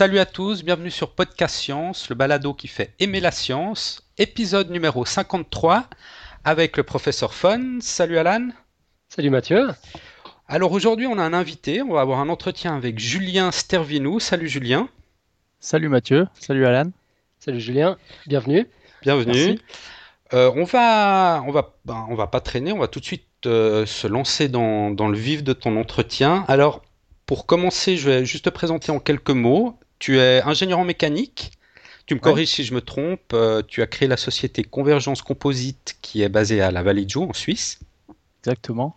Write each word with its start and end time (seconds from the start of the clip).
Salut 0.00 0.18
à 0.18 0.24
tous, 0.24 0.64
bienvenue 0.64 0.90
sur 0.90 1.10
Podcast 1.10 1.56
Science, 1.56 2.08
le 2.08 2.14
balado 2.14 2.54
qui 2.54 2.68
fait 2.68 2.94
aimer 3.00 3.20
la 3.20 3.30
science, 3.30 4.00
épisode 4.16 4.70
numéro 4.70 5.04
53 5.04 5.84
avec 6.42 6.78
le 6.78 6.84
professeur 6.84 7.34
Fun. 7.34 7.80
Salut 7.82 8.16
Alan. 8.16 8.48
Salut 9.10 9.28
Mathieu. 9.28 9.68
Alors 10.48 10.72
aujourd'hui 10.72 11.06
on 11.06 11.18
a 11.18 11.22
un 11.22 11.34
invité, 11.34 11.82
on 11.82 11.92
va 11.92 12.00
avoir 12.00 12.20
un 12.20 12.30
entretien 12.30 12.74
avec 12.74 12.98
Julien 12.98 13.50
Stervinou. 13.50 14.20
Salut 14.20 14.48
Julien. 14.48 14.88
Salut 15.58 15.90
Mathieu, 15.90 16.26
salut 16.32 16.64
Alan. 16.64 16.92
Salut 17.38 17.60
Julien, 17.60 17.98
bienvenue. 18.26 18.66
Bienvenue. 19.02 19.58
Euh, 20.32 20.50
on 20.56 20.64
va, 20.64 21.44
on 21.46 21.52
va, 21.52 21.74
ben, 21.84 22.06
on 22.08 22.14
va 22.14 22.26
pas 22.26 22.40
traîner, 22.40 22.72
on 22.72 22.78
va 22.78 22.88
tout 22.88 23.00
de 23.00 23.04
suite 23.04 23.26
euh, 23.44 23.84
se 23.84 24.06
lancer 24.06 24.48
dans, 24.48 24.90
dans, 24.92 25.08
le 25.08 25.18
vif 25.18 25.44
de 25.44 25.52
ton 25.52 25.76
entretien. 25.76 26.46
Alors, 26.48 26.80
pour 27.26 27.44
commencer, 27.44 27.98
je 27.98 28.08
vais 28.08 28.24
juste 28.24 28.46
te 28.46 28.50
présenter 28.50 28.92
en 28.92 28.98
quelques 28.98 29.28
mots. 29.28 29.78
Tu 30.00 30.18
es 30.18 30.42
ingénieur 30.42 30.80
en 30.80 30.84
mécanique. 30.84 31.52
Tu 32.06 32.16
me 32.16 32.20
corriges 32.20 32.48
si 32.48 32.64
je 32.64 32.74
me 32.74 32.80
trompe. 32.80 33.32
Euh, 33.32 33.62
tu 33.62 33.82
as 33.82 33.86
créé 33.86 34.08
la 34.08 34.16
société 34.16 34.64
Convergence 34.64 35.22
Composite 35.22 35.96
qui 36.02 36.22
est 36.22 36.28
basée 36.28 36.60
à 36.60 36.72
la 36.72 36.82
Vallée 36.82 37.04
de 37.04 37.10
Joux 37.10 37.22
en 37.22 37.32
Suisse. 37.32 37.78
Exactement. 38.42 38.96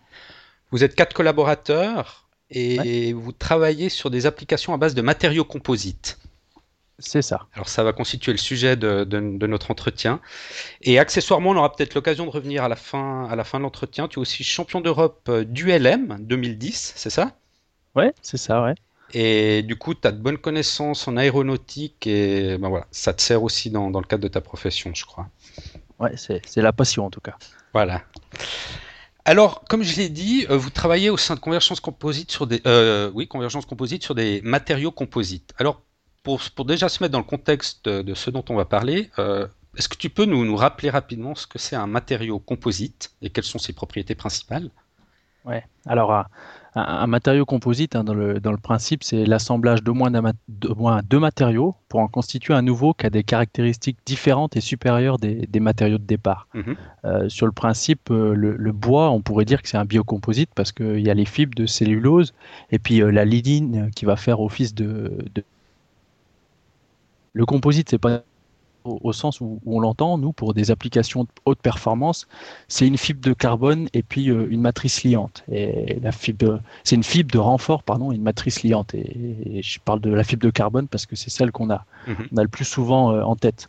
Vous 0.72 0.82
êtes 0.82 0.96
quatre 0.96 1.14
collaborateurs 1.14 2.28
et 2.50 3.12
vous 3.12 3.32
travaillez 3.32 3.88
sur 3.88 4.10
des 4.10 4.26
applications 4.26 4.74
à 4.74 4.76
base 4.76 4.94
de 4.94 5.02
matériaux 5.02 5.44
composites. 5.44 6.18
C'est 6.98 7.22
ça. 7.22 7.46
Alors 7.54 7.68
ça 7.68 7.82
va 7.82 7.92
constituer 7.92 8.32
le 8.32 8.38
sujet 8.38 8.76
de, 8.76 9.04
notre 9.46 9.70
entretien. 9.70 10.20
Et 10.82 10.98
accessoirement, 10.98 11.50
on 11.50 11.56
aura 11.56 11.74
peut-être 11.74 11.94
l'occasion 11.94 12.24
de 12.24 12.30
revenir 12.30 12.62
à 12.64 12.68
la 12.68 12.76
fin, 12.76 13.26
à 13.28 13.36
la 13.36 13.44
fin 13.44 13.58
de 13.58 13.64
l'entretien. 13.64 14.08
Tu 14.08 14.18
es 14.18 14.20
aussi 14.20 14.44
champion 14.44 14.80
d'Europe 14.80 15.28
euh, 15.28 15.44
du 15.44 15.70
LM 15.70 16.18
2010, 16.20 16.94
c'est 16.96 17.10
ça? 17.10 17.36
Ouais, 17.96 18.12
c'est 18.22 18.36
ça, 18.36 18.62
ouais. 18.62 18.74
Et 19.14 19.62
du 19.62 19.76
coup, 19.76 19.94
tu 19.94 20.06
as 20.08 20.12
de 20.12 20.20
bonnes 20.20 20.38
connaissances 20.38 21.06
en 21.06 21.16
aéronautique 21.16 22.04
et 22.08 22.58
ben 22.58 22.68
voilà, 22.68 22.86
ça 22.90 23.14
te 23.14 23.22
sert 23.22 23.44
aussi 23.44 23.70
dans, 23.70 23.88
le 23.88 24.06
cadre 24.06 24.24
de 24.24 24.28
ta 24.28 24.40
profession, 24.40 24.90
je 24.92 25.04
crois. 25.04 25.28
Ouais, 26.00 26.16
c'est 26.16 26.56
la 26.56 26.72
passion 26.72 27.06
en 27.06 27.10
tout 27.10 27.20
cas. 27.20 27.36
Voilà. 27.72 28.02
Alors, 29.24 29.62
comme 29.68 29.84
je 29.84 29.96
l'ai 29.96 30.08
dit, 30.08 30.46
euh, 30.50 30.56
vous 30.56 30.70
travaillez 30.70 31.10
au 31.10 31.16
sein 31.16 31.36
de 31.36 31.40
Convergence 31.40 31.78
Composite 31.78 32.32
sur 32.32 32.48
des, 32.48 32.60
euh, 32.66 33.10
oui, 33.14 33.28
Convergence 33.28 33.66
Composite 33.66 34.02
sur 34.02 34.16
des 34.16 34.42
matériaux 34.42 34.90
composites. 34.90 35.54
Alors, 35.58 35.80
pour, 36.24 36.40
déjà 36.64 36.88
se 36.88 37.02
mettre 37.02 37.12
dans 37.12 37.18
le 37.18 37.24
contexte 37.24 37.88
de, 37.88 38.14
ce 38.14 38.30
dont 38.30 38.44
on 38.48 38.56
va 38.56 38.64
parler, 38.64 39.10
euh, 39.20 39.46
est-ce 39.76 39.88
que 39.88 39.96
tu 39.96 40.10
peux 40.10 40.24
nous, 40.24 40.44
nous, 40.44 40.56
rappeler 40.56 40.90
rapidement 40.90 41.36
ce 41.36 41.46
que 41.46 41.58
c'est 41.58 41.76
un 41.76 41.86
matériau 41.86 42.38
composite 42.40 43.12
et 43.22 43.30
quelles 43.30 43.44
sont 43.44 43.58
ses 43.58 43.72
propriétés 43.72 44.14
principales? 44.14 44.70
Ouais. 45.44 45.64
Alors, 45.86 46.26
un, 46.74 47.06
matériau 47.06 47.44
composite, 47.44 47.94
hein, 47.94 48.04
dans, 48.04 48.14
le, 48.14 48.40
dans, 48.40 48.50
le, 48.50 48.58
principe, 48.58 49.04
c'est 49.04 49.24
l'assemblage 49.24 49.82
d'au 49.82 49.94
moins, 49.94 50.10
moins, 50.76 51.00
deux 51.02 51.18
matériaux 51.20 51.76
pour 51.88 52.00
en 52.00 52.08
constituer 52.08 52.54
un 52.54 52.62
nouveau 52.62 52.94
qui 52.94 53.06
a 53.06 53.10
des 53.10 53.22
caractéristiques 53.22 53.98
différentes 54.04 54.56
et 54.56 54.60
supérieures 54.60 55.18
des, 55.18 55.46
des 55.46 55.60
matériaux 55.60 55.98
de 55.98 56.04
départ. 56.04 56.48
Mhm. 56.54 56.76
Euh, 57.04 57.28
sur 57.28 57.46
le 57.46 57.52
principe, 57.52 58.10
euh, 58.10 58.34
le, 58.34 58.72
bois, 58.72 59.10
on 59.10 59.20
pourrait 59.20 59.44
dire 59.44 59.62
que 59.62 59.68
c'est 59.68 59.76
un 59.76 59.84
biocomposite 59.84 60.50
parce 60.54 60.72
qu'il 60.72 61.00
y 61.00 61.10
a 61.10 61.14
les 61.14 61.24
fibres 61.24 61.54
de 61.54 61.66
cellulose 61.66 62.34
et 62.70 62.78
puis 62.78 62.98
la 62.98 63.24
lignine 63.24 63.90
qui 63.94 64.04
va 64.04 64.16
faire 64.16 64.40
office 64.40 64.74
de, 64.74 65.12
de 65.34 65.44
le 67.34 67.46
composite, 67.46 67.88
c'est 67.90 67.98
pas 67.98 68.22
au, 68.84 69.12
sens 69.12 69.40
où, 69.40 69.60
on 69.66 69.80
l'entend, 69.80 70.18
nous, 70.18 70.32
pour 70.32 70.54
des 70.54 70.70
applications 70.70 71.24
de 71.24 71.28
haute 71.44 71.58
performance, 71.58 72.26
c'est 72.68 72.86
une 72.86 72.98
fibre 72.98 73.20
de 73.20 73.32
carbone 73.32 73.88
et 73.94 74.02
puis 74.02 74.30
euh, 74.30 74.46
une 74.50 74.60
matrice 74.60 75.04
liante. 75.04 75.44
Et 75.50 75.98
la 76.00 76.12
fibre, 76.12 76.60
c'est 76.84 76.96
une 76.96 77.02
fibre 77.02 77.32
de 77.32 77.38
renfort, 77.38 77.82
pardon, 77.82 78.12
une 78.12 78.22
matrice 78.22 78.62
liante. 78.62 78.94
Et, 78.94 79.62
je 79.62 79.78
parle 79.80 80.00
de 80.00 80.10
la 80.10 80.24
fibre 80.24 80.42
de 80.42 80.50
carbone 80.50 80.88
parce 80.88 81.06
que 81.06 81.16
c'est 81.16 81.30
celle 81.30 81.50
qu'on 81.50 81.70
a, 81.70 81.84
mhm. 82.06 82.28
on 82.32 82.36
a 82.36 82.42
le 82.42 82.48
plus 82.48 82.64
souvent 82.64 83.12
euh, 83.12 83.22
en 83.22 83.36
tête. 83.36 83.66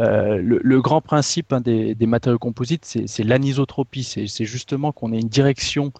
Euh, 0.00 0.38
le, 0.42 0.80
grand 0.80 1.00
principe 1.00 1.52
hein, 1.52 1.60
des, 1.60 1.94
matériaux 2.06 2.38
composites, 2.38 2.84
c'est 2.84 3.24
l'anisotropie. 3.24 4.04
C'est 4.04 4.44
justement 4.44 4.92
qu'on 4.92 5.12
ait 5.12 5.20
une 5.20 5.28
direction 5.28 5.92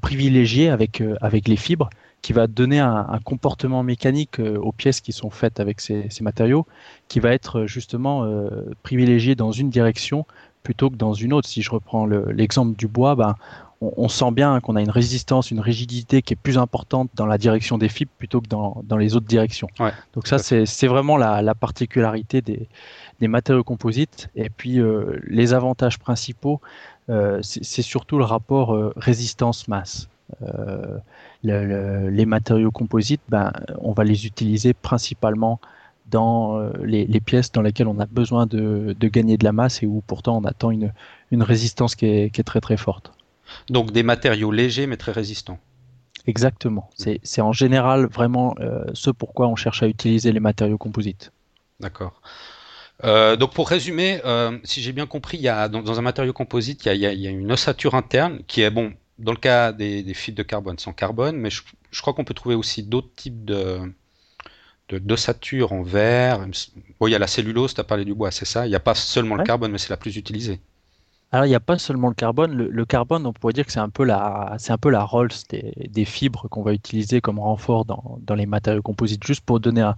privilégiée 0.00 0.68
avec, 0.68 1.02
avec 1.20 1.48
les 1.48 1.56
fibres 1.56 1.90
qui 2.22 2.32
va 2.32 2.46
donner 2.46 2.80
un, 2.80 3.20
comportement 3.24 3.82
mécanique 3.82 4.40
euh, 4.40 4.58
aux 4.58 4.72
pièces 4.72 5.00
qui 5.00 5.12
sont 5.12 5.30
faites 5.30 5.60
avec 5.60 5.80
ces, 5.80 6.08
matériaux, 6.20 6.66
qui 7.08 7.20
va 7.20 7.32
être 7.32 7.60
euh, 7.60 7.66
justement 7.66 8.24
euh, 8.24 8.48
privilégié 8.82 9.34
dans 9.34 9.52
une 9.52 9.70
direction 9.70 10.26
plutôt 10.62 10.90
que 10.90 10.96
dans 10.96 11.14
une 11.14 11.32
autre. 11.32 11.48
Si 11.48 11.62
je 11.62 11.70
reprends 11.70 12.06
l'exemple 12.06 12.76
du 12.76 12.88
bois, 12.88 13.14
ben, 13.14 13.36
on, 13.80 14.08
sent 14.08 14.32
bien 14.32 14.58
qu'on 14.58 14.74
a 14.74 14.80
une 14.80 14.90
résistance, 14.90 15.52
une 15.52 15.60
rigidité 15.60 16.20
qui 16.22 16.32
est 16.32 16.36
plus 16.36 16.58
importante 16.58 17.10
dans 17.14 17.26
la 17.26 17.38
direction 17.38 17.78
des 17.78 17.88
fibres 17.88 18.10
plutôt 18.18 18.40
que 18.40 18.48
dans, 18.48 18.96
les 18.98 19.14
autres 19.14 19.26
directions. 19.26 19.68
Donc 20.14 20.26
ça, 20.26 20.38
c'est 20.38 20.86
vraiment 20.88 21.16
la, 21.16 21.54
particularité 21.54 22.40
des, 22.40 23.28
matériaux 23.28 23.62
composites. 23.62 24.28
Et 24.34 24.50
puis 24.50 24.80
les 25.28 25.54
avantages 25.54 26.00
principaux, 26.00 26.60
c'est 27.42 27.82
surtout 27.82 28.18
le 28.18 28.24
rapport 28.24 28.76
résistance-masse 28.96 30.08
les 31.46 32.26
matériaux 32.26 32.70
composites, 32.70 33.22
ben, 33.28 33.52
on 33.80 33.92
va 33.92 34.04
les 34.04 34.26
utiliser 34.26 34.74
principalement 34.74 35.60
dans 36.10 36.58
euh, 36.58 36.70
les, 36.84 37.20
pièces 37.20 37.52
dans 37.52 37.62
lesquelles 37.62 37.88
on 37.88 37.98
a 37.98 38.06
besoin 38.06 38.46
de, 38.46 38.94
gagner 39.00 39.36
de 39.36 39.44
la 39.44 39.52
masse 39.52 39.82
et 39.82 39.86
où 39.86 40.02
pourtant 40.06 40.36
on 40.38 40.44
attend 40.44 40.70
une, 40.70 40.92
résistance 41.32 41.94
qui 41.94 42.06
est, 42.06 42.44
très 42.44 42.60
très 42.60 42.76
forte. 42.76 43.12
Donc 43.68 43.92
des 43.92 44.02
matériaux 44.02 44.52
légers 44.52 44.86
mais 44.86 44.96
très 44.96 45.12
résistants. 45.12 45.58
Exactement. 46.26 46.90
C'est 46.94 47.40
en 47.40 47.52
général 47.52 48.06
vraiment 48.06 48.54
euh, 48.60 48.84
ce 48.94 49.10
pourquoi 49.10 49.46
on 49.48 49.56
cherche 49.56 49.82
à 49.82 49.88
utiliser 49.88 50.32
les 50.32 50.40
matériaux 50.40 50.78
composites. 50.78 51.32
D'accord. 51.78 52.20
Euh, 53.04 53.36
donc 53.36 53.52
pour 53.52 53.68
résumer, 53.68 54.20
si 54.64 54.80
j'ai 54.80 54.92
bien 54.92 55.06
compris, 55.06 55.36
il 55.36 55.42
y 55.42 55.48
a, 55.48 55.68
dans, 55.68 55.98
un 55.98 56.02
matériau 56.02 56.32
composite, 56.32 56.84
il 56.84 56.88
y, 56.96 57.06
a, 57.06 57.12
il 57.12 57.20
y, 57.20 57.26
a, 57.26 57.30
une 57.30 57.52
ossature 57.52 57.94
interne 57.94 58.40
qui 58.46 58.62
est 58.62 58.70
bon 58.70 58.94
dans 59.18 59.32
le 59.32 59.38
cas 59.38 59.72
des, 59.72 60.14
fibres 60.14 60.38
de 60.38 60.42
carbone 60.42 60.78
sans 60.78 60.92
carbone, 60.92 61.36
mais 61.36 61.50
je, 61.50 61.62
crois 62.00 62.12
qu'on 62.12 62.24
peut 62.24 62.34
trouver 62.34 62.54
aussi 62.54 62.82
d'autres 62.82 63.12
types 63.14 63.44
de 63.44 63.92
d'ossature 64.88 65.72
en 65.72 65.82
verre. 65.82 66.46
Bon, 67.00 67.08
il 67.08 67.10
y 67.10 67.16
a 67.16 67.18
la 67.18 67.26
cellulose, 67.26 67.74
tu 67.74 67.80
as 67.80 67.84
parlé 67.84 68.04
du 68.04 68.14
bois, 68.14 68.30
c'est 68.30 68.44
ça 68.44 68.66
Il 68.66 68.70
n'y 68.70 68.76
a 68.76 68.80
pas 68.80 68.94
seulement 68.94 69.34
le 69.34 69.42
carbone, 69.42 69.72
mais 69.72 69.78
c'est 69.78 69.90
la 69.90 69.96
plus 69.96 70.16
utilisée. 70.16 70.60
Alors, 71.32 71.44
il 71.44 71.48
n'y 71.48 71.56
a 71.56 71.60
pas 71.60 71.76
seulement 71.76 72.08
le 72.08 72.14
carbone. 72.14 72.54
Le, 72.54 72.84
carbone, 72.84 73.26
on 73.26 73.32
pourrait 73.32 73.52
dire 73.52 73.66
que 73.66 73.72
c'est 73.72 73.80
un 73.80 73.88
peu 73.88 74.04
la, 74.04 74.54
c'est 74.58 74.72
un 74.72 74.78
peu 74.78 74.90
la 74.90 75.02
Rolls 75.02 75.32
des, 75.50 76.04
fibres 76.04 76.48
qu'on 76.48 76.62
va 76.62 76.72
utiliser 76.72 77.20
comme 77.20 77.40
renfort 77.40 77.84
dans, 77.84 78.34
les 78.36 78.46
matériaux 78.46 78.80
composites. 78.80 79.26
Juste 79.26 79.44
pour 79.44 79.58
donner 79.58 79.90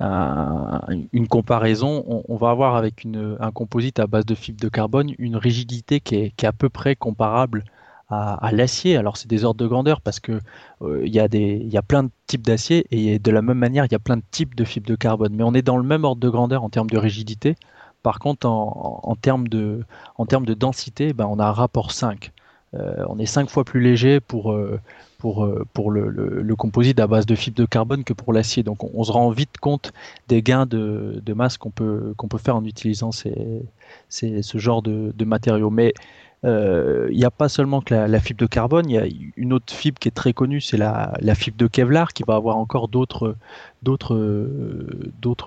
une 0.00 1.28
comparaison, 1.28 2.22
on, 2.28 2.36
va 2.36 2.50
avoir 2.50 2.76
avec 2.76 3.06
un 3.40 3.50
composite 3.50 3.98
à 3.98 4.06
base 4.06 4.26
de 4.26 4.34
fibres 4.34 4.60
de 4.60 4.68
carbone 4.68 5.14
une 5.18 5.36
rigidité 5.36 6.00
qui 6.00 6.16
est, 6.16 6.30
qui 6.36 6.44
est 6.44 6.48
à 6.48 6.52
peu 6.52 6.68
près 6.68 6.96
comparable 6.96 7.64
à, 8.08 8.50
l'acier. 8.52 8.96
Alors 8.96 9.16
c'est 9.16 9.28
des 9.28 9.44
ordres 9.44 9.62
de 9.62 9.66
grandeur 9.66 10.00
parce 10.00 10.20
que 10.20 10.40
euh, 10.82 11.02
il 11.04 11.14
y, 11.14 11.20
a 11.20 11.26
y 11.30 11.76
a 11.76 11.82
plein 11.82 12.04
de 12.04 12.10
types 12.26 12.42
d'acier 12.42 12.86
et 12.90 13.18
de 13.18 13.30
la 13.30 13.42
même 13.42 13.58
manière 13.58 13.84
il 13.84 13.92
y 13.92 13.94
a 13.94 14.00
plein 14.00 14.16
de 14.16 14.22
types 14.30 14.54
de 14.54 14.64
fibres 14.64 14.88
de 14.88 14.96
carbone. 14.96 15.34
Mais 15.34 15.44
on 15.44 15.54
est 15.54 15.62
dans 15.62 15.76
le 15.76 15.84
même 15.84 16.04
ordre 16.04 16.20
de 16.20 16.28
grandeur 16.28 16.64
en 16.64 16.70
termes 16.70 16.90
de 16.90 16.98
rigidité. 16.98 17.56
Par 18.02 18.18
contre 18.18 18.46
en, 18.46 19.16
termes, 19.20 19.48
de, 19.48 19.82
en 20.18 20.26
termes 20.26 20.44
de 20.44 20.52
densité, 20.52 21.14
ben, 21.14 21.26
on 21.26 21.38
a 21.38 21.46
un 21.46 21.52
rapport 21.52 21.90
5. 21.90 22.32
Euh, 22.74 23.04
on 23.08 23.18
est 23.18 23.26
5 23.26 23.48
fois 23.48 23.64
plus 23.64 23.80
léger 23.80 24.20
pour, 24.20 24.52
euh, 24.52 24.78
pour, 25.16 25.48
pour 25.72 25.90
le, 25.90 26.10
le, 26.10 26.56
composite 26.56 27.00
à 27.00 27.06
base 27.06 27.24
de 27.24 27.34
fibres 27.34 27.56
de 27.56 27.64
carbone 27.64 28.04
que 28.04 28.12
pour 28.12 28.34
l'acier. 28.34 28.62
Donc 28.62 28.84
on, 28.84 29.04
se 29.04 29.10
rend 29.10 29.30
vite 29.30 29.56
compte 29.58 29.94
des 30.28 30.42
gains 30.42 30.66
de, 30.66 31.22
de 31.24 31.32
masse 31.32 31.56
qu'on 31.56 31.70
peut, 31.70 32.12
qu'on 32.18 32.28
peut 32.28 32.36
faire 32.36 32.56
en 32.56 32.64
utilisant 32.66 33.10
ces, 33.10 33.62
ces, 34.10 34.42
ce 34.42 34.58
genre 34.58 34.82
de, 34.82 35.14
de 35.16 35.24
matériaux. 35.24 35.70
Mais 35.70 35.94
euh, 35.96 36.00
il 36.44 37.16
n'y 37.16 37.24
a 37.24 37.30
pas 37.30 37.48
seulement 37.48 37.80
que 37.80 37.94
la, 37.94 38.20
fibre 38.20 38.40
de 38.40 38.46
carbone, 38.46 38.90
il 38.90 38.92
y 38.92 38.98
a 38.98 39.06
une 39.36 39.54
autre 39.54 39.72
fibre 39.72 39.98
qui 39.98 40.08
est 40.08 40.12
très 40.12 40.34
connue, 40.34 40.60
c'est 40.60 40.76
la, 40.76 41.34
fibre 41.34 41.56
de 41.56 41.66
Kevlar, 41.66 42.12
qui 42.12 42.22
va 42.26 42.34
avoir 42.34 42.56
encore 42.58 42.88
d'autres 42.88 43.36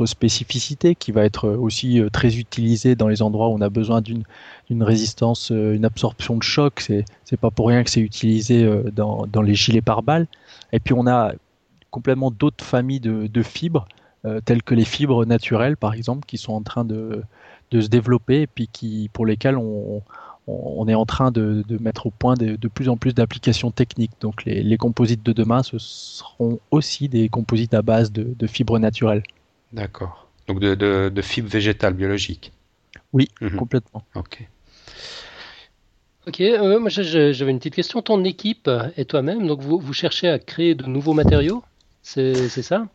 spécificités, 0.06 0.96
qui 0.96 1.12
va 1.12 1.24
être 1.24 1.50
aussi 1.50 2.00
euh, 2.00 2.10
très 2.10 2.38
utilisée 2.38 2.96
dans 2.96 3.08
les 3.08 3.22
endroits 3.22 3.50
où 3.50 3.54
on 3.54 3.62
a 3.62 3.70
besoin 3.70 4.02
d'une 4.02 4.24
résistance, 4.84 5.52
euh, 5.52 5.76
une 5.76 5.86
absorption 5.86 6.36
de 6.36 6.44
choc. 6.44 6.80
C'est 6.82 7.38
pas 7.40 7.52
pour 7.52 7.68
rien 7.68 7.84
que 7.84 7.92
c'est 7.92 8.02
utilisé 8.02 8.68
dans, 8.92 9.28
les 9.44 9.54
gilets 9.54 9.82
pare-balles. 9.82 10.26
Et 10.74 10.80
puis 10.80 10.96
on 10.96 11.06
a 11.06 11.34
complètement 11.92 12.32
d'autres 12.32 12.66
familles 12.66 13.00
de, 13.00 13.44
fibres, 13.44 13.88
telles 14.46 14.64
que 14.64 14.74
les 14.74 14.86
fibres 14.86 15.26
naturelles, 15.26 15.78
par 15.78 15.94
exemple, 15.94 16.26
qui 16.26 16.38
sont 16.38 16.54
en 16.54 16.64
train 16.64 16.86
de, 16.86 17.22
se 17.72 17.88
développer 17.88 18.42
et 18.42 18.48
puis 18.48 19.10
pour 19.14 19.26
lesquelles 19.28 19.58
on 19.58 20.02
est 20.88 20.96
en 20.96 21.06
train 21.06 21.32
de, 21.32 21.64
mettre 21.80 22.06
au 22.08 22.12
point 22.12 22.36
de, 22.36 22.68
plus 22.68 22.90
en 22.90 22.98
plus 22.98 23.14
d'applications 23.14 23.72
techniques. 23.72 24.12
Donc 24.22 24.46
les, 24.46 24.78
composites 24.78 25.24
de 25.24 25.34
demain, 25.34 25.64
ce 25.64 25.78
seront 25.78 26.60
aussi 26.72 27.10
des 27.10 27.30
composites 27.30 27.74
à 27.74 27.82
base 27.82 28.12
de, 28.12 28.48
fibres 28.48 28.80
naturelles. 28.80 29.24
D'accord. 29.74 30.28
Donc 30.48 30.60
de, 30.60 31.22
fibres 31.22 31.50
végétales 31.50 31.94
biologiques. 31.94 32.52
Oui, 33.14 33.28
mhm. 33.42 33.56
complètement. 33.58 34.04
Ok. 34.16 34.48
Ok, 36.28 36.42
euh, 36.42 36.80
moi 36.80 36.90
j'avais 36.90 37.52
une 37.52 37.60
petite 37.60 37.76
question. 37.76 38.02
Ton 38.02 38.24
équipe 38.26 38.70
et 38.98 39.06
toi-même, 39.06 39.48
donc 39.48 39.62
vous, 39.62 39.80
vous 39.80 39.94
cherchez 39.94 40.28
à 40.28 40.40
créer 40.40 40.76
de 40.76 40.86
nouveaux 40.86 41.14
matériaux, 41.14 41.64
c'est 42.02 42.50
ça? 42.50 42.88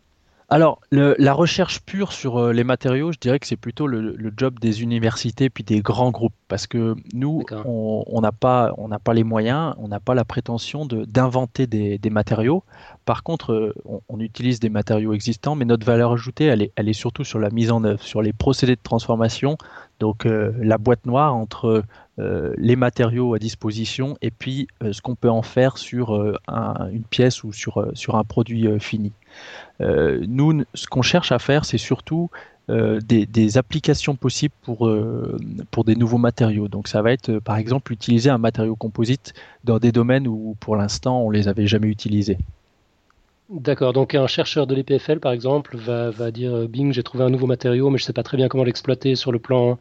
Alors, 0.49 0.81
la 0.91 1.33
recherche 1.33 1.81
pure 1.81 2.11
sur 2.11 2.37
euh, 2.37 2.53
les 2.53 2.63
matériaux, 2.63 3.11
je 3.11 3.19
dirais 3.19 3.39
que 3.39 3.47
c'est 3.47 3.55
plutôt 3.55 3.87
le, 3.87 4.15
job 4.35 4.59
des 4.59 4.81
universités 4.83 5.49
puis 5.49 5.63
des 5.63 5.81
grands 5.81 6.11
groupes, 6.11 6.33
parce 6.47 6.67
que 6.67 6.95
nous, 7.13 7.43
on 7.65 8.21
n'a 8.21 8.31
pas, 8.31 8.73
pas 9.03 9.13
les 9.13 9.23
moyens, 9.23 9.73
on 9.77 9.87
n'a 9.87 9.99
pas 9.99 10.13
la 10.13 10.25
prétention 10.25 10.85
d'inventer 10.85 11.67
des, 11.67 12.09
matériaux. 12.09 12.63
Par 13.05 13.23
contre, 13.23 13.53
euh, 13.53 13.73
on, 14.09 14.19
utilise 14.19 14.59
des 14.59 14.69
matériaux 14.69 15.13
existants, 15.13 15.55
mais 15.55 15.65
notre 15.65 15.85
valeur 15.85 16.13
ajoutée, 16.13 16.45
elle 16.45 16.61
est, 16.61 16.71
elle 16.75 16.87
est 16.87 16.93
surtout 16.93 17.23
sur 17.23 17.39
la 17.39 17.49
mise 17.49 17.71
en 17.71 17.83
œuvre, 17.83 18.01
sur 18.01 18.21
les 18.21 18.33
procédés 18.33 18.75
de 18.75 18.81
transformation, 18.81 19.57
donc 20.03 20.25
euh, 20.25 20.51
la 20.59 20.77
boîte 20.77 21.05
noire 21.05 21.33
entre 21.35 21.83
les 22.57 22.75
matériaux 22.75 23.33
à 23.33 23.39
disposition 23.39 24.17
et 24.21 24.29
puis 24.29 24.67
ce 24.83 25.01
qu'on 25.01 25.15
peut 25.15 25.31
en 25.31 25.41
faire 25.41 25.79
sur 25.79 26.13
une 26.91 27.03
pièce 27.09 27.43
ou 27.43 27.51
sur, 27.51 27.79
un 28.15 28.23
produit 28.23 28.67
fini. 28.79 29.13
Euh, 29.81 30.23
nous, 30.27 30.63
ce 30.73 30.85
qu'on 30.87 31.01
cherche 31.01 31.31
à 31.31 31.39
faire, 31.39 31.65
c'est 31.65 31.77
surtout 31.77 32.29
euh, 32.69 33.01
des, 33.01 33.57
applications 33.57 34.15
possibles 34.15 34.53
pour, 34.61 34.87
euh, 34.87 35.37
pour 35.71 35.83
des 35.83 35.95
nouveaux 35.95 36.17
matériaux. 36.17 36.67
Donc 36.67 36.87
ça 36.87 37.01
va 37.01 37.11
être 37.11 37.39
par 37.39 37.57
exemple 37.57 37.91
utiliser 37.91 38.29
un 38.29 38.37
matériau 38.37 38.75
composite 38.75 39.33
dans 39.63 39.79
des 39.79 39.91
domaines 39.91 40.27
où 40.27 40.55
pour 40.59 40.75
l'instant 40.75 41.21
on 41.21 41.29
les 41.29 41.47
avait 41.47 41.67
jamais 41.67 41.87
utilisés. 41.87 42.37
D'accord, 43.53 43.93
donc 43.93 44.15
un 44.15 44.27
chercheur 44.27 44.67
de 44.67 44.75
l'EPFL 44.75 45.19
par 45.19 45.31
exemple 45.31 45.77
va, 45.77 46.09
va 46.09 46.31
dire 46.31 46.67
Bing 46.67 46.91
j'ai 46.91 47.03
trouvé 47.03 47.23
un 47.23 47.29
nouveau 47.29 47.45
matériau 47.45 47.89
mais 47.89 47.99
je 47.99 48.03
ne 48.03 48.07
sais 48.07 48.13
pas 48.13 48.23
très 48.23 48.35
bien 48.35 48.47
comment 48.47 48.63
l'exploiter 48.63 49.15
sur 49.15 49.31
le 49.31 49.39
plan 49.39 49.77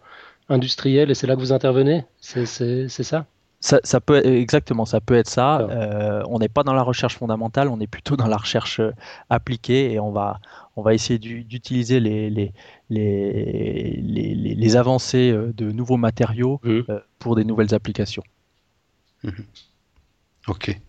industriel 0.48 1.10
et 1.10 1.14
c'est 1.14 1.26
là 1.26 1.34
que 1.34 1.40
vous 1.40 1.52
intervenez? 1.52 2.04
C'est 2.20 2.46
ça? 2.46 3.26
Ça, 3.60 4.00
peut 4.00 4.26
exactement, 4.26 4.84
ça 4.84 5.00
peut 5.00 5.14
être 5.14 5.28
ça. 5.28 5.60
Euh, 5.60 6.24
on 6.28 6.40
n'est 6.40 6.48
pas 6.48 6.64
dans 6.64 6.74
la 6.74 6.82
recherche 6.82 7.16
fondamentale, 7.16 7.68
on 7.68 7.78
est 7.78 7.86
plutôt 7.86 8.16
dans 8.16 8.26
la 8.26 8.36
recherche 8.36 8.80
euh, 8.80 8.90
appliquée 9.30 9.92
et 9.92 10.00
on 10.00 10.10
va, 10.10 10.40
on 10.74 10.82
va 10.82 10.94
essayer 10.94 11.20
d'utiliser 11.20 12.00
les, 12.00 12.28
les, 12.28 12.52
les, 12.90 14.00
les, 14.00 14.76
avancées 14.76 15.30
euh, 15.30 15.52
de 15.56 15.70
nouveaux 15.70 15.96
matériaux 15.96 16.60
mmh. 16.64 16.80
pour 17.20 17.36
des 17.36 17.44
nouvelles 17.44 17.72
applications. 17.72 18.24
Mmh. 19.22 19.30
Ok. 20.48 20.80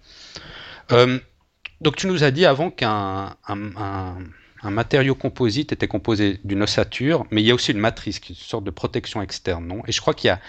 Donc 1.82 1.96
tu 1.96 2.08
nous 2.08 2.24
as 2.24 2.32
dit 2.32 2.46
avant 2.46 2.72
qu'un 2.72 3.36
un, 3.48 4.18
un, 4.62 4.72
matériau 4.72 5.16
composite 5.16 5.72
était 5.72 5.88
composé 5.88 6.40
d'une 6.44 6.64
ossature, 6.64 7.26
mais 7.32 7.42
il 7.42 7.46
y 7.46 7.52
a 7.52 7.56
aussi 7.56 7.72
une 7.72 7.80
matrice, 7.80 8.20
qui 8.20 8.34
est 8.34 8.36
une 8.36 8.42
sorte 8.42 8.64
de 8.64 8.72
protection 8.72 9.22
externe, 9.22 9.68
non? 9.68 9.84
Et 9.88 9.92
je 9.92 10.00
crois 10.02 10.14
qu'il 10.14 10.30
y 10.30 10.32
a 10.32 10.40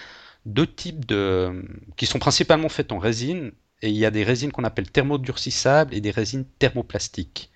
deux 0.46 0.66
types 0.66 1.04
de 1.06 1.64
qui 1.96 2.06
sont 2.06 2.18
principalement 2.18 2.68
faites 2.68 2.92
en 2.92 2.98
résine 2.98 3.52
et 3.82 3.88
il 3.90 3.96
y 3.96 4.06
a 4.06 4.10
des 4.10 4.24
résines 4.24 4.52
qu'on 4.52 4.64
appelle 4.64 4.90
thermodurcissables 4.90 5.94
et 5.94 6.00
des 6.00 6.10
résines 6.10 6.44
thermoplastiques. 6.58 7.50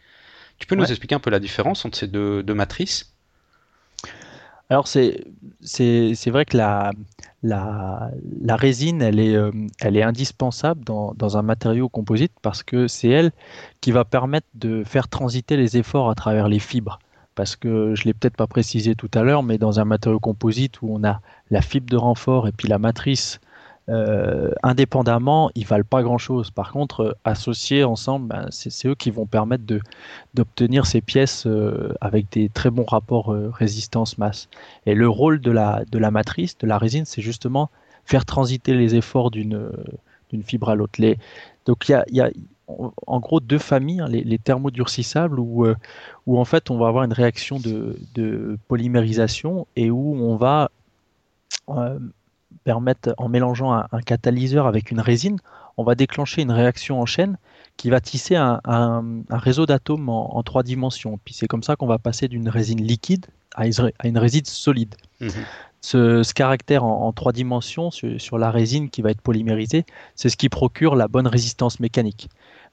Tu 0.59 0.67
peux 0.67 0.75
nous 0.75 0.85
expliquer 0.85 1.14
un 1.14 1.21
peu 1.21 1.31
la 1.31 1.38
différence 1.38 1.85
entre 1.85 1.97
ces 1.97 2.09
deux, 2.09 2.43
matrices? 2.43 3.14
Alors 4.70 4.87
c'est 4.87 5.25
vrai 6.26 6.44
que 6.44 6.56
la, 7.43 8.11
résine 8.49 9.00
elle 9.00 9.19
est, 9.19 9.35
euh, 9.35 9.50
elle 9.81 9.97
est 9.97 10.03
indispensable 10.03 10.85
dans, 10.85 11.15
dans, 11.15 11.38
un 11.38 11.43
matériau 11.43 11.88
composite 11.88 12.32
parce 12.43 12.62
que 12.62 12.87
c'est 12.87 13.09
elle 13.09 13.32
qui 13.81 13.93
va 13.93 14.05
permettre 14.05 14.47
de 14.55 14.85
faire 14.85 15.09
transiter 15.09 15.56
les 15.56 15.79
efforts 15.79 16.11
à 16.11 16.15
travers 16.15 16.49
les 16.49 16.59
fibres. 16.59 16.99
Parce 17.35 17.55
que 17.55 17.94
je 17.94 18.05
l'ai 18.05 18.15
peut-être 18.15 18.37
pas 18.37 18.49
précisé 18.49 18.97
tout 18.97 19.11
à 19.15 19.23
l'heure, 19.23 19.44
mais 19.44 19.59
dans 19.59 19.79
un 19.79 19.85
matériau 19.85 20.19
composite 20.19 20.82
où 20.82 20.88
on 20.91 21.05
a 21.05 21.21
la 21.50 21.62
fibre 21.62 21.88
de 21.88 21.97
renfort 21.97 22.49
et 22.49 22.53
puis 22.53 22.67
la 22.67 22.81
matrice, 22.81 23.38
euh, 23.88 24.50
indépendamment, 24.62 25.50
ils 25.55 25.67
valent 25.67 25.85
pas 25.88 26.02
grand-chose. 26.02 26.50
Par 26.50 26.73
contre, 26.73 27.00
euh, 27.00 27.12
associés 27.25 27.85
ensemble, 27.85 28.29
ben, 28.29 28.46
c'est 28.50 28.87
eux 28.87 28.94
qui 28.94 29.11
vont 29.11 29.25
permettre 29.25 29.64
d'obtenir 30.35 30.87
ces 30.87 31.00
pièces 31.00 31.46
euh, 31.46 31.94
avec 32.00 32.31
des 32.31 32.50
très 32.50 32.70
bons 32.70 32.85
rapports 32.85 33.29
résistance-masse. 33.29 34.49
Et 34.85 34.94
le 34.94 35.08
rôle 35.08 35.40
de 35.40 35.50
la, 35.50 36.11
matrice, 36.11 36.58
de 36.58 36.67
la 36.67 36.76
résine, 36.76 37.06
c'est 37.06 37.23
justement 37.23 37.70
faire 38.05 38.25
transiter 38.26 38.75
les 38.75 38.94
efforts 38.94 39.31
d'une 39.31 39.73
fibre 40.44 40.69
à 40.69 40.75
l'autre. 40.75 41.00
Donc 41.64 41.88
il 41.88 42.02
y 42.11 42.20
a, 42.20 42.31
en 43.06 43.20
gros 43.20 43.40
deux 43.40 43.58
familles, 43.58 44.00
hein, 44.00 44.08
les, 44.08 44.38
thermodurcissables, 44.38 45.38
où, 45.40 45.67
en 46.26 46.44
fait 46.44 46.70
on 46.70 46.79
va 46.79 46.88
avoir 46.88 47.05
une 47.05 47.12
réaction 47.12 47.58
de, 47.58 48.58
polymérisation 48.69 49.67
et 49.76 49.90
où 49.90 50.14
on 50.17 50.37
va 50.37 50.70
permettre, 52.59 53.15
en 53.19 53.29
mélangeant 53.29 53.73
un, 53.73 54.01
catalyseur 54.05 54.67
avec 54.67 54.91
une 54.91 55.01
résine, 55.01 55.39
on 55.77 55.85
va 55.85 55.95
déclencher 55.95 56.43
une 56.43 56.51
réaction 56.51 57.01
en 57.01 57.07
chaîne 57.07 57.39
qui 57.77 57.91
va 57.91 58.01
tisser 58.01 58.37
un, 58.37 58.61
réseau 59.31 59.67
d'atomes 59.67 60.09
en, 60.09 60.43
trois 60.43 60.63
dimensions. 60.63 61.19
Puis 61.25 61.35
c'est 61.35 61.47
comme 61.47 61.63
ça 61.63 61.77
qu'on 61.77 61.87
va 61.87 61.99
passer 61.99 62.29
d'une 62.29 62.49
résine 62.49 62.83
liquide 62.83 63.27
à, 63.55 63.67
une 64.05 64.19
résine 64.19 64.45
solide. 64.45 64.95
Mmh 65.21 65.29
ce, 65.81 66.33
caractère 66.33 66.85
en, 66.85 67.13
trois 67.13 67.31
dimensions 67.31 67.93
sur, 67.93 68.21
sur, 68.21 68.37
la 68.37 68.51
résine 68.51 68.91
qui 68.91 69.01
va 69.01 69.13
être 69.13 69.21
polymérisée, 69.21 69.87
c'est 70.17 70.29
ce 70.29 70.37
qui 70.37 70.49
procure 70.49 70.97
la 70.97 71.07
bonne 71.07 71.29
résistance 71.29 71.79
mécanique 71.79 72.29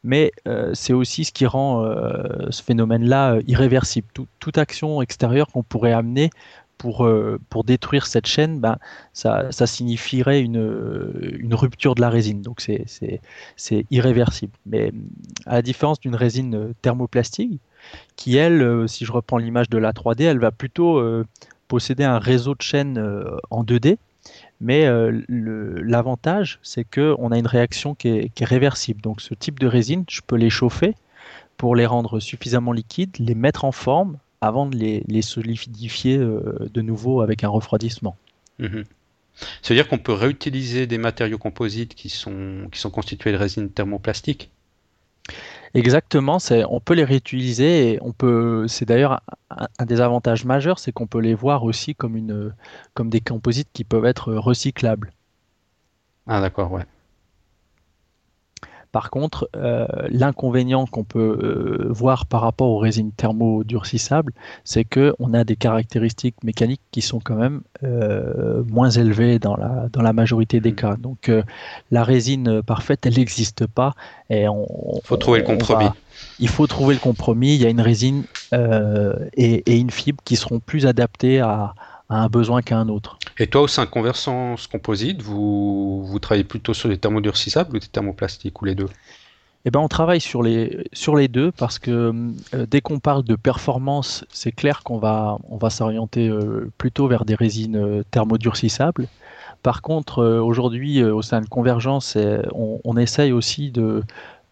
mais 0.06 0.32
euh, 0.48 0.72
c'est 0.76 0.94
aussi 0.94 1.26
ce 1.26 1.32
qui 1.32 1.48
rend 1.48 1.84
euh, 1.84 2.48
ce 2.52 2.62
phénomène-là 2.62 3.34
euh, 3.34 3.42
irréversible. 3.48 4.08
toute 4.40 4.58
action 4.58 5.02
extérieure 5.02 5.48
qu'on 5.48 5.64
pourrait 5.64 5.94
amener 5.94 6.30
pour, 6.78 7.10
pour 7.50 7.64
détruire 7.64 8.06
cette 8.06 8.28
chaîne, 8.28 8.60
ben, 8.60 8.78
ça, 9.14 9.52
ça 9.52 9.66
signifierait 9.66 10.42
une, 10.42 11.38
une, 11.40 11.54
rupture 11.54 11.96
de 11.96 12.02
la 12.02 12.10
résine. 12.10 12.42
Donc 12.42 12.62
c'est 12.62 13.86
irréversible. 13.92 14.54
Mais 14.66 14.92
à 15.46 15.56
la 15.56 15.62
différence 15.62 16.00
d'une 16.00 16.16
résine 16.16 16.74
thermoplastique, 16.82 17.60
qui 18.16 18.36
elle, 18.38 18.88
si 18.88 19.06
je 19.06 19.12
reprends 19.12 19.38
l'image 19.38 19.70
de 19.70 19.78
la 19.78 19.92
3D, 19.92 20.24
elle 20.24 20.40
va 20.40 20.52
plutôt 20.52 21.02
posséder 21.68 22.04
un 22.04 22.20
réseau 22.20 22.56
de 22.56 22.62
chaînes 22.62 23.02
en 23.50 23.64
2D 23.64 23.98
mais 24.62 24.86
euh, 24.86 25.22
l'avantage, 25.30 26.60
c'est 26.64 26.84
qu'on 26.84 27.32
a 27.32 27.38
une 27.38 27.48
réaction 27.48 27.96
qui 27.96 28.08
est, 28.10 28.46
réversible. 28.46 29.02
Donc 29.02 29.22
ce 29.22 29.34
type 29.34 29.60
de 29.60 29.68
résine, 29.68 30.06
je 30.10 30.22
peux 30.26 30.36
les 30.36 30.50
chauffer 30.50 30.96
pour 31.58 31.76
les 31.76 31.86
rendre 31.86 32.20
suffisamment 32.20 32.72
liquides, 32.72 33.18
les 33.20 33.36
mettre 33.36 33.66
en 33.66 33.72
forme 33.72 34.18
avant 34.42 34.66
de 34.66 34.76
les, 34.76 35.22
solidifier 35.22 36.18
euh, 36.18 36.70
de 36.74 36.82
nouveau 36.82 37.22
avec 37.22 37.44
un 37.44 37.50
refroidissement. 37.50 38.16
Mmh. 38.60 38.82
Ça 39.62 39.74
veut 39.74 39.76
dire 39.76 39.88
qu'on 39.88 39.98
peut 39.98 40.14
réutiliser 40.14 40.88
des 40.88 40.98
matériaux 40.98 41.38
composites 41.38 41.94
qui 41.94 42.10
sont, 42.10 42.68
qui 42.72 42.80
sont 42.80 42.90
constitués 42.90 43.32
de 43.32 43.38
résine 43.38 43.70
thermoplastique? 43.70 44.50
Exactement, 45.74 46.38
on 46.70 46.80
peut 46.80 46.94
les 46.94 47.04
réutiliser 47.04 47.92
et 47.92 48.00
on 48.02 48.14
peut. 48.14 48.66
C'est 48.70 48.86
d'ailleurs 48.86 49.22
un, 49.50 49.86
des 49.86 50.00
avantages 50.00 50.46
majeurs, 50.46 50.80
c'est 50.80 50.94
qu'on 50.94 51.08
peut 51.08 51.20
les 51.20 51.34
voir 51.34 51.64
aussi 51.64 51.96
comme 51.96 52.16
une, 52.16 52.54
comme 52.94 53.10
des 53.10 53.20
composites 53.20 53.68
qui 53.74 53.84
peuvent 53.84 54.06
être 54.06 54.34
recyclables. 54.34 55.12
Ah 56.28 56.40
d'accord, 56.40 56.72
ouais. 56.72 56.86
Par 58.96 59.10
contre, 59.10 59.50
euh, 59.58 59.86
l'inconvénient 60.08 60.86
qu'on 60.86 61.04
peut 61.04 61.20
euh, 61.20 61.88
voir 61.90 62.26
par 62.26 62.40
rapport 62.40 62.70
aux 62.70 62.78
résines 62.78 63.12
thermodurcissables, 63.12 64.32
c'est 64.64 64.86
qu'on 64.86 65.34
a 65.34 65.44
des 65.44 65.58
caractéristiques 65.58 66.42
mécaniques 66.46 66.80
qui 66.92 67.02
sont 67.02 67.20
quand 67.20 67.36
même 67.36 67.60
euh, 67.84 68.64
moins 68.72 68.90
élevées 68.90 69.38
dans 69.38 69.58
la, 69.58 69.90
dans 69.92 70.02
la 70.02 70.14
majorité 70.14 70.62
des 70.62 70.72
mm. 70.72 70.76
cas. 70.76 70.96
Donc 70.96 71.30
la 71.92 72.06
résine 72.06 72.62
parfaite, 72.62 73.06
elle 73.06 73.18
n'existe 73.18 73.68
pas. 73.68 73.96
Et 74.30 74.48
on, 74.48 74.66
faut 75.04 75.18
trouver 75.18 75.40
le 75.40 75.46
compromis. 75.46 75.90
il 76.40 76.48
faut 76.48 76.66
trouver 76.66 76.94
le 76.94 77.02
compromis. 77.02 77.54
Il 77.54 77.62
y 77.62 77.66
a 77.66 77.70
une 77.70 77.82
résine 77.82 78.24
et, 78.54 79.78
une 79.78 79.92
fibre 79.92 80.24
qui 80.24 80.38
seront 80.38 80.62
plus 80.62 80.86
adaptées 80.86 81.42
à, 81.42 81.74
un 82.10 82.28
besoin 82.28 82.62
qu'à 82.62 82.78
un 82.78 82.90
autre. 82.90 83.18
Et 83.38 83.48
toi, 83.48 83.62
au 83.62 83.68
sein 83.68 83.86
de 83.86 83.90
Convergence 83.90 84.68
Composite, 84.68 85.22
vous, 85.22 86.06
vous 86.06 86.20
travaillez 86.20 86.44
plutôt 86.44 86.74
sur 86.74 86.90
des 86.90 86.98
thermodurcissables 86.98 87.76
ou 87.76 87.80
des 87.80 87.88
thermoplastiques 87.88 88.62
ou 88.62 88.66
les 88.66 88.76
deux? 88.76 88.90
Eh 89.68 89.72
ben, 89.72 89.80
on 89.80 89.88
travaille 89.88 90.22
sur 90.22 90.44
les, 90.44 90.86
sur 90.94 91.16
les 91.16 91.28
deux 91.28 91.52
parce 91.52 91.80
que 91.80 92.14
euh, 92.54 92.66
dès 92.70 92.82
qu'on 92.82 93.00
parle 93.00 93.24
de 93.24 93.36
performance, 93.36 94.24
c'est 94.30 94.52
clair 94.52 94.84
qu'on 94.84 95.00
va, 95.00 95.40
on 95.50 95.58
va 95.58 95.72
s'orienter 95.72 96.28
euh, 96.28 96.72
plutôt 96.78 97.08
vers 97.08 97.26
des 97.26 97.34
résines 97.34 97.76
euh, 97.76 98.04
thermodurcissables. 98.12 99.08
Par 99.64 99.82
contre, 99.82 100.24
aujourd'hui, 100.24 101.04
au 101.04 101.24
sein 101.24 101.42
de 101.42 101.48
Convergence, 101.48 102.16
on, 102.54 102.80
on, 102.84 102.98
essaye 102.98 103.32
aussi 103.32 103.72
de, 103.72 104.04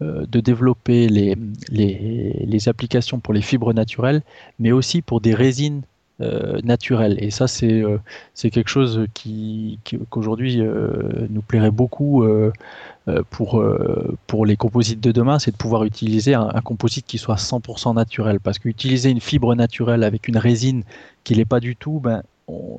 de 0.01 0.39
développer 0.39 1.07
les, 1.07 1.35
les, 1.69 2.43
les, 2.47 2.67
applications 2.67 3.19
pour 3.19 3.35
les 3.35 3.43
fibres 3.43 3.73
naturelles, 3.73 4.23
mais 4.57 4.71
aussi 4.71 5.03
pour 5.03 5.21
des 5.21 5.35
résines 5.35 5.83
euh, 6.21 6.59
naturel. 6.63 7.17
Et 7.19 7.31
ça, 7.31 7.47
c'est 7.47 7.81
euh, 7.81 7.97
quelque 8.35 8.67
chose 8.69 9.07
qui 9.15 9.79
qu'aujourd'hui 10.11 10.61
euh, 10.61 11.27
nous 11.31 11.41
plairait 11.41 11.71
beaucoup 11.71 12.23
pour 13.31 13.63
pour 14.27 14.45
les 14.45 14.55
composites 14.55 15.01
de 15.01 15.11
demain, 15.11 15.39
c'est 15.39 15.51
de 15.51 15.57
pouvoir 15.57 15.83
utiliser 15.83 16.35
un, 16.35 16.61
composite 16.63 17.07
qui 17.07 17.17
soit 17.17 17.35
100% 17.35 17.95
naturel. 17.95 18.39
Parce 18.39 18.59
qu'utiliser 18.59 19.09
une 19.09 19.19
fibre 19.21 19.55
naturelle 19.55 20.03
avec 20.03 20.27
une 20.27 20.37
résine 20.37 20.83
qui 21.23 21.33
l'est 21.33 21.45
pas 21.45 21.59
du 21.59 21.75
tout, 21.75 21.99
ben 21.99 22.21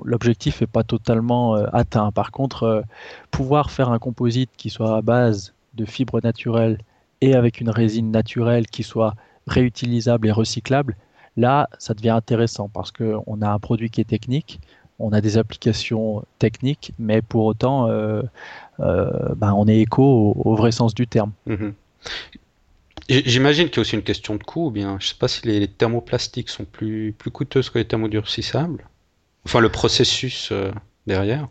l'objectif 0.05 0.61
n'est 0.61 0.69
pas 0.69 0.85
totalement 0.85 1.55
atteint. 1.55 2.13
Par 2.13 2.31
contre, 2.31 2.85
pouvoir 3.33 3.73
faire 3.73 3.91
un 3.91 3.99
composite 3.99 4.51
qui 4.57 4.71
soit 4.71 4.97
à 4.97 5.03
base 5.03 5.55
de 5.75 5.85
fibres 5.85 6.21
naturelles 6.23 6.79
et 7.21 7.35
avec 7.35 7.61
une 7.61 7.71
résine 7.71 8.13
naturelle 8.13 8.67
qui 8.69 8.85
soit 8.85 9.15
réutilisable 9.47 10.29
et 10.29 10.33
recyclable, 10.33 10.97
Là, 11.37 11.69
ça 11.79 11.95
devient 11.95 12.11
intéressant 12.11 12.69
parce 12.69 12.93
qu'on 12.93 13.43
a 13.43 13.51
un 13.51 13.59
produit 13.59 13.91
qui 13.91 14.01
est 14.01 14.09
technique, 14.09 14.61
on 14.99 15.13
a 15.13 15.21
des 15.21 15.37
applications 15.37 16.25
techniques, 16.39 16.93
mais 16.99 17.23
pour 17.23 17.45
autant, 17.45 17.89
euh, 17.89 18.23
euh, 18.81 19.35
ben, 19.35 19.53
on 19.53 19.67
est 19.67 19.81
écho 19.81 20.33
au, 20.37 20.55
vrai 20.55 20.71
sens 20.71 20.95
du 20.95 21.07
terme. 21.07 21.33
Mhm. 21.47 21.75
J'imagine 23.09 23.69
qu'il 23.69 23.77
y 23.77 23.81
a 23.81 23.83
aussi 23.83 23.97
une 23.97 24.03
question 24.03 24.37
de 24.37 24.43
coût, 24.43 24.71
bien 24.71 24.97
je 25.01 25.07
ne 25.07 25.09
sais 25.11 25.19
pas 25.19 25.29
si 25.29 25.47
les, 25.47 25.69
thermoplastiques 25.69 26.49
sont 26.49 26.65
plus, 26.65 27.13
plus 27.13 27.31
coûteuses 27.31 27.69
que 27.69 27.79
les 27.79 27.85
thermodurcissables. 27.85 28.89
Enfin, 29.45 29.61
le 29.61 29.69
processus 29.69 30.51
euh, 30.53 30.71
derrière. 31.07 31.49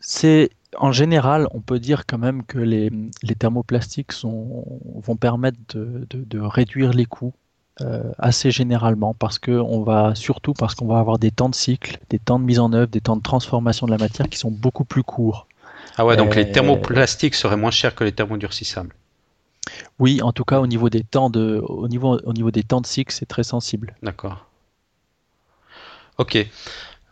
C'est 0.00 0.50
en 0.76 0.90
général, 0.90 1.46
on 1.52 1.60
peut 1.60 1.78
dire 1.78 2.06
quand 2.06 2.18
même 2.18 2.44
que 2.44 2.58
les, 2.58 2.90
thermoplastiques 3.38 4.12
vont 4.22 5.16
permettre 5.16 5.58
de 5.74 6.40
réduire 6.40 6.92
les 6.92 7.04
coûts 7.04 7.34
assez 8.18 8.50
généralement 8.50 9.14
parce 9.14 9.38
que 9.38 9.52
on 9.52 9.82
va 9.82 10.14
surtout 10.14 10.52
parce 10.52 10.74
qu'on 10.74 10.86
va 10.86 10.98
avoir 10.98 11.18
des 11.18 11.30
temps 11.30 11.48
de 11.48 11.54
cycle, 11.54 11.98
des 12.10 12.18
temps 12.18 12.38
de 12.38 12.44
mise 12.44 12.58
en 12.58 12.72
œuvre, 12.72 12.88
des 12.88 13.00
temps 13.00 13.16
de 13.16 13.22
transformation 13.22 13.86
de 13.86 13.92
la 13.92 13.98
matière 13.98 14.28
qui 14.28 14.38
sont 14.38 14.50
beaucoup 14.50 14.84
plus 14.84 15.02
courts. 15.02 15.46
Ah 15.96 16.06
ouais, 16.06 16.16
donc 16.16 16.34
les 16.34 16.44
euh, 16.44 16.52
thermoplastiques 16.52 17.34
seraient 17.34 17.56
moins 17.56 17.70
chers 17.70 17.94
que 17.94 18.04
les 18.04 18.12
thermodurcissables. 18.12 18.94
Oui, 19.98 20.22
en 20.22 20.32
tout 20.32 20.44
cas 20.44 20.60
au 20.60 20.66
niveau 20.66 20.88
des 20.90 21.02
temps 21.02 21.28
de, 21.28 21.60
au 21.64 21.88
niveau, 21.88 22.18
au 22.24 22.32
niveau 22.32 22.50
des 22.50 22.62
temps 22.62 22.80
de 22.80 22.86
cycle, 22.86 23.12
c'est 23.12 23.26
très 23.26 23.42
sensible. 23.42 23.94
D'accord. 24.02 24.46
Ok. 26.18 26.38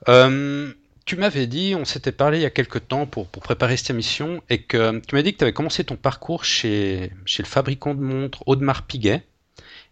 Euh, 0.09 0.73
tu 1.05 1.17
m'avais 1.17 1.47
dit, 1.47 1.75
on 1.77 1.85
s'était 1.85 2.13
parlé 2.13 2.39
il 2.39 2.43
y 2.43 2.47
a 2.47 2.51
quelques 2.51 2.89
temps 2.89 3.07
pour, 3.07 3.27
pour 3.27 3.43
préparer 3.43 3.77
cette 3.77 3.91
émission, 3.91 4.43
et 4.51 4.63
que 4.63 5.01
tu 5.07 5.15
m'as 5.15 5.23
dit 5.23 5.33
que 5.33 5.39
tu 5.39 5.45
avais 5.45 5.53
commencé 5.53 5.85
ton 5.85 5.97
parcours 5.97 6.45
chez, 6.45 7.13
chez 7.25 7.43
le 7.43 7.49
fabricant 7.49 7.95
de 7.95 8.01
montres 8.01 8.43
Audemars 8.47 8.83
Piguet 8.83 9.25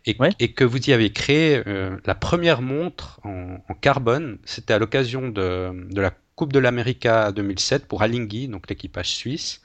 et, 0.07 0.53
que 0.53 0.65
vous 0.65 0.79
y 0.89 0.93
avez 0.93 1.11
créé 1.11 1.63
euh, 1.67 1.97
la 2.05 2.15
première 2.15 2.63
montre 2.63 3.21
en, 3.25 3.59
carbone. 3.81 4.39
C'était 4.45 4.75
à 4.75 4.79
l'occasion 4.79 5.29
de, 5.29 5.73
la 5.95 6.13
Coupe 6.37 6.53
de 6.53 6.59
l'América 6.59 7.33
2007 7.33 7.87
pour 7.87 8.03
Alinghi, 8.03 8.49
donc 8.49 8.69
l'équipage 8.69 9.15
suisse. 9.15 9.63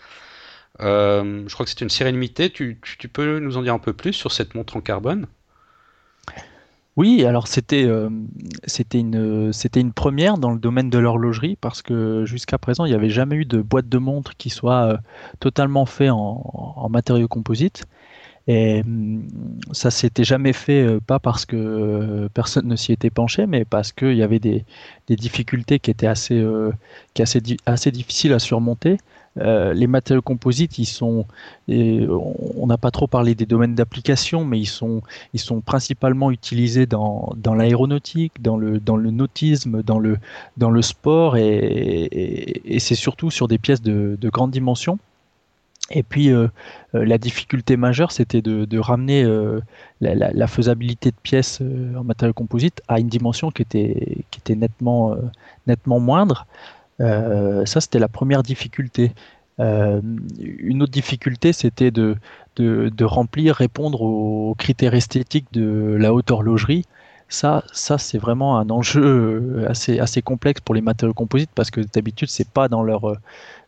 Euh, 0.81 1.43
je 1.47 1.53
crois 1.53 1.65
que 1.65 1.69
c'est 1.69 1.81
une 1.81 1.89
série 1.89 2.11
limitée. 2.11 2.49
Tu, 2.49 2.79
peux 3.11 3.39
nous 3.39 3.57
en 3.57 3.63
dire 3.63 3.73
un 3.73 3.79
peu 3.79 3.93
plus 3.93 4.13
sur 4.13 4.31
cette 4.31 4.55
montre 4.55 4.77
en 4.77 4.81
carbone? 4.81 5.27
Oui, 6.95 7.23
alors 7.23 7.47
c'était 7.47 7.85
euh, 7.85 8.09
c'était 8.65 8.99
une 8.99 9.53
c'était 9.53 9.79
une 9.79 9.93
première 9.93 10.37
dans 10.37 10.51
le 10.51 10.59
domaine 10.59 10.89
de 10.89 10.97
l'horlogerie 10.97 11.55
parce 11.55 11.81
que 11.81 12.25
jusqu'à 12.25 12.57
présent 12.57 12.83
il 12.83 12.89
n'y 12.89 12.95
avait 12.95 13.09
jamais 13.09 13.37
eu 13.37 13.45
de 13.45 13.61
boîte 13.61 13.87
de 13.87 13.97
montre 13.99 14.35
qui 14.35 14.49
soit 14.49 14.99
totalement 15.39 15.85
fait 15.85 16.09
en, 16.09 16.17
en 16.75 16.89
matériaux 16.89 17.29
composites. 17.29 17.85
Et 18.49 18.81
hum, 18.81 19.27
ça 19.73 19.91
s'était 19.91 20.23
jamais 20.23 20.53
fait, 20.53 20.81
euh, 20.81 20.99
pas 20.99 21.19
parce 21.19 21.45
que 21.45 21.55
euh, 21.55 22.29
personne 22.33 22.67
ne 22.67 22.75
s'y 22.75 22.91
était 22.91 23.11
penché, 23.11 23.45
mais 23.45 23.63
parce 23.63 23.91
qu'il 23.91 24.15
y 24.15 24.23
avait 24.23 24.39
des, 24.39 24.65
difficultés 25.07 25.77
qui 25.79 25.91
étaient 25.91 26.07
assez, 26.07 26.33
euh, 26.33 26.71
difficiles 27.91 28.33
à 28.33 28.39
surmonter. 28.39 28.97
les 29.35 29.87
matériaux 29.87 30.23
composites, 30.23 30.79
on 31.69 32.65
n'a 32.65 32.77
pas 32.77 32.91
trop 32.91 33.07
parlé 33.07 33.35
des 33.35 33.45
domaines 33.45 33.75
d'application, 33.75 34.43
mais 34.45 34.59
ils 34.59 34.65
sont, 34.65 35.61
principalement 35.63 36.31
utilisés 36.31 36.87
dans, 36.87 37.35
l'aéronautique, 37.55 38.41
dans 38.41 38.57
le, 38.57 38.79
nautisme, 39.11 39.83
dans 39.83 39.99
le, 39.99 40.81
sport, 40.81 41.37
et, 41.37 42.77
c'est 42.79 42.95
surtout 42.95 43.29
sur 43.29 43.47
des 43.47 43.59
pièces 43.59 43.83
de 43.83 44.29
grande 44.29 44.51
dimension. 44.51 44.97
Et 45.91 46.03
puis 46.03 46.29
euh, 46.29 46.47
euh, 46.95 47.05
la 47.05 47.17
difficulté 47.17 47.77
majeure, 47.77 48.11
c'était 48.11 48.41
de, 48.41 48.79
ramener 48.79 49.23
euh, 49.23 49.59
la, 50.01 50.47
faisabilité 50.47 51.11
de 51.11 51.15
pièces 51.21 51.61
en 51.61 52.03
matériaux 52.03 52.33
composite 52.33 52.81
à 52.87 52.99
une 52.99 53.07
dimension 53.07 53.51
qui 53.51 53.61
était, 53.61 54.23
qui 54.31 54.39
était 54.39 54.55
nettement, 54.55 55.15
nettement 55.67 55.99
moindre. 55.99 56.45
ça, 56.99 57.81
c'était 57.81 57.99
la 57.99 58.07
première 58.07 58.43
difficulté. 58.43 59.11
une 59.59 60.81
autre 60.81 60.91
difficulté, 60.91 61.53
c'était 61.53 61.91
de, 61.91 62.15
de, 62.57 63.05
remplir, 63.05 63.55
répondre 63.55 64.01
aux 64.01 64.55
critères 64.57 64.93
esthétiques 64.93 65.47
de 65.51 65.97
la 65.99 66.13
haute 66.13 66.31
horlogerie. 66.31 66.85
Ça, 67.29 67.63
ça 67.71 67.97
c'est 67.97 68.17
vraiment 68.17 68.57
un 68.57 68.69
enjeu 68.69 69.65
assez, 69.67 69.99
assez 69.99 70.21
complexe 70.21 70.61
pour 70.61 70.75
les 70.75 70.81
matériaux 70.81 71.13
composites 71.13 71.51
parce 71.53 71.71
que 71.71 71.81
d'habitude, 71.81 72.27
c'est 72.29 72.49
pas 72.49 72.67
dans 72.67 72.83
leur 72.83 73.15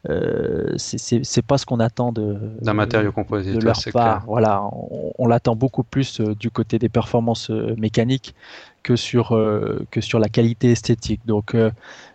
euh, 0.09 0.73
c'est 0.77 1.45
pas 1.45 1.59
ce 1.59 1.65
qu'on 1.67 1.79
attend 1.79 2.11
de 2.11 2.35
d'un 2.61 2.73
matériau 2.73 3.11
composite 3.11 3.55
de 3.55 3.63
leur 3.63 3.77
part. 3.93 4.23
Voilà, 4.25 4.63
on, 5.19 5.27
l'attend 5.27 5.55
beaucoup 5.55 5.83
plus 5.83 6.19
euh, 6.19 6.33
du 6.33 6.49
côté 6.49 6.79
des 6.79 6.89
performances 6.89 7.51
euh, 7.51 7.75
mécaniques 7.77 8.33
que 8.81 8.95
sur 8.95 9.39
que 9.91 10.01
sur 10.01 10.17
la 10.17 10.27
qualité 10.27 10.71
esthétique. 10.71 11.21
Donc 11.27 11.55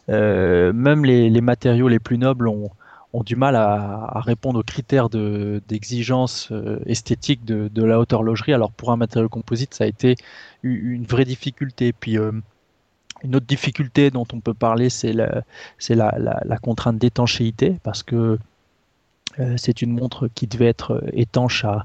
même 0.08 1.04
les, 1.04 1.40
matériaux 1.40 1.86
les 1.86 2.00
plus 2.00 2.18
nobles 2.18 2.48
ont, 2.48 2.70
ont 3.16 3.22
du 3.22 3.36
mal 3.36 3.56
à, 3.56 4.20
répondre 4.20 4.60
aux 4.60 4.62
critères 4.62 5.08
d'exigence 5.08 6.52
esthétique 6.86 7.44
de, 7.44 7.68
de, 7.68 7.84
la 7.84 7.98
haute 7.98 8.12
horlogerie. 8.12 8.52
Alors 8.52 8.72
pour 8.72 8.92
un 8.92 8.96
matériau 8.96 9.28
composite, 9.28 9.74
ça 9.74 9.84
a 9.84 9.86
été 9.86 10.16
une 10.62 11.04
vraie 11.04 11.24
difficulté. 11.24 11.92
Puis 11.92 12.18
une 13.22 13.36
autre 13.36 13.46
difficulté 13.46 14.10
dont 14.10 14.26
on 14.32 14.40
peut 14.40 14.54
parler, 14.54 14.90
c'est 14.90 15.12
la, 15.12 15.42
la, 15.88 16.58
contrainte 16.58 16.98
d'étanchéité, 16.98 17.78
parce 17.82 18.02
que 18.02 18.16
euh, 18.16 18.38
c'est 19.56 19.82
une 19.82 19.92
montre 19.92 20.28
qui 20.28 20.46
devait 20.46 20.66
être 20.66 20.92
euh, 20.92 21.10
étanche 21.12 21.64
à, 21.64 21.84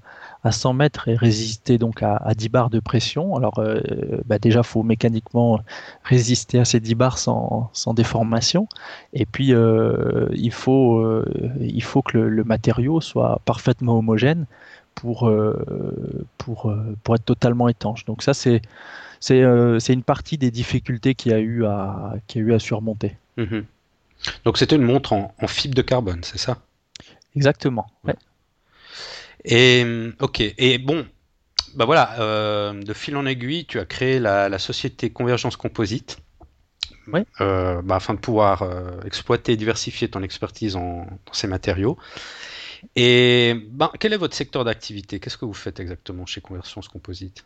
100 0.49 0.73
mètres 0.73 1.07
et 1.07 1.15
résister 1.15 1.77
donc 1.77 2.01
à, 2.01 2.33
10 2.35 2.49
bars 2.49 2.69
de 2.69 2.79
pression. 2.79 3.35
Alors 3.35 3.59
euh, 3.59 3.79
bah 4.25 4.39
déjà, 4.39 4.63
faut 4.63 4.81
mécaniquement 4.81 5.59
résister 6.03 6.59
à 6.59 6.65
ces 6.65 6.79
10 6.79 6.95
bars 6.95 7.19
sans, 7.19 7.69
déformation. 7.93 8.67
Et 9.13 9.25
puis, 9.25 9.49
il, 9.49 10.51
faut, 10.51 11.23
il 11.59 11.83
faut 11.83 12.01
que 12.01 12.17
le, 12.17 12.43
matériau 12.43 13.01
soit 13.01 13.39
parfaitement 13.45 13.99
homogène 13.99 14.47
pour, 14.95 15.31
pour, 16.39 16.73
pour 17.03 17.15
être 17.15 17.25
totalement 17.25 17.69
étanche. 17.69 18.05
Donc 18.05 18.23
ça, 18.23 18.33
c'est 18.33 18.63
euh, 19.29 19.79
c'est 19.79 19.93
une 19.93 20.03
partie 20.03 20.37
des 20.37 20.51
difficultés 20.51 21.15
qu'il 21.15 21.31
y 21.31 21.35
a 21.35 21.39
eu 21.39 21.65
à, 21.65 22.13
a 22.15 22.35
eu 22.35 22.53
à 22.53 22.59
surmonter. 22.59 23.15
Mhm. 23.37 23.65
Donc 24.45 24.57
c'était 24.57 24.75
une 24.75 24.83
montre 24.83 25.13
en, 25.13 25.33
fibre 25.47 25.75
de 25.75 25.81
carbone, 25.81 26.21
c'est 26.23 26.37
ça? 26.37 26.57
Exactement. 27.35 27.87
Et 29.43 29.83
ok. 30.19 30.41
Et 30.57 30.77
bon, 30.77 31.07
bah 31.75 31.85
voilà, 31.85 32.19
euh, 32.19 32.73
de 32.73 32.93
fil 32.93 33.15
en 33.15 33.25
aiguille, 33.25 33.65
tu 33.65 33.79
as 33.79 33.85
créé 33.85 34.19
la, 34.19 34.59
société 34.59 35.09
Convergence 35.09 35.55
Composite. 35.55 36.19
Euh, 37.41 37.81
bah, 37.81 37.95
afin 37.95 38.13
de 38.13 38.19
pouvoir 38.19 38.63
exploiter 39.05 39.53
et 39.53 39.57
diversifier 39.57 40.09
ton 40.09 40.21
expertise 40.21 40.75
en, 40.75 41.07
dans 41.25 41.33
ces 41.33 41.47
matériaux. 41.47 41.97
Et 42.95 43.55
ben, 43.69 43.91
quel 43.99 44.13
est 44.13 44.17
votre 44.17 44.35
secteur 44.35 44.63
d'activité? 44.63 45.19
Qu'est-ce 45.19 45.37
que 45.37 45.45
vous 45.45 45.53
faites 45.53 45.79
exactement 45.79 46.25
chez 46.25 46.41
Convergence 46.41 46.87
Composite? 46.87 47.45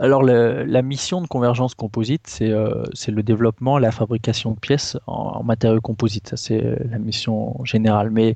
Alors 0.00 0.22
la 0.22 0.82
mission 0.82 1.20
de 1.20 1.26
Convergence 1.26 1.74
Composite, 1.74 2.22
c'est 2.26 2.50
euh, 2.50 2.84
le 3.08 3.22
développement 3.22 3.78
la 3.78 3.92
fabrication 3.92 4.52
de 4.52 4.58
pièces 4.58 4.96
en, 5.06 5.44
matériaux 5.44 5.82
composites. 5.82 6.28
Ça, 6.28 6.38
c'est 6.38 6.64
euh, 6.64 6.76
la 6.90 6.98
mission 6.98 7.62
générale. 7.64 8.08
Mais 8.08 8.34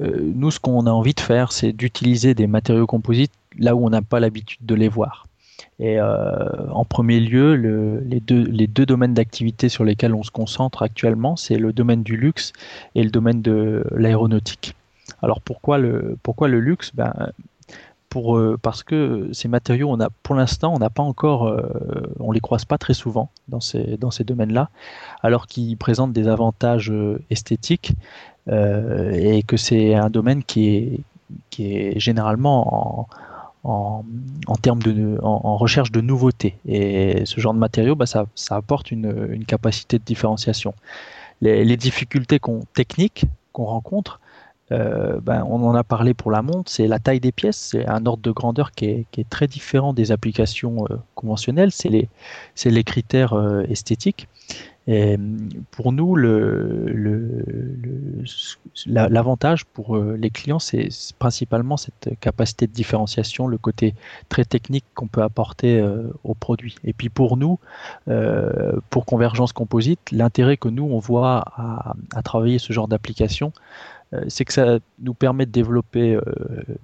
euh, 0.00 0.32
nous, 0.36 0.52
ce 0.52 0.60
qu'on 0.60 0.86
a 0.86 0.90
envie 0.90 1.14
de 1.14 1.20
faire, 1.20 1.50
c'est 1.50 1.72
d'utiliser 1.72 2.34
des 2.34 2.46
matériaux 2.46 2.86
composites 2.86 3.32
là 3.58 3.74
où 3.74 3.84
on 3.84 3.90
n'a 3.90 4.02
pas 4.02 4.20
l'habitude 4.20 4.64
de 4.64 4.74
les 4.76 4.88
voir. 4.88 5.26
Et 5.78 5.98
en 6.00 6.84
premier 6.84 7.20
lieu, 7.20 7.54
les, 7.54 8.20
deux, 8.20 8.44
les 8.44 8.66
deux 8.66 8.84
domaines 8.84 9.14
d'activité 9.14 9.70
sur 9.70 9.82
lesquels 9.82 10.14
on 10.14 10.22
se 10.22 10.30
concentre 10.30 10.82
actuellement, 10.82 11.36
c'est 11.36 11.56
le 11.56 11.72
domaine 11.72 12.02
du 12.02 12.16
luxe 12.16 12.52
et 12.94 13.02
le 13.02 13.10
domaine 13.10 13.40
de 13.40 13.84
l'aéronautique. 13.90 14.74
Alors 15.22 15.40
pourquoi 15.40 15.78
le, 15.78 16.16
pourquoi 16.22 16.48
le 16.48 16.60
luxe? 16.60 16.92
Ben, 16.94 17.32
pour, 18.10 18.36
euh, 18.36 18.58
parce 18.60 18.82
que 18.82 19.30
ces 19.32 19.48
matériaux, 19.48 19.88
on 19.90 20.00
a, 20.00 20.10
pour 20.22 20.34
l'instant, 20.34 20.74
on 20.74 20.78
n'a 20.78 20.90
pas 20.90 21.02
encore, 21.02 21.46
euh, 21.46 22.12
on 22.18 22.32
les 22.32 22.40
croise 22.40 22.64
pas 22.66 22.76
très 22.76 22.92
souvent 22.92 23.30
dans 23.48 23.60
ces, 23.60 23.96
dans 23.96 24.10
ces 24.10 24.24
domaines-là, 24.24 24.68
alors 25.22 25.46
qu'ils 25.46 25.78
présentent 25.78 26.12
des 26.12 26.28
avantages 26.28 26.90
euh, 26.90 27.22
esthétiques 27.30 27.92
et 28.48 29.44
que 29.46 29.56
c'est 29.56 29.94
un 29.94 30.10
domaine 30.10 30.42
qui 30.42 30.70
est, 30.70 31.00
qui 31.50 31.72
est 31.72 32.00
généralement 32.00 33.06
en, 33.62 34.04
en, 34.48 34.56
termes 34.56 34.82
de, 34.82 35.18
en, 35.22 35.56
recherche 35.56 35.92
de 35.92 36.00
nouveautés. 36.00 36.56
Et 36.66 37.24
ce 37.26 37.40
genre 37.40 37.54
de 37.54 37.60
matériaux, 37.60 37.94
bah, 37.94 38.06
ça, 38.06 38.26
ça, 38.34 38.56
apporte 38.56 38.90
une, 38.90 39.28
une, 39.30 39.44
capacité 39.44 40.00
de 40.00 40.04
différenciation. 40.04 40.74
Les, 41.42 41.64
les 41.64 41.76
difficultés 41.76 42.40
techniques 42.74 43.26
qu'on 43.52 43.66
rencontre, 43.66 44.18
ben, 44.70 45.44
on 45.48 45.62
en 45.64 45.74
a 45.74 45.82
parlé 45.82 46.14
pour 46.14 46.30
la 46.30 46.42
montre, 46.42 46.70
c'est 46.70 46.86
la 46.86 46.98
taille 46.98 47.20
des 47.20 47.32
pièces, 47.32 47.70
c'est 47.72 47.86
un 47.88 48.06
ordre 48.06 48.22
de 48.22 48.30
grandeur 48.30 48.72
qui 48.72 48.86
est, 48.86 49.28
très 49.28 49.46
différent 49.46 49.92
des 49.92 50.12
applications 50.12 50.84
conventionnelles, 51.14 51.72
c'est 51.72 51.88
les, 51.88 52.84
critères 52.84 53.34
esthétiques. 53.68 54.28
Et 54.86 55.16
pour 55.70 55.92
nous, 55.92 56.16
l'avantage 58.86 59.64
pour 59.66 59.96
euh, 59.96 60.16
les 60.18 60.30
clients, 60.30 60.58
c'est 60.58 60.88
principalement 61.18 61.76
cette 61.76 62.18
capacité 62.18 62.66
de 62.66 62.72
différenciation, 62.72 63.46
le 63.46 63.56
côté 63.58 63.94
très 64.28 64.44
technique 64.44 64.84
qu'on 64.94 65.06
peut 65.06 65.22
apporter 65.22 65.78
euh, 65.78 66.10
au 66.24 66.34
produit. 66.34 66.74
Et 66.82 66.92
puis 66.92 67.08
pour 67.08 67.36
nous, 67.36 67.60
euh, 68.08 68.72
pour 68.90 69.04
Convergence 69.04 69.52
Composite, 69.52 70.00
l'intérêt 70.10 70.56
que 70.56 70.68
nous, 70.68 70.84
on 70.84 70.98
voit 70.98 71.44
à, 71.56 72.22
travailler 72.24 72.58
ce 72.58 72.72
genre 72.72 72.88
d'application, 72.88 73.52
c'est 74.28 74.44
que 74.44 74.52
ça 74.52 74.78
nous 74.98 75.14
permet 75.14 75.46
de 75.46 75.52
développer 75.52 76.18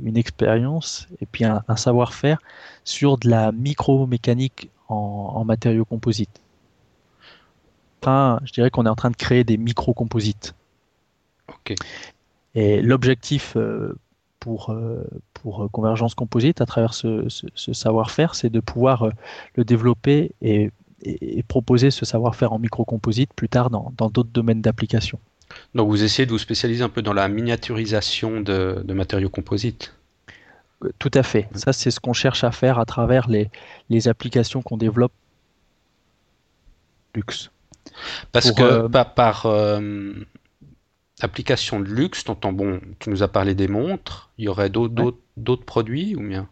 une 0.02 0.16
expérience 0.16 1.08
et 1.20 1.26
puis 1.26 1.44
un, 1.44 1.62
savoir-faire 1.76 2.38
sur 2.84 3.18
de 3.18 3.28
la 3.28 3.50
micromécanique 3.52 4.70
en 4.88 5.44
matériaux 5.44 5.84
composites 5.84 6.40
je 8.44 8.52
dirais 8.52 8.70
qu'on 8.70 8.86
est 8.86 8.90
en 8.90 8.94
train 8.94 9.10
de 9.10 9.16
créer 9.16 9.44
des 9.44 9.56
micro-composites. 9.56 10.54
Et 12.54 12.80
l'objectif 12.80 13.56
euh, 13.56 13.98
pour, 14.40 14.70
euh, 14.70 15.04
pour 15.34 15.68
Convergence 15.72 16.14
Composite, 16.14 16.60
à 16.60 16.66
travers 16.66 16.94
ce, 16.94 17.26
savoir-faire, 17.54 18.34
c'est 18.34 18.50
de 18.50 18.60
pouvoir 18.60 19.02
euh, 19.02 19.10
le 19.56 19.64
développer 19.64 20.32
et, 20.40 20.70
proposer 21.46 21.90
ce 21.90 22.04
savoir-faire 22.04 22.52
en 22.52 22.58
micro-composite 22.58 23.32
plus 23.34 23.48
tard 23.48 23.70
dans 23.70 23.92
d'autres 24.10 24.30
domaines 24.32 24.62
d'application. 24.62 25.20
Donc 25.74 25.88
vous 25.88 26.02
essayez 26.02 26.26
de 26.26 26.30
vous 26.30 26.38
spécialiser 26.38 26.82
un 26.82 26.88
peu 26.88 27.02
dans 27.02 27.12
la 27.12 27.28
miniaturisation 27.28 28.40
de, 28.40 28.92
matériaux 28.92 29.30
composites 29.30 29.92
tout 30.98 31.10
à 31.14 31.22
fait. 31.22 31.48
Ça, 31.54 31.72
c'est 31.72 31.90
ce 31.90 32.00
qu'on 32.00 32.12
cherche 32.12 32.44
à 32.44 32.52
faire 32.52 32.78
à 32.78 32.84
travers 32.84 33.30
les, 33.30 33.48
les 33.88 34.08
applications 34.08 34.60
qu'on 34.60 34.76
développe 34.76 35.10
luxe. 37.14 37.50
Parce 38.32 38.52
que 38.52 38.62
euh, 38.62 38.88
par, 38.88 39.46
euh, 39.46 40.12
application 41.20 41.80
de 41.80 41.86
luxe, 41.86 42.24
bon, 42.24 42.80
tu 42.98 43.10
nous 43.10 43.22
as 43.22 43.28
parlé 43.28 43.54
des 43.54 43.68
montres, 43.68 44.30
il 44.38 44.44
y 44.44 44.48
aurait 44.48 44.70
d'autres 44.70 45.64
produits 45.64 46.14
ou 46.14 46.20
bien? 46.20 46.48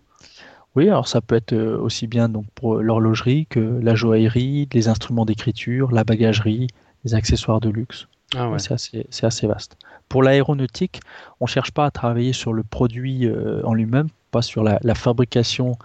Oui, 0.74 0.88
alors 0.88 1.06
ça 1.06 1.20
peut 1.20 1.36
être 1.36 1.52
euh, 1.52 1.78
aussi 1.78 2.06
bien 2.06 2.28
donc 2.28 2.46
pour 2.54 2.76
l'horlogerie 2.76 3.46
que 3.46 3.60
la 3.60 3.94
joaillerie, 3.94 4.68
les 4.72 4.88
instruments 4.88 5.24
d'écriture, 5.24 5.92
la 5.92 6.02
bagagerie, 6.02 6.66
les 7.04 7.14
accessoires 7.14 7.60
de 7.60 7.68
luxe. 7.68 8.08
Ah 8.36 8.48
c'est 8.58 9.24
assez, 9.24 9.46
vaste. 9.46 9.76
Pour 10.08 10.22
l'aéronautique, 10.22 11.00
on 11.40 11.44
ne 11.44 11.48
cherche 11.48 11.72
pas 11.72 11.86
à 11.86 11.90
travailler 11.90 12.32
sur 12.32 12.52
le 12.52 12.62
produit 12.62 13.28
en 13.64 13.74
lui-même, 13.74 14.08
pas 14.30 14.42
sur 14.42 14.62
la, 14.62 14.94
fabrication 14.94 15.76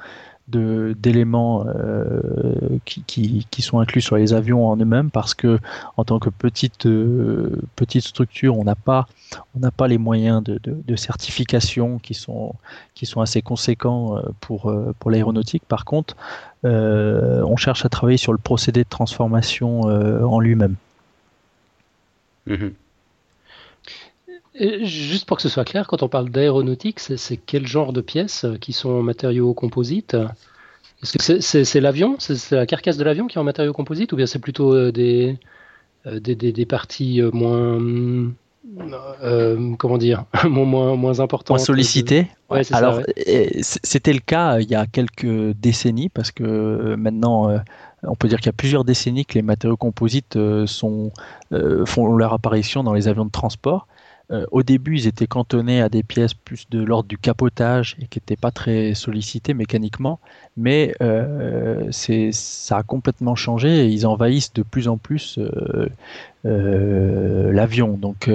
d'éléments 0.49 1.65
euh, 1.67 2.79
qui, 2.85 3.45
qui, 3.49 3.61
sont 3.61 3.79
inclus 3.79 4.01
sur 4.01 4.15
les 4.15 4.33
avions 4.33 4.67
en 4.67 4.77
eux-mêmes 4.77 5.11
parce 5.11 5.33
que 5.33 5.59
en 5.95 6.03
tant 6.03 6.19
que 6.19 6.29
petite 6.29 6.85
euh, 6.87 7.61
petite 7.75 8.03
structure 8.03 8.57
on 8.57 8.63
n'a 8.63 8.75
pas 8.75 9.07
pas 9.77 9.87
les 9.87 9.97
moyens 9.97 10.43
de, 10.43 10.59
de, 10.63 10.95
certification 10.95 11.99
qui 11.99 12.13
sont 12.13 12.55
qui 12.95 13.05
sont 13.05 13.21
assez 13.21 13.41
conséquents 13.41 14.17
euh, 14.17 14.21
pour 14.41 14.73
pour 14.97 15.11
l'aéronautique. 15.11 15.63
Par 15.67 15.85
contre 15.85 16.15
on 16.63 17.55
cherche 17.55 17.85
à 17.85 17.89
travailler 17.89 18.17
sur 18.17 18.31
le 18.31 18.39
procédé 18.39 18.83
de 18.83 18.89
transformation 18.89 19.81
en 19.81 20.39
lui-même 20.39 20.75
mm-hmm. 22.47 22.71
Juste 24.83 25.25
pour 25.25 25.37
que 25.37 25.43
ce 25.43 25.49
soit 25.49 25.63
clair, 25.63 25.87
quand 25.87 26.03
on 26.03 26.09
parle 26.09 26.29
d'aéronautique, 26.29 26.99
c'est 26.99 27.37
quel 27.37 27.65
genre 27.65 27.93
de 27.93 28.01
pièces 28.01 28.45
qui 28.59 28.73
sont 28.73 28.89
en 28.89 29.01
matériaux 29.01 29.53
composites? 29.53 30.17
Est-ce 31.01 31.17
que 31.17 31.63
c'est 31.63 31.79
l'avion? 31.79 32.15
C'est 32.19 32.51
la 32.51 32.65
carcasse 32.65 32.97
de 32.97 33.03
l'avion 33.03 33.27
qui 33.27 33.37
est 33.37 33.41
en 33.41 33.45
matériaux 33.45 33.73
composites 33.73 34.11
ou 34.11 34.17
bien 34.17 34.25
c'est 34.25 34.39
plutôt 34.39 34.73
euh, 34.73 34.91
des, 34.91 35.37
euh, 36.05 36.19
des, 36.19 36.35
des, 36.35 36.65
parties 36.65 37.21
euh, 37.21 37.31
moins. 37.31 37.79
comment 39.77 39.97
dire 39.97 40.25
moins, 40.49 40.95
moins, 40.97 41.19
importantes? 41.21 41.57
Moins 41.57 41.65
sollicitées 41.65 42.27
Alors, 42.71 43.01
c'était 43.63 44.13
le 44.13 44.19
cas 44.19 44.59
il 44.59 44.69
y 44.69 44.75
a 44.75 44.85
quelques 44.87 45.55
décennies 45.57 46.09
parce 46.09 46.31
que 46.31 46.95
maintenant 46.95 47.61
on 48.03 48.15
peut 48.15 48.27
dire 48.27 48.37
qu'il 48.39 48.47
y 48.47 48.49
a 48.49 48.53
plusieurs 48.53 48.85
décennies 48.85 49.25
que 49.25 49.33
les 49.33 49.41
matériaux 49.41 49.77
composites 49.77 50.37
sont, 50.65 51.11
font 51.85 52.15
leur 52.15 52.33
apparition 52.33 52.83
dans 52.83 52.93
les 52.93 53.07
avions 53.07 53.25
de 53.25 53.31
transport. 53.31 53.87
Euh, 54.31 54.45
au 54.51 54.61
début, 54.61 54.95
ils 54.95 55.07
étaient 55.07 55.27
cantonnés 55.27 55.81
à 55.81 55.89
des 55.89 56.03
pièces 56.03 56.35
plus 56.35 56.69
de 56.69 56.83
l'ordre 56.83 57.09
du 57.09 57.17
capotage 57.17 57.95
et 57.99 58.05
qui 58.05 58.19
n'étaient 58.19 58.35
pas 58.35 58.51
très 58.51 58.93
sollicitées 58.93 59.55
mécaniquement, 59.55 60.19
mais 60.55 60.93
euh, 61.01 61.89
ça 61.91 62.77
a 62.77 62.83
complètement 62.83 63.33
changé 63.33 63.85
et 63.85 63.87
ils 63.87 64.05
envahissent 64.05 64.53
de 64.53 64.61
plus 64.61 64.87
en 64.87 64.97
plus 64.97 65.39
euh, 66.45 67.51
l'avion. 67.51 67.97
Donc 67.97 68.29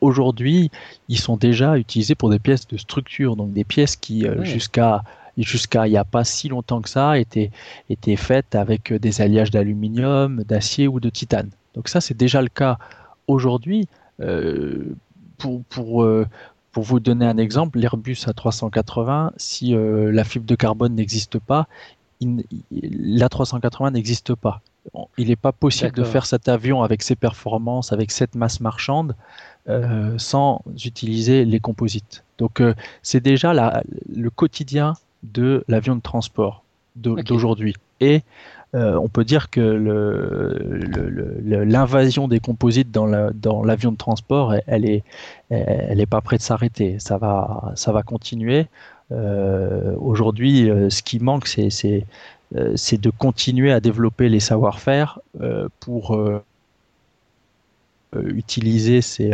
aujourd'hui, 0.00 0.70
ils 1.08 1.20
sont 1.20 1.36
déjà 1.36 1.78
utilisés 1.78 2.16
pour 2.16 2.30
des 2.30 2.40
pièces 2.40 2.66
de 2.66 2.76
structure, 2.76 3.36
donc 3.36 3.52
des 3.52 3.64
pièces 3.64 3.94
qui 3.94 4.26
jusqu'à 4.42 5.04
jusqu'à 5.42 5.86
il 5.86 5.90
n'y 5.90 5.96
a 5.96 6.04
pas 6.04 6.24
si 6.24 6.48
longtemps 6.48 6.80
que 6.80 6.88
ça 6.88 7.18
étaient, 7.18 7.50
étaient 7.90 8.16
faites 8.16 8.54
avec 8.54 8.92
des 8.92 9.20
alliages 9.20 9.50
d'aluminium, 9.50 10.44
d'acier 10.44 10.86
ou 10.88 11.00
de 11.00 11.10
titane. 11.10 11.50
Donc 11.74 11.88
ça, 11.88 12.00
c'est 12.00 12.16
déjà 12.16 12.40
le 12.40 12.48
cas 12.48 12.78
aujourd'hui. 13.26 13.88
Euh, 14.20 14.94
pour, 15.38 15.64
pour, 15.64 16.04
euh, 16.04 16.26
pour 16.70 16.84
vous 16.84 17.00
donner 17.00 17.26
un 17.26 17.38
exemple, 17.38 17.78
l'Airbus 17.78 18.26
A380, 18.26 19.32
si 19.36 19.74
euh, 19.74 20.12
la 20.12 20.24
fibre 20.24 20.46
de 20.46 20.54
carbone 20.54 20.94
n'existe 20.94 21.38
pas, 21.38 21.66
l'A380 22.22 23.92
n'existe 23.92 24.34
pas. 24.34 24.60
Il 25.18 25.28
n'est 25.28 25.36
pas 25.36 25.52
possible 25.52 25.92
de 25.92 26.04
faire 26.04 26.26
cet 26.26 26.48
avion 26.48 26.82
avec 26.82 27.02
ses 27.02 27.16
performances, 27.16 27.92
avec 27.92 28.10
cette 28.10 28.34
masse 28.34 28.60
marchande, 28.60 29.16
sans 30.18 30.62
utiliser 30.84 31.44
les 31.46 31.58
composites. 31.58 32.22
Donc 32.38 32.62
c'est 33.02 33.20
déjà 33.20 33.54
la, 33.54 33.82
le 34.14 34.28
quotidien 34.30 34.94
de 35.24 35.64
l'avion 35.68 35.96
de 35.96 36.00
transport 36.00 36.64
d'aujourd'hui. 36.96 37.74
Et 38.00 38.22
euh, 38.74 38.96
on 38.96 39.08
peut 39.08 39.24
dire 39.24 39.50
que 39.50 39.60
l'invasion 41.64 42.26
des 42.28 42.40
composites 42.40 42.90
dans 42.90 43.06
l'avion 43.62 43.92
de 43.92 43.96
transport, 43.96 44.54
elle 44.66 44.88
est, 44.88 45.04
elle 45.50 46.00
est 46.00 46.06
pas 46.06 46.20
près 46.20 46.36
de 46.38 46.42
s'arrêter. 46.42 46.98
Ça 46.98 47.18
va, 47.18 47.72
ça 47.76 47.92
va 47.92 48.02
continuer. 48.02 48.66
Euh, 49.12 49.94
aujourd'hui, 49.98 50.70
euh, 50.70 50.90
ce 50.90 51.02
qui 51.02 51.20
manque, 51.20 51.46
c'est 51.46 51.70
de 52.52 53.10
continuer 53.10 53.72
à 53.72 53.80
développer 53.80 54.28
les 54.28 54.40
savoir-faire 54.40 55.20
pour 55.80 56.18
utiliser 58.12 59.02
ces, 59.02 59.32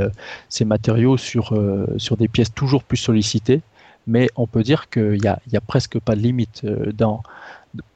ces, 0.49 0.65
matériaux 0.65 1.17
sur, 1.17 1.55
sur 1.99 2.17
des 2.17 2.29
pièces 2.29 2.53
toujours 2.53 2.83
plus 2.83 2.97
sollicitées. 2.97 3.61
Mais 4.11 4.29
on 4.35 4.49
peut 4.49 4.65
dire 4.65 4.91
qu'il 4.91 5.21
n'y 5.21 5.29
a, 5.29 5.41
a, 5.55 5.61
presque 5.61 6.01
pas 6.01 6.17
de 6.17 6.21
limite 6.21 6.67
dans 6.67 7.23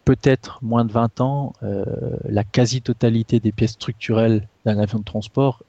peut-être 0.04 0.58
moins 0.62 0.84
de 0.84 0.92
20 0.92 1.20
ans, 1.20 1.52
euh, 1.62 1.84
la 2.24 2.44
quasi-totalité 2.44 3.40
des 3.40 3.52
pièces 3.52 3.72
structurelles 3.72 4.46
d'un 4.64 4.78
avion 4.78 4.98
de 4.98 5.04
transport 5.04 5.62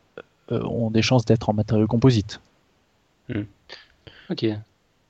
euh, 0.52 0.62
ont 0.64 0.92
des 0.92 1.02
chances 1.02 1.26
d'être 1.26 1.50
en 1.50 1.54
matériaux 1.54 1.88
composites. 1.88 2.40
Hmm. 3.30 3.44
Ok. 4.30 4.46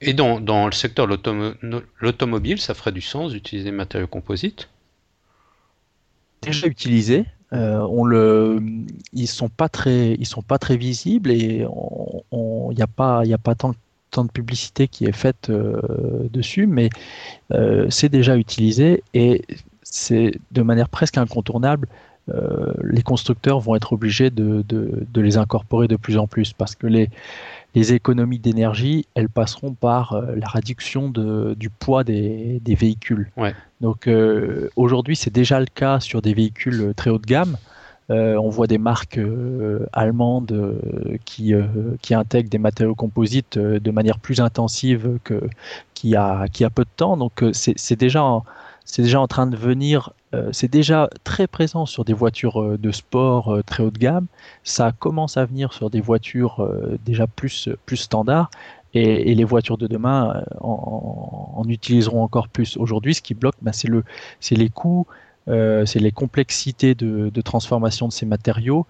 Et 0.01 0.13
dans, 0.13 0.39
dans 0.39 0.65
le 0.65 0.71
secteur 0.71 1.07
de 1.07 1.85
l'automobile, 1.99 2.59
ça 2.59 2.73
ferait 2.73 2.91
du 2.91 3.01
sens 3.01 3.31
d'utiliser 3.31 3.65
des 3.65 3.75
matériaux 3.75 4.07
composites? 4.07 4.69
Déjà 6.41 6.67
utilisés. 6.67 7.25
Euh, 7.53 7.79
on 7.89 8.03
le, 8.03 8.61
ils 9.13 9.27
sont 9.27 9.49
pas 9.49 9.69
très, 9.69 10.13
ils 10.15 10.25
sont 10.25 10.41
pas 10.41 10.57
très 10.57 10.77
visibles 10.77 11.31
et 11.31 11.65
il 12.31 12.75
n'y 12.75 12.81
a 12.81 12.87
pas, 12.87 13.21
il 13.23 13.33
a 13.33 13.37
pas 13.37 13.55
tant 13.55 13.73
de 14.23 14.31
publicité 14.31 14.87
qui 14.87 15.05
est 15.05 15.11
faite 15.11 15.49
euh, 15.49 15.79
dessus, 16.31 16.67
mais 16.67 16.89
euh, 17.51 17.87
c'est 17.89 18.09
déjà 18.09 18.37
utilisé 18.37 19.03
et 19.13 19.43
c'est 19.83 20.39
de 20.51 20.61
manière 20.61 20.89
presque 20.89 21.17
incontournable. 21.17 21.87
Euh, 22.29 22.73
les 22.83 23.03
constructeurs 23.03 23.59
vont 23.59 23.75
être 23.75 23.93
obligés 23.93 24.31
de, 24.31 24.63
de, 24.67 25.21
les 25.21 25.37
incorporer 25.37 25.87
de 25.87 25.95
plus 25.95 26.17
en 26.17 26.25
plus 26.25 26.53
parce 26.53 26.73
que 26.73 26.87
les, 26.87 27.09
les 27.75 27.93
économies 27.93 28.39
d'énergie, 28.39 29.05
elles 29.13 29.29
passeront 29.29 29.73
par 29.73 30.19
la 30.35 30.47
réduction 30.47 31.09
de, 31.09 31.53
du 31.53 31.69
poids 31.69 32.03
des, 32.03 32.59
des 32.63 32.73
véhicules. 32.73 33.29
Ouais. 33.37 33.53
Donc 33.79 34.09
aujourd'hui, 34.75 35.15
c'est 35.15 35.33
déjà 35.33 35.59
le 35.59 35.67
cas 35.67 35.99
sur 35.99 36.23
des 36.23 36.33
véhicules 36.33 36.93
très 36.95 37.11
haut 37.11 37.19
de 37.19 37.27
gamme. 37.27 37.57
Euh, 38.11 38.35
on 38.35 38.49
voit 38.49 38.67
des 38.67 38.77
marques 38.77 39.17
euh, 39.17 39.87
allemandes 39.91 40.51
euh, 40.51 41.17
qui, 41.25 41.53
qui 42.01 42.13
intègrent 42.13 42.49
des 42.49 42.59
matériaux 42.59 42.95
composites 42.95 43.57
de 43.57 43.91
manière 43.91 44.19
plus 44.19 44.39
intensive 44.41 45.17
qu'il 45.93 46.09
y, 46.09 46.15
a, 46.15 46.41
a 46.41 46.69
peu 46.69 46.83
de 46.83 46.89
temps. 46.95 47.17
Donc 47.17 47.43
c'est 47.53 47.99
déjà 47.99 48.41
c'est 48.87 49.01
déjà 49.01 49.19
en 49.19 49.27
train 49.27 49.47
de 49.47 49.57
venir, 49.57 50.11
c'est 50.51 50.69
déjà 50.69 51.09
très 51.23 51.47
présent 51.47 51.87
sur 51.87 52.05
des 52.05 52.13
voitures 52.13 52.77
de 52.77 52.91
sport 52.91 53.57
très 53.65 53.81
haut 53.81 53.89
de 53.89 53.97
gamme. 53.97 54.27
Ça 54.63 54.91
commence 54.91 55.37
à 55.37 55.45
venir 55.45 55.73
sur 55.73 55.89
des 55.89 56.01
voitures 56.01 56.67
déjà 57.03 57.25
plus, 57.25 57.69
plus 57.87 57.97
standards. 57.97 58.51
Et, 58.93 59.33
les 59.35 59.43
voitures 59.43 59.77
de 59.77 59.87
demain 59.87 60.43
en, 60.61 61.63
utiliseront 61.67 62.21
encore 62.21 62.47
plus. 62.47 62.77
Aujourd'hui, 62.77 63.15
ce 63.15 63.21
qui 63.21 63.33
bloque, 63.33 63.55
ben, 63.61 63.73
c'est 63.73 63.89
le, 63.89 64.03
les 64.51 64.69
coûts, 64.69 65.07
c'est 65.47 65.99
les 65.99 66.11
complexités 66.11 66.95
de, 66.95 67.41
transformation 67.41 68.07
de 68.07 68.13
ces 68.13 68.25
matériaux 68.25 68.85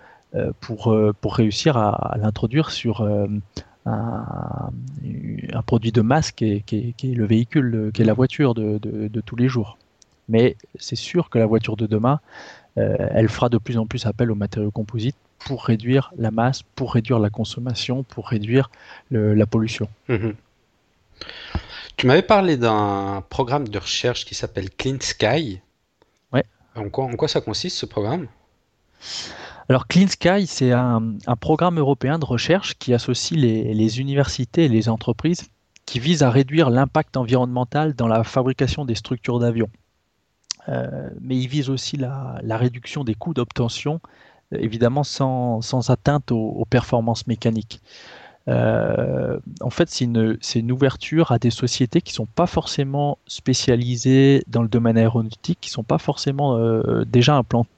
pour, 0.59 0.95
pour 1.21 1.35
réussir 1.35 1.77
à, 1.77 2.17
l'introduire 2.17 2.71
sur 2.71 3.05
un, 3.85 5.61
produit 5.65 5.91
de 5.91 6.01
masse 6.01 6.31
qui 6.31 6.63
est, 6.67 7.03
le 7.03 7.25
véhicule, 7.25 7.91
qui 7.93 8.01
est 8.01 8.05
la 8.05 8.13
voiture 8.13 8.53
de, 8.53 9.21
tous 9.25 9.35
les 9.35 9.47
jours. 9.47 9.77
Mais 10.27 10.55
c'est 10.79 10.95
sûr 10.95 11.29
que 11.29 11.37
la 11.37 11.45
voiture 11.45 11.77
de 11.77 11.85
demain, 11.85 12.19
euh, 12.77 12.95
elle 13.11 13.29
fera 13.29 13.49
de 13.49 13.57
plus 13.57 13.77
en 13.77 13.85
plus 13.85 14.05
appel 14.05 14.31
aux 14.31 14.35
matériaux 14.35 14.71
composites 14.71 15.15
pour 15.39 15.65
réduire 15.65 16.11
la 16.17 16.31
masse, 16.31 16.63
pour 16.63 16.93
réduire 16.93 17.19
la 17.19 17.29
consommation, 17.29 18.03
pour 18.03 18.27
réduire 18.27 18.71
la 19.11 19.45
pollution. 19.45 19.87
Mhm. 20.09 20.33
Tu 21.97 22.07
m'avais 22.07 22.23
parlé 22.23 22.57
d'un 22.57 23.23
programme 23.29 23.67
de 23.67 23.77
recherche 23.77 24.25
qui 24.25 24.35
s'appelle 24.35 24.69
Clean 24.69 24.97
Sky. 24.99 25.61
En 26.75 26.89
quoi, 26.89 27.27
ça 27.27 27.41
consiste 27.41 27.77
ce 27.77 27.85
programme? 27.85 28.27
Alors 29.69 29.87
Clean 29.87 30.07
Sky, 30.07 30.45
c'est 30.45 30.71
un, 30.71 31.15
programme 31.39 31.79
européen 31.79 32.19
de 32.19 32.25
recherche 32.25 32.75
qui 32.77 32.93
associe 32.93 33.39
les, 33.39 33.99
universités 33.99 34.65
et 34.65 34.69
les 34.69 34.89
entreprises 34.89 35.49
qui 35.85 35.99
vise 35.99 36.23
à 36.23 36.29
réduire 36.29 36.69
l'impact 36.69 37.15
environnemental 37.17 37.93
dans 37.93 38.07
la 38.07 38.23
fabrication 38.23 38.85
des 38.85 38.95
structures 38.95 39.39
d'avions. 39.39 39.69
Euh, 40.67 41.09
mais 41.21 41.37
il 41.37 41.47
vise 41.47 41.69
aussi 41.69 41.95
la, 41.95 42.41
réduction 42.43 43.03
des 43.03 43.13
coûts 43.13 43.33
d'obtention, 43.33 44.01
évidemment 44.51 45.03
sans, 45.03 45.89
atteinte 45.89 46.31
aux, 46.31 46.65
performances 46.69 47.27
mécaniques. 47.27 47.81
Euh, 48.47 49.39
en 49.61 49.69
fait, 49.69 49.89
c'est 49.89 50.05
une, 50.05 50.71
ouverture 50.71 51.31
à 51.31 51.39
des 51.39 51.49
sociétés 51.49 52.01
qui 52.01 52.11
ne 52.13 52.15
sont 52.15 52.25
pas 52.27 52.45
forcément 52.47 53.17
spécialisées 53.27 54.43
dans 54.47 54.61
le 54.61 54.67
domaine 54.67 54.97
aéronautique, 54.97 55.59
qui 55.61 55.69
ne 55.69 55.73
sont 55.73 55.83
pas 55.83 55.97
forcément 55.97 56.57
euh, 56.57 57.03
déjà 57.05 57.35
implantées 57.35 57.69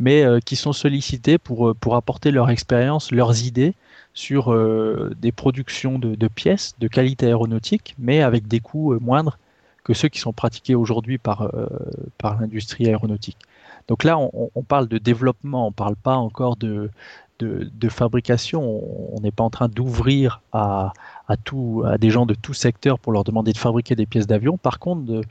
mais 0.00 0.24
euh, 0.24 0.40
qui 0.40 0.56
sont 0.56 0.72
sollicités 0.72 1.38
pour, 1.38 1.68
euh, 1.68 1.74
pour 1.74 1.94
apporter 1.94 2.32
leur 2.32 2.50
expérience, 2.50 3.12
leurs 3.12 3.44
idées 3.44 3.74
sur 4.14 4.52
des 5.14 5.30
productions 5.30 6.00
de, 6.00 6.26
pièces 6.26 6.74
de 6.80 6.88
qualité 6.88 7.26
aéronautique, 7.26 7.94
mais 7.98 8.20
avec 8.20 8.48
des 8.48 8.58
coûts 8.58 8.98
moindres 8.98 9.38
que 9.84 9.94
ceux 9.94 10.08
qui 10.08 10.18
sont 10.18 10.32
pratiqués 10.32 10.74
aujourd'hui 10.74 11.18
par, 11.18 11.48
par 12.18 12.40
l'industrie 12.40 12.88
aéronautique. 12.88 13.36
Donc 13.86 14.02
là, 14.02 14.18
on, 14.18 14.62
parle 14.64 14.88
de 14.88 14.98
développement, 14.98 15.66
on 15.66 15.70
ne 15.70 15.74
parle 15.74 15.94
pas 15.94 16.16
encore 16.16 16.56
de, 16.56 16.90
de, 17.38 17.88
fabrication. 17.88 18.82
On 19.14 19.20
n'est 19.20 19.30
pas 19.30 19.44
en 19.44 19.50
train 19.50 19.68
d'ouvrir 19.68 20.42
à, 20.52 20.92
à, 21.28 21.36
des 21.98 22.10
gens 22.10 22.26
de 22.26 22.34
tout 22.34 22.54
secteur 22.54 22.98
pour 22.98 23.12
leur 23.12 23.24
demander 23.24 23.52
de 23.52 23.58
fabriquer 23.58 23.94
des 23.94 24.06
pièces 24.06 24.26
d'avion. 24.26 24.58
Par 24.58 24.78
contre, 24.78 25.02
de, 25.02 25.22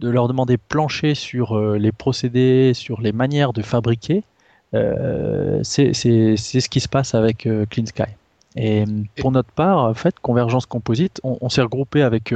de 0.00 0.08
leur 0.10 0.28
demander 0.28 0.58
plancher 0.58 1.14
sur 1.14 1.56
euh, 1.56 1.78
les 1.78 1.92
procédés, 1.92 2.72
sur 2.74 3.00
les 3.00 3.12
manières 3.12 3.52
de 3.52 3.62
fabriquer, 3.62 4.24
euh, 4.74 5.60
c'est 5.62 5.92
ce 5.92 6.68
qui 6.68 6.80
se 6.80 6.88
passe 6.88 7.14
avec 7.14 7.46
euh, 7.46 7.66
Clean 7.66 7.86
Sky. 7.86 8.04
Et 8.56 8.84
pour 9.16 9.32
notre 9.32 9.50
part, 9.50 9.78
en 9.78 9.94
fait, 9.94 10.14
Convergence 10.20 10.66
Composite, 10.66 11.20
on, 11.22 11.48
s'est 11.48 11.62
regroupé 11.62 12.02
avec 12.02 12.34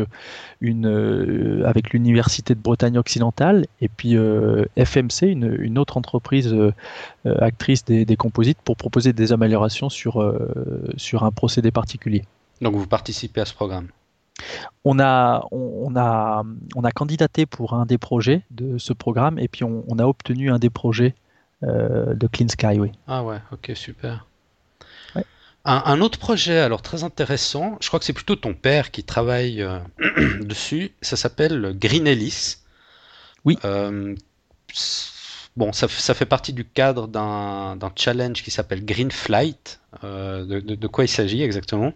une, 0.60 1.62
avec 1.66 1.90
l'université 1.90 2.54
de 2.54 2.60
Bretagne 2.60 2.96
occidentale 2.96 3.66
et 3.82 3.88
puis 3.88 4.16
FMC, 4.76 5.22
une, 5.22 5.78
autre 5.78 5.98
entreprise 5.98 6.54
actrice 7.24 7.84
des, 7.84 8.06
des, 8.06 8.16
composites, 8.16 8.58
pour 8.64 8.76
proposer 8.76 9.12
des 9.12 9.32
améliorations 9.32 9.90
sur 9.90 10.24
sur 10.96 11.24
un 11.24 11.30
procédé 11.32 11.70
particulier. 11.70 12.24
Donc 12.60 12.74
vous 12.74 12.86
participez 12.86 13.42
à 13.42 13.44
ce 13.44 13.54
programme? 13.54 13.88
On 14.84 14.98
a, 14.98 15.46
on, 15.50 15.96
a, 15.96 16.42
on 16.74 16.84
a 16.84 16.90
candidaté 16.90 17.46
pour 17.46 17.74
un 17.74 17.86
des 17.86 17.98
projets 17.98 18.42
de 18.50 18.78
ce 18.78 18.92
programme 18.92 19.38
et 19.38 19.48
puis 19.48 19.64
on, 19.64 19.98
a 19.98 20.04
obtenu 20.04 20.50
un 20.50 20.58
des 20.58 20.70
projets 20.70 21.14
euh, 21.62 22.14
de 22.14 22.26
Clean 22.26 22.48
Sky. 22.48 22.78
Oui. 22.78 22.92
Ah 23.06 23.24
ouais, 23.24 23.38
ok, 23.52 23.72
super. 23.74 24.25
Un, 25.68 26.00
autre 26.00 26.20
projet, 26.20 26.58
alors 26.58 26.80
très 26.80 27.02
intéressant, 27.02 27.76
je 27.80 27.88
crois 27.88 27.98
que 27.98 28.04
c'est 28.04 28.12
plutôt 28.12 28.36
ton 28.36 28.54
père 28.54 28.92
qui 28.92 29.02
travaille 29.02 29.62
euh, 29.62 29.80
dessus, 30.40 30.92
ça 31.02 31.16
s'appelle 31.16 31.76
Green 31.76 32.06
Ellis. 32.06 32.58
Oui. 33.44 33.58
Euh, 33.64 34.14
bon, 35.56 35.72
ça, 35.72 35.88
ça, 35.88 36.14
fait 36.14 36.24
partie 36.24 36.52
du 36.52 36.64
cadre 36.64 37.08
d'un 37.08 37.92
challenge 37.96 38.44
qui 38.44 38.52
s'appelle 38.52 38.84
Green 38.84 39.10
Flight. 39.10 39.80
De, 40.02 40.60
de, 40.60 40.86
quoi 40.86 41.04
il 41.04 41.08
s'agit 41.08 41.42
exactement? 41.42 41.92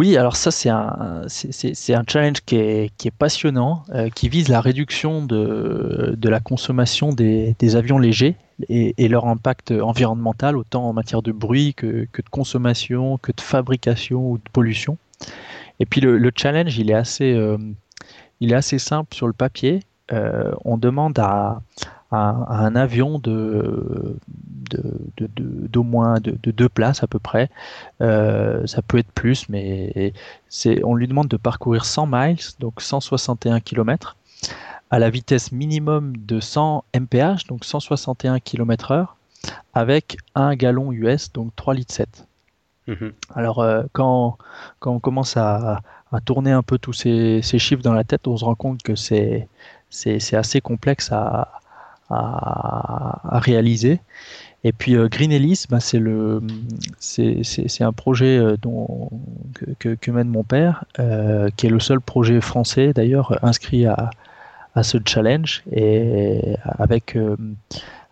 Oui, 0.00 0.16
alors 0.16 0.34
ça 0.34 0.50
c'est 0.50 0.70
un, 0.70 1.24
c'est, 1.28 1.94
un 1.94 2.04
challenge 2.08 2.40
qui 2.46 2.56
est, 2.56 2.90
qui 2.96 3.08
est 3.08 3.10
passionnant, 3.10 3.82
euh, 3.90 4.08
qui 4.08 4.30
vise 4.30 4.48
la 4.48 4.62
réduction 4.62 5.26
de, 5.26 6.14
de 6.16 6.28
la 6.30 6.40
consommation 6.40 7.12
des, 7.12 7.76
avions 7.76 7.98
légers 7.98 8.36
et, 8.70 9.08
leur 9.08 9.26
impact 9.26 9.72
environnemental, 9.72 10.56
autant 10.56 10.88
en 10.88 10.94
matière 10.94 11.20
de 11.20 11.32
bruit 11.32 11.74
que, 11.74 11.86
de 11.86 12.28
consommation, 12.30 13.18
que 13.18 13.30
de 13.30 13.42
fabrication 13.42 14.30
ou 14.30 14.38
de 14.38 14.50
pollution. 14.54 14.96
Et 15.80 15.84
puis 15.84 16.00
le, 16.00 16.16
le 16.16 16.32
challenge, 16.34 16.78
il 16.78 16.90
est 16.90 16.94
assez, 16.94 17.34
euh, 17.34 17.58
il 18.40 18.52
est 18.52 18.56
assez 18.56 18.78
simple 18.78 19.14
sur 19.14 19.26
le 19.26 19.34
papier. 19.34 19.80
Euh, 20.12 20.50
on 20.64 20.78
demande 20.78 21.18
à, 21.18 21.60
à, 22.10 22.62
un 22.64 22.76
avion 22.76 23.18
de 23.18 24.16
d'au 24.70 25.82
moins 25.82 26.20
de, 26.20 26.36
deux 26.52 26.68
places 26.68 27.02
à 27.02 27.08
peu 27.08 27.18
près. 27.18 27.50
Euh, 28.00 28.64
ça 28.66 28.82
peut 28.82 28.98
être 28.98 29.10
plus, 29.10 29.48
mais 29.48 30.12
c'est 30.48 30.84
on 30.84 30.94
lui 30.94 31.08
demande 31.08 31.28
de 31.28 31.36
parcourir 31.36 31.84
100 31.84 32.06
miles, 32.06 32.38
donc 32.60 32.80
161 32.80 33.60
km, 33.60 34.16
à 34.90 34.98
la 34.98 35.10
vitesse 35.10 35.50
minimum 35.50 36.16
de 36.16 36.40
100 36.40 36.84
mph, 36.94 37.46
donc 37.48 37.64
161 37.64 38.38
km/h, 38.38 39.06
avec 39.74 40.18
un 40.34 40.54
gallon 40.54 40.92
US, 40.92 41.32
donc 41.32 41.54
3 41.56 41.74
litres 41.74 41.94
7. 41.94 42.26
Mhm. 42.86 43.12
Alors 43.34 43.60
euh, 43.60 43.82
quand, 43.92 44.38
quand 44.78 44.92
on 44.92 45.00
commence 45.00 45.36
à, 45.36 45.80
à 46.12 46.20
tourner 46.20 46.52
un 46.52 46.62
peu 46.62 46.78
tous 46.78 46.92
ces, 46.92 47.40
ces, 47.42 47.58
chiffres 47.58 47.82
dans 47.82 47.92
la 47.92 48.04
tête, 48.04 48.26
on 48.26 48.36
se 48.36 48.44
rend 48.44 48.54
compte 48.54 48.82
que 48.82 48.94
c'est 48.94 49.48
c'est 49.90 50.36
assez 50.36 50.60
complexe 50.60 51.10
à, 51.10 51.59
à, 52.10 53.38
réaliser. 53.40 54.00
Et 54.64 54.72
puis 54.72 54.94
euh, 54.94 55.08
Green 55.08 55.32
Ellis, 55.32 55.64
bah, 55.70 55.80
c'est 55.80 55.98
le, 55.98 56.42
c'est 56.98 57.82
un 57.82 57.92
projet 57.92 58.38
euh, 58.38 58.56
dont, 58.60 59.10
que, 59.78 59.94
que, 59.94 60.10
mène 60.10 60.28
mon 60.28 60.44
père, 60.44 60.84
euh, 60.98 61.48
qui 61.56 61.66
est 61.66 61.70
le 61.70 61.80
seul 61.80 62.00
projet 62.00 62.40
français 62.40 62.92
d'ailleurs 62.92 63.42
inscrit 63.42 63.86
à, 63.86 64.10
à, 64.74 64.82
ce 64.82 64.98
challenge 65.06 65.62
et 65.72 66.56
avec 66.64 67.16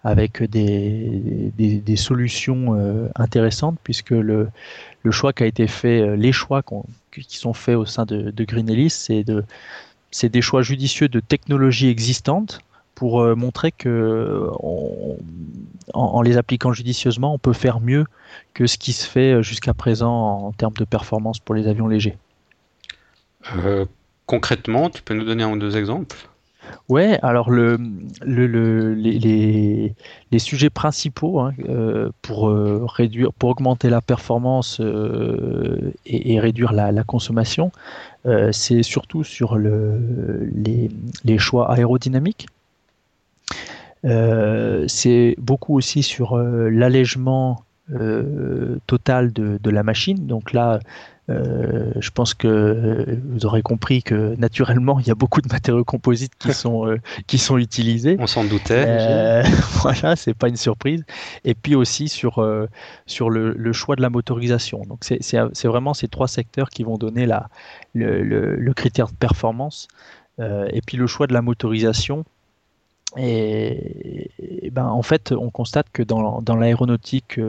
avec 0.04 0.42
des, 0.42 1.52
des, 1.58 1.80
des 1.80 1.96
solutions 1.96 3.10
intéressantes 3.16 3.76
puisque 3.82 4.10
le, 4.10 4.48
le 5.02 5.10
choix 5.10 5.32
qui 5.32 5.42
a 5.42 5.46
été 5.46 5.66
fait, 5.66 6.16
les 6.16 6.32
choix 6.32 6.62
qui 7.12 7.36
sont 7.36 7.52
faits 7.52 7.76
au 7.76 7.84
sein 7.84 8.06
de, 8.06 8.30
de 8.30 8.44
Green 8.44 8.70
Ellis, 8.70 8.90
c'est 8.90 9.24
de 9.24 9.44
c'est 10.10 10.30
des 10.30 10.40
choix 10.40 10.62
judicieux 10.62 11.08
de 11.08 11.20
technologies 11.20 11.88
existantes 11.88 12.60
pour 12.98 13.20
euh, 13.20 13.36
montrer 13.36 13.70
que 13.70 14.50
en, 15.94 16.20
les 16.20 16.36
appliquant 16.36 16.72
judicieusement, 16.72 17.32
on 17.32 17.38
peut 17.38 17.52
faire 17.52 17.78
mieux 17.78 18.04
que 18.54 18.66
ce 18.66 18.76
qui 18.76 18.92
se 18.92 19.08
fait 19.08 19.34
euh, 19.34 19.42
jusqu'à 19.42 19.72
présent 19.72 20.46
en 20.46 20.50
termes 20.50 20.74
de 20.74 20.84
performance 20.84 21.38
pour 21.38 21.54
les 21.54 21.68
avions 21.68 21.86
légers. 21.86 22.18
Euh, 23.56 23.86
concrètement, 24.26 24.90
tu 24.90 25.02
peux 25.02 25.14
nous 25.14 25.24
donner 25.24 25.44
un 25.44 25.52
ou 25.52 25.58
deux 25.58 25.76
exemples? 25.76 26.16
Ouais, 26.88 27.20
alors 27.22 27.50
le, 27.50 27.78
le, 28.20 28.94
les, 28.94 29.94
les, 30.32 30.38
sujets 30.40 30.68
principaux 30.68 31.38
hein, 31.38 31.52
pour 32.20 32.50
réduire, 32.94 33.32
pour 33.32 33.50
augmenter 33.50 33.88
la 33.88 34.02
performance 34.02 34.82
et, 36.04 36.40
réduire 36.40 36.72
la, 36.72 36.92
la 36.92 37.04
consommation, 37.04 37.72
c'est 38.50 38.82
surtout 38.82 39.24
sur 39.24 39.56
le, 39.56 40.50
les, 40.52 40.90
les 41.24 41.38
choix 41.38 41.72
aérodynamiques. 41.72 42.48
Euh, 44.04 44.84
c'est 44.88 45.34
beaucoup 45.38 45.76
aussi 45.76 46.02
sur 46.02 46.36
euh, 46.36 46.68
l'allègement 46.70 47.64
euh, 47.90 48.76
total 48.86 49.32
de, 49.32 49.58
de, 49.62 49.70
la 49.70 49.82
machine. 49.82 50.26
Donc 50.26 50.52
là, 50.52 50.78
euh, 51.30 51.90
je 51.98 52.10
pense 52.10 52.34
que 52.34 53.18
vous 53.30 53.46
aurez 53.46 53.62
compris 53.62 54.02
que 54.02 54.36
naturellement, 54.36 55.00
il 55.00 55.06
y 55.06 55.10
a 55.10 55.14
beaucoup 55.14 55.40
de 55.40 55.48
matériaux 55.50 55.84
composites 55.84 56.34
qui 56.38 56.52
sont 56.52 56.98
qui 57.26 57.38
sont 57.38 57.56
utilisés. 57.56 58.16
On 58.18 58.26
s'en 58.26 58.44
doutait. 58.44 58.84
Euh, 58.86 59.42
voilà, 59.80 60.16
c'est 60.16 60.34
pas 60.34 60.48
une 60.48 60.58
surprise. 60.58 61.02
Et 61.46 61.54
puis 61.54 61.74
aussi 61.74 62.08
sur 62.08 62.46
sur 63.06 63.30
le, 63.30 63.54
le, 63.54 63.72
choix 63.72 63.96
de 63.96 64.02
la 64.02 64.10
motorisation. 64.10 64.82
Donc 64.86 64.98
c'est 65.02 65.66
vraiment 65.66 65.94
ces 65.94 66.08
trois 66.08 66.28
secteurs 66.28 66.68
qui 66.68 66.82
vont 66.82 66.98
donner 66.98 67.24
la 67.24 67.48
le, 67.94 68.22
le, 68.22 68.54
le 68.56 68.74
critère 68.74 69.06
de 69.06 69.16
performance 69.16 69.88
et 70.38 70.82
puis 70.86 70.98
le 70.98 71.06
choix 71.06 71.26
de 71.26 71.32
la 71.32 71.40
motorisation. 71.40 72.26
Et, 73.16 74.70
ben, 74.72 74.86
en 74.86 75.02
fait, 75.02 75.32
on 75.32 75.50
constate 75.50 75.86
que 75.92 76.02
dans, 76.02 76.42
dans 76.42 76.56
l'aéronautique 76.56 77.40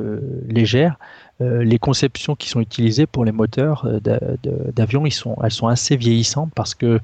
légère, 0.48 0.98
les 1.42 1.80
conceptions 1.80 2.36
qui 2.36 2.50
sont 2.50 2.62
utilisées 2.62 3.06
pour 3.06 3.26
les 3.26 3.32
moteurs 3.32 3.88
d'avion, 4.02 5.06
elles 5.06 5.52
sont 5.52 5.68
assez 5.68 5.98
vieillissantes 5.98 6.52
parce 6.56 6.76
que 6.76 7.00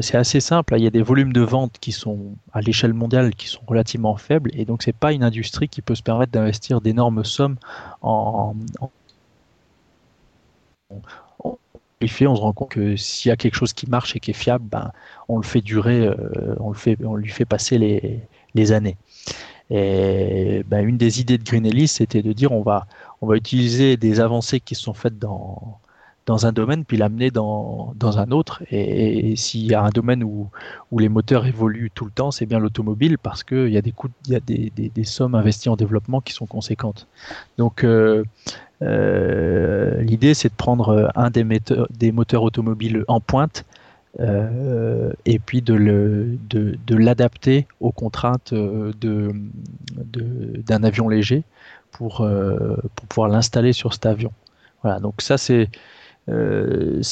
c'est 0.00 0.16
assez 0.16 0.40
simple. 0.40 0.74
Il 0.76 0.84
y 0.84 0.86
a 0.86 0.90
des 0.90 1.02
volumes 1.02 1.32
de 1.32 1.40
vente 1.40 1.76
qui 1.80 1.92
sont 1.92 2.34
à 2.52 2.60
l'échelle 2.60 2.92
mondiale 2.92 3.34
qui 3.34 3.48
sont 3.48 3.62
relativement 3.66 4.16
faibles 4.16 4.50
et 4.54 4.64
donc 4.64 4.82
c'est 4.82 4.92
pas 4.96 5.12
une 5.12 5.24
industrie 5.24 5.68
qui 5.68 5.82
peut 5.82 5.94
se 5.94 6.02
permettre 6.02 6.32
d'investir 6.32 6.80
d'énormes 6.80 7.24
sommes 7.24 7.56
en, 8.02 8.54
on 12.02 12.36
se 12.36 12.40
rend 12.40 12.52
compte 12.52 12.70
que 12.70 12.96
s'il 12.96 13.28
y 13.28 13.32
a 13.32 13.36
quelque 13.36 13.54
chose 13.54 13.72
qui 13.72 13.88
marche 13.88 14.14
et 14.16 14.20
qui 14.20 14.30
est 14.30 14.34
fiable, 14.34 14.64
ben, 14.70 14.92
on 15.28 15.36
le 15.36 15.44
fait 15.44 15.60
durer, 15.60 16.06
euh, 16.06 16.54
on, 16.60 16.70
le 16.70 16.76
fait, 16.76 16.96
on 17.04 17.16
lui 17.16 17.30
fait 17.30 17.44
passer 17.44 17.78
les, 18.54 18.72
années. 18.72 18.96
Et 19.70 20.64
ben, 20.66 20.86
une 20.86 20.96
des 20.96 21.20
idées 21.20 21.38
de 21.38 21.44
Green 21.44 21.86
c'était 21.86 22.22
de 22.22 22.32
dire 22.32 22.52
on 22.52 22.62
va, 22.62 22.86
on 23.20 23.26
va 23.26 23.36
utiliser 23.36 23.96
des 23.96 24.20
avancées 24.20 24.60
qui 24.60 24.74
sont 24.74 24.94
faites 24.94 25.18
dans, 25.18 25.78
dans 26.28 26.44
un 26.44 26.52
domaine, 26.52 26.84
puis 26.84 26.98
l'amener 26.98 27.30
dans, 27.30 27.94
dans 27.96 28.18
un 28.18 28.30
autre. 28.32 28.62
Et, 28.70 29.34
s'il 29.36 29.64
y 29.66 29.74
a 29.74 29.82
un 29.82 29.88
domaine 29.88 30.22
où, 30.22 30.50
où 30.92 30.98
les 30.98 31.08
moteurs 31.08 31.46
évoluent 31.46 31.90
tout 31.94 32.04
le 32.04 32.10
temps, 32.10 32.30
c'est 32.30 32.44
bien 32.44 32.58
l'automobile, 32.58 33.16
parce 33.16 33.42
qu'il 33.42 33.70
y 33.70 33.78
a, 33.78 33.82
des, 33.82 33.92
coûts, 33.92 34.10
y 34.28 34.34
a 34.34 34.40
des, 34.40 34.70
des, 34.76 35.04
sommes 35.04 35.34
investies 35.34 35.70
en 35.70 35.76
développement 35.76 36.20
qui 36.20 36.34
sont 36.34 36.44
conséquentes. 36.44 37.06
Donc, 37.56 37.82
euh, 37.82 38.24
l'idée, 38.80 40.34
c'est 40.34 40.48
de 40.48 40.54
prendre 40.54 40.88
euh, 40.90 41.08
un 41.14 41.30
des, 41.30 42.12
moteurs 42.12 42.42
automobiles 42.42 43.04
en 43.08 43.20
pointe 43.20 43.64
euh, 44.20 45.12
et 45.26 45.38
puis 45.38 45.62
de, 45.62 45.74
l'adapter 46.90 47.66
aux 47.80 47.92
contraintes 47.92 48.54
d'un 49.02 50.84
avion 50.84 51.08
léger 51.08 51.44
pour, 51.92 52.26
pouvoir 53.08 53.28
l'installer 53.28 53.72
sur 53.72 53.92
cet 53.92 54.06
avion. 54.06 54.32
Voilà, 54.82 55.00
donc 55.00 55.22
ça 55.22 55.38
c'est 55.38 55.68
euh, 56.28 57.02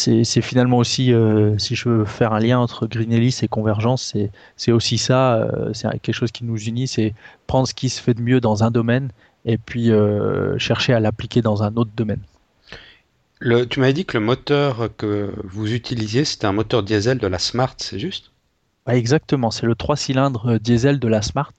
finalement 0.43 0.79
aussi, 0.79 1.13
euh, 1.13 1.57
si 1.59 1.75
je 1.75 1.89
veux 1.89 2.05
faire 2.05 2.33
un 2.33 2.41
lien 2.41 2.59
entre 2.59 2.87
Green 2.87 3.13
Ellis 3.13 3.39
et 3.43 3.49
Convergence, 3.49 4.15
c'est, 4.57 4.73
aussi 4.73 4.99
ça, 4.99 5.37
euh, 5.37 5.73
c'est 5.73 5.89
quelque 6.01 6.13
chose 6.13 6.33
qui 6.33 6.45
nous 6.45 6.59
unit, 6.59 6.87
c'est 6.87 7.15
prendre 7.47 7.67
ce 7.67 7.75
qui 7.75 7.89
se 7.89 8.01
fait 8.01 8.15
de 8.15 8.21
mieux 8.21 8.41
dans 8.41 8.63
un 8.63 8.71
domaine 8.71 9.11
et 9.47 9.59
puis 9.59 9.91
euh, 9.91 10.59
chercher 10.59 10.93
à 10.93 11.01
l'appliquer 11.01 11.41
dans 11.41 11.63
un 11.63 11.75
autre 11.77 11.93
domaine. 11.97 12.21
Le, 13.39 13.67
tu 13.67 13.81
m'avais 13.81 13.93
dit 13.93 14.05
que 14.05 14.19
le 14.19 14.25
moteur 14.25 14.89
que 14.97 15.33
vous 15.45 15.73
utilisiez, 15.73 16.25
c'était 16.25 16.47
un 16.47 16.53
moteur 16.53 16.83
diesel 16.83 17.19
de 17.19 17.27
la 17.27 17.39
Smart, 17.39 17.75
c'est 17.79 17.99
juste? 17.99 18.33
Exactement, 18.89 19.51
c'est 19.51 19.67
le 19.67 19.75
3 19.75 19.97
cylindres 19.97 20.61
diesel 20.61 20.99
de 20.99 21.09
la 21.09 21.23
Smart. 21.23 21.53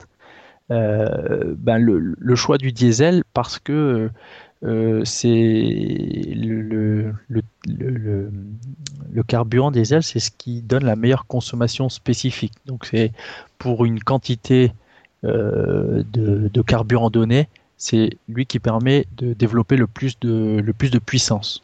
Euh, 0.69 1.55
ben 1.57 1.77
le, 1.77 2.15
le, 2.17 2.35
choix 2.35 2.57
du 2.57 2.73
diesel 2.73 3.23
parce 3.33 3.57
que 3.57 4.09
euh, 4.63 5.05
c'est 5.05 5.29
le, 5.29 7.13
le, 7.29 7.43
le, 7.67 8.31
le, 9.13 9.23
carburant 9.23 9.71
diesel, 9.71 10.03
c'est 10.03 10.19
ce 10.19 10.29
qui 10.29 10.61
donne 10.61 10.83
la 10.83 10.97
meilleure 10.97 11.25
consommation 11.25 11.87
spécifique. 11.87 12.53
Donc 12.65 12.85
c'est 12.85 13.13
pour 13.59 13.85
une 13.85 14.03
quantité 14.03 14.73
euh, 15.23 16.03
de, 16.11 16.49
de, 16.53 16.61
carburant 16.61 17.09
donné, 17.09 17.47
c'est 17.77 18.17
lui 18.27 18.45
qui 18.45 18.59
permet 18.59 19.05
de 19.17 19.33
développer 19.33 19.77
le 19.77 19.87
plus 19.87 20.19
de, 20.19 20.99
puissance. 20.99 21.63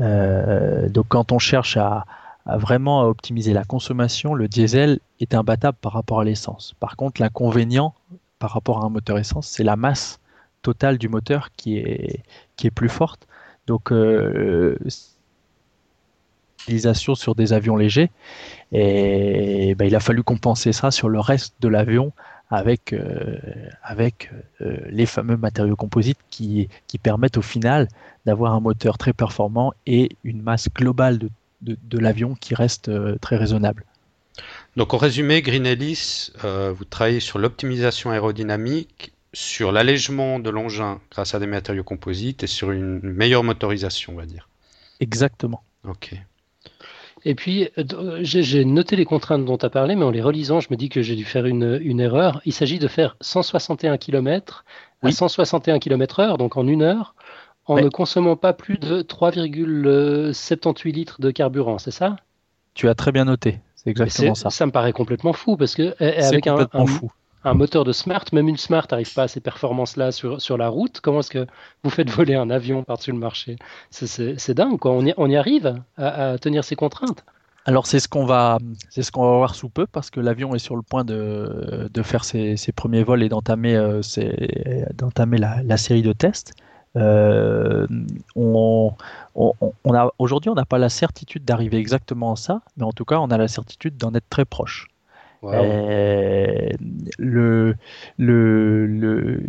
Euh, 0.00 0.88
donc 0.88 1.06
quand 1.08 1.32
on 1.32 1.38
cherche 1.38 1.76
à, 1.76 2.04
vraiment 2.46 3.04
optimiser 3.04 3.54
la 3.54 3.64
consommation, 3.64 4.34
le 4.34 4.48
diesel 4.48 5.00
est 5.18 5.34
imbattable 5.34 5.78
par 5.80 5.92
rapport 5.92 6.20
à 6.20 6.24
l'essence. 6.24 6.74
Par 6.78 6.94
contre, 6.96 7.22
l'inconvénient 7.22 7.94
par 8.38 8.50
rapport 8.50 8.82
à 8.82 8.86
un 8.86 8.90
moteur 8.90 9.16
essence, 9.16 9.48
c'est 9.48 9.64
la 9.64 9.76
masse 9.76 10.20
totale 10.60 10.98
du 10.98 11.08
moteur 11.08 11.50
qui 11.56 11.78
est, 11.78 12.22
qui 12.56 12.66
est 12.66 12.70
plus 12.70 12.90
forte. 12.90 13.26
Donc, 13.66 13.92
euh, 13.92 14.76
utilisation 16.64 17.14
sur 17.14 17.34
des 17.34 17.52
avions 17.52 17.76
légers. 17.76 18.10
Et 18.72 19.74
ben, 19.74 19.86
il 19.86 19.94
a 19.94 20.00
fallu 20.00 20.22
compenser 20.22 20.72
ça 20.72 20.90
sur 20.90 21.08
le 21.08 21.20
reste 21.20 21.54
de 21.60 21.68
l'avion 21.68 22.12
avec, 22.50 22.92
euh, 22.92 23.38
avec 23.82 24.30
euh, 24.60 24.76
les 24.88 25.06
fameux 25.06 25.36
matériaux 25.36 25.76
composites 25.76 26.18
qui, 26.30 26.68
qui 26.86 26.98
permettent 26.98 27.38
au 27.38 27.42
final 27.42 27.88
d'avoir 28.26 28.54
un 28.54 28.60
moteur 28.60 28.98
très 28.98 29.12
performant 29.12 29.72
et 29.86 30.10
une 30.24 30.42
masse 30.42 30.68
globale 30.72 31.18
de, 31.18 31.28
de, 31.62 31.98
l'avion 31.98 32.34
qui 32.34 32.54
reste 32.54 32.88
euh, 32.88 33.16
très 33.20 33.36
raisonnable. 33.36 33.84
Donc 34.76 34.92
en 34.92 34.98
résumé, 34.98 35.42
Green 35.42 35.64
Ellis, 35.64 36.32
vous 36.42 36.84
travaillez 36.84 37.20
sur 37.20 37.38
l'optimisation 37.38 38.10
aérodynamique, 38.10 39.12
sur 39.32 39.70
l'allègement 39.70 40.40
de 40.40 40.50
l'engin 40.50 41.00
grâce 41.12 41.36
à 41.36 41.38
des 41.38 41.46
matériaux 41.46 41.84
composites 41.84 42.42
et 42.42 42.48
sur 42.48 42.72
une 42.72 43.00
meilleure 43.00 43.44
motorisation, 43.44 44.14
on 44.14 44.16
va 44.16 44.26
dire. 44.26 44.48
Exactement. 44.98 45.62
Ok. 45.84 46.16
Et 47.24 47.34
puis, 47.34 47.68
euh, 47.78 48.18
j'ai 48.22 48.64
noté 48.64 48.96
les 48.96 49.04
contraintes 49.04 49.44
dont 49.44 49.56
tu 49.56 49.64
as 49.64 49.70
parlé, 49.70 49.96
mais 49.96 50.04
en 50.04 50.10
les 50.10 50.20
relisant, 50.20 50.60
je 50.60 50.68
me 50.70 50.76
dis 50.76 50.88
que 50.88 51.00
j'ai 51.02 51.16
dû 51.16 51.24
faire 51.24 51.46
une, 51.46 51.78
une 51.82 52.00
erreur. 52.00 52.40
Il 52.44 52.52
s'agit 52.52 52.78
de 52.78 52.88
faire 52.88 53.16
161 53.20 53.96
km 53.96 54.64
à 55.02 55.10
161 55.10 55.78
km/h, 55.78 56.36
donc 56.38 56.56
en 56.56 56.66
une 56.66 56.82
heure, 56.82 57.14
en 57.66 57.76
ne 57.76 57.88
consommant 57.88 58.36
pas 58.36 58.52
plus 58.52 58.78
de 58.78 59.02
3,78 59.02 60.92
litres 60.92 61.20
de 61.20 61.30
carburant, 61.30 61.78
c'est 61.78 61.90
ça? 61.90 62.16
Tu 62.74 62.88
as 62.88 62.94
très 62.94 63.12
bien 63.12 63.24
noté, 63.24 63.60
c'est 63.76 63.90
exactement 63.90 64.34
ça. 64.34 64.50
Ça 64.50 64.66
me 64.66 64.72
paraît 64.72 64.92
complètement 64.92 65.32
fou, 65.32 65.56
parce 65.56 65.74
que 65.74 65.94
avec 66.00 66.46
un, 66.46 66.66
un, 66.72 66.86
fou 66.86 67.10
un 67.44 67.54
moteur 67.54 67.84
de 67.84 67.92
Smart, 67.92 68.24
même 68.32 68.48
une 68.48 68.56
Smart 68.56 68.86
n'arrive 68.90 69.12
pas 69.12 69.24
à 69.24 69.28
ces 69.28 69.40
performances-là 69.40 70.12
sur, 70.12 70.40
sur 70.40 70.56
la 70.56 70.68
route. 70.68 71.00
Comment 71.00 71.20
est-ce 71.20 71.30
que 71.30 71.46
vous 71.82 71.90
faites 71.90 72.10
voler 72.10 72.34
un 72.34 72.50
avion 72.50 72.82
par-dessus 72.82 73.12
le 73.12 73.18
marché? 73.18 73.56
C'est 73.90 74.54
dingue, 74.54 74.78
quoi. 74.78 74.92
On 74.92 75.28
y, 75.28 75.36
arrive 75.36 75.82
à, 75.96 76.38
tenir 76.38 76.64
ces 76.64 76.76
contraintes. 76.76 77.24
Alors 77.66 77.86
c'est 77.86 77.98
ce 77.98 78.08
qu'on 78.08 78.26
va, 78.26 78.58
ce 78.90 79.00
va 79.00 79.36
voir 79.38 79.54
sous 79.54 79.70
peu 79.70 79.86
parce 79.86 80.10
que 80.10 80.20
l'avion 80.20 80.54
est 80.54 80.58
sur 80.58 80.76
le 80.76 80.82
point 80.82 81.02
de, 81.02 81.88
de 81.92 82.02
faire 82.02 82.22
ses, 82.24 82.58
ses, 82.58 82.72
premiers 82.72 83.02
vols 83.02 83.22
et 83.22 83.30
d'entamer, 83.30 83.74
euh, 83.74 84.02
la, 85.32 85.62
la, 85.62 85.76
série 85.78 86.02
de 86.02 86.12
tests. 86.12 86.52
Euh, 86.96 87.86
on, 88.36 88.92
on, 89.34 89.54
aujourd'hui, 90.18 90.50
on 90.50 90.54
n'a 90.54 90.66
pas 90.66 90.78
la 90.78 90.90
certitude 90.90 91.44
d'arriver 91.46 91.78
exactement 91.78 92.32
à 92.32 92.36
ça, 92.36 92.60
mais 92.76 92.84
en 92.84 92.92
tout 92.92 93.06
cas, 93.06 93.16
on 93.16 93.28
a 93.28 93.38
la 93.38 93.48
certitude 93.48 93.96
d'en 93.96 94.14
être 94.14 94.28
très 94.28 94.44
proche. 94.44 94.88
Euh, 95.52 96.68
le, 97.18 97.74
le, 98.18 98.86
le, 98.86 99.40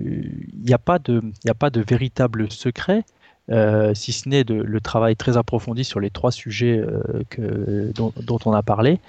il 0.54 0.66
n'y 0.66 0.74
a 0.74 0.78
pas 0.78 1.00
de, 1.00 1.22
il 1.44 1.50
a 1.50 1.54
pas 1.54 1.70
de 1.70 1.82
véritable 1.82 2.52
secret. 2.52 3.04
Euh, 3.52 3.94
si 3.94 4.12
ce 4.12 4.28
n'est 4.28 4.44
le 4.44 4.82
travail 4.82 5.16
très 5.16 5.38
approfondi 5.38 5.84
sur 5.84 6.00
les 6.00 6.10
trois 6.10 6.32
sujets 6.32 6.80
euh, 6.80 7.22
que, 7.30 7.92
dont, 7.94 8.12
dont, 8.24 8.40
on 8.46 8.54
a 8.54 8.64
parlé. 8.64 9.00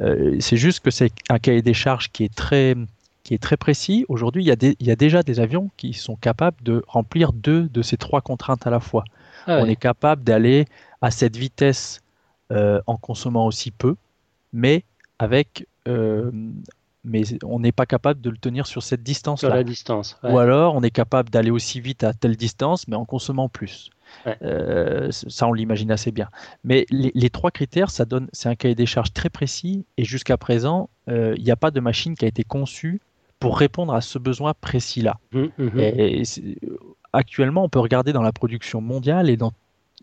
Euh, 0.00 0.36
c'est 0.40 0.56
juste 0.56 0.80
que 0.80 0.90
c'est 0.90 1.12
un 1.28 1.38
cahier 1.38 1.62
des 1.62 1.74
charges 1.74 2.10
qui 2.10 2.24
est 2.24 2.34
très, 2.34 2.74
qui 3.22 3.34
est 3.34 3.42
très 3.42 3.56
précis. 3.56 4.04
Aujourd'hui, 4.08 4.44
il, 4.44 4.74
il, 4.80 4.86
y 4.86 4.90
a 4.90 4.96
déjà 4.96 5.22
des 5.22 5.38
avions 5.38 5.70
qui 5.76 5.92
sont 5.92 6.16
capables 6.16 6.56
de 6.64 6.82
remplir 6.88 7.32
deux 7.32 7.68
de 7.68 7.82
ces 7.82 7.96
trois 7.96 8.20
contraintes 8.20 8.66
à 8.66 8.70
la 8.70 8.80
fois. 8.80 9.04
Ah 9.46 9.58
on 9.60 9.66
est 9.66 9.76
capable 9.76 10.24
d'aller 10.24 10.64
à 11.02 11.10
cette 11.10 11.36
vitesse 11.36 12.00
euh, 12.50 12.80
en 12.86 12.96
consommant 12.96 13.46
aussi 13.46 13.70
peu, 13.70 13.96
mais 14.52 14.84
avec 15.18 15.66
euh, 15.88 16.30
mais 17.04 17.22
on 17.44 17.60
n'est 17.60 17.72
pas 17.72 17.86
capable 17.86 18.20
de 18.20 18.30
le 18.30 18.36
tenir 18.38 18.66
sur 18.66 18.82
cette 18.82 19.02
distance-là. 19.02 19.48
Sur 19.48 19.56
la 19.56 19.64
distance. 19.64 20.18
Ou 20.22 20.38
alors, 20.38 20.74
on 20.74 20.82
est 20.82 20.90
capable 20.90 21.28
d'aller 21.30 21.50
aussi 21.50 21.80
vite 21.80 22.02
à 22.02 22.14
telle 22.14 22.36
distance, 22.36 22.88
mais 22.88 22.96
en 22.96 23.04
consommant 23.04 23.48
plus. 23.48 23.90
Euh, 24.42 25.10
ça, 25.10 25.46
on 25.46 25.52
l'imagine 25.52 25.90
assez 25.90 26.12
bien. 26.12 26.30
Mais 26.62 26.86
les, 26.90 27.30
trois 27.30 27.50
critères, 27.50 27.90
ça 27.90 28.04
donne, 28.04 28.28
c'est 28.32 28.48
un 28.48 28.54
cahier 28.54 28.74
des 28.74 28.86
charges 28.86 29.12
très 29.12 29.28
précis. 29.28 29.84
Et 29.98 30.04
jusqu'à 30.04 30.38
présent, 30.38 30.88
euh, 31.08 31.34
il 31.36 31.44
n'y 31.44 31.50
a 31.50 31.56
pas 31.56 31.70
de 31.70 31.80
machine 31.80 32.14
qui 32.14 32.24
a 32.24 32.28
été 32.28 32.42
conçue 32.42 33.00
pour 33.38 33.58
répondre 33.58 33.92
à 33.92 34.00
ce 34.00 34.18
besoin 34.18 34.54
précis-là. 34.58 35.18
Mmh, 35.32 35.44
mmh. 35.58 36.24
actuellement, 37.12 37.64
on 37.64 37.68
peut 37.68 37.80
regarder 37.80 38.14
dans 38.14 38.22
la 38.22 38.32
production 38.32 38.80
mondiale 38.80 39.28
et 39.28 39.36
dans 39.36 39.52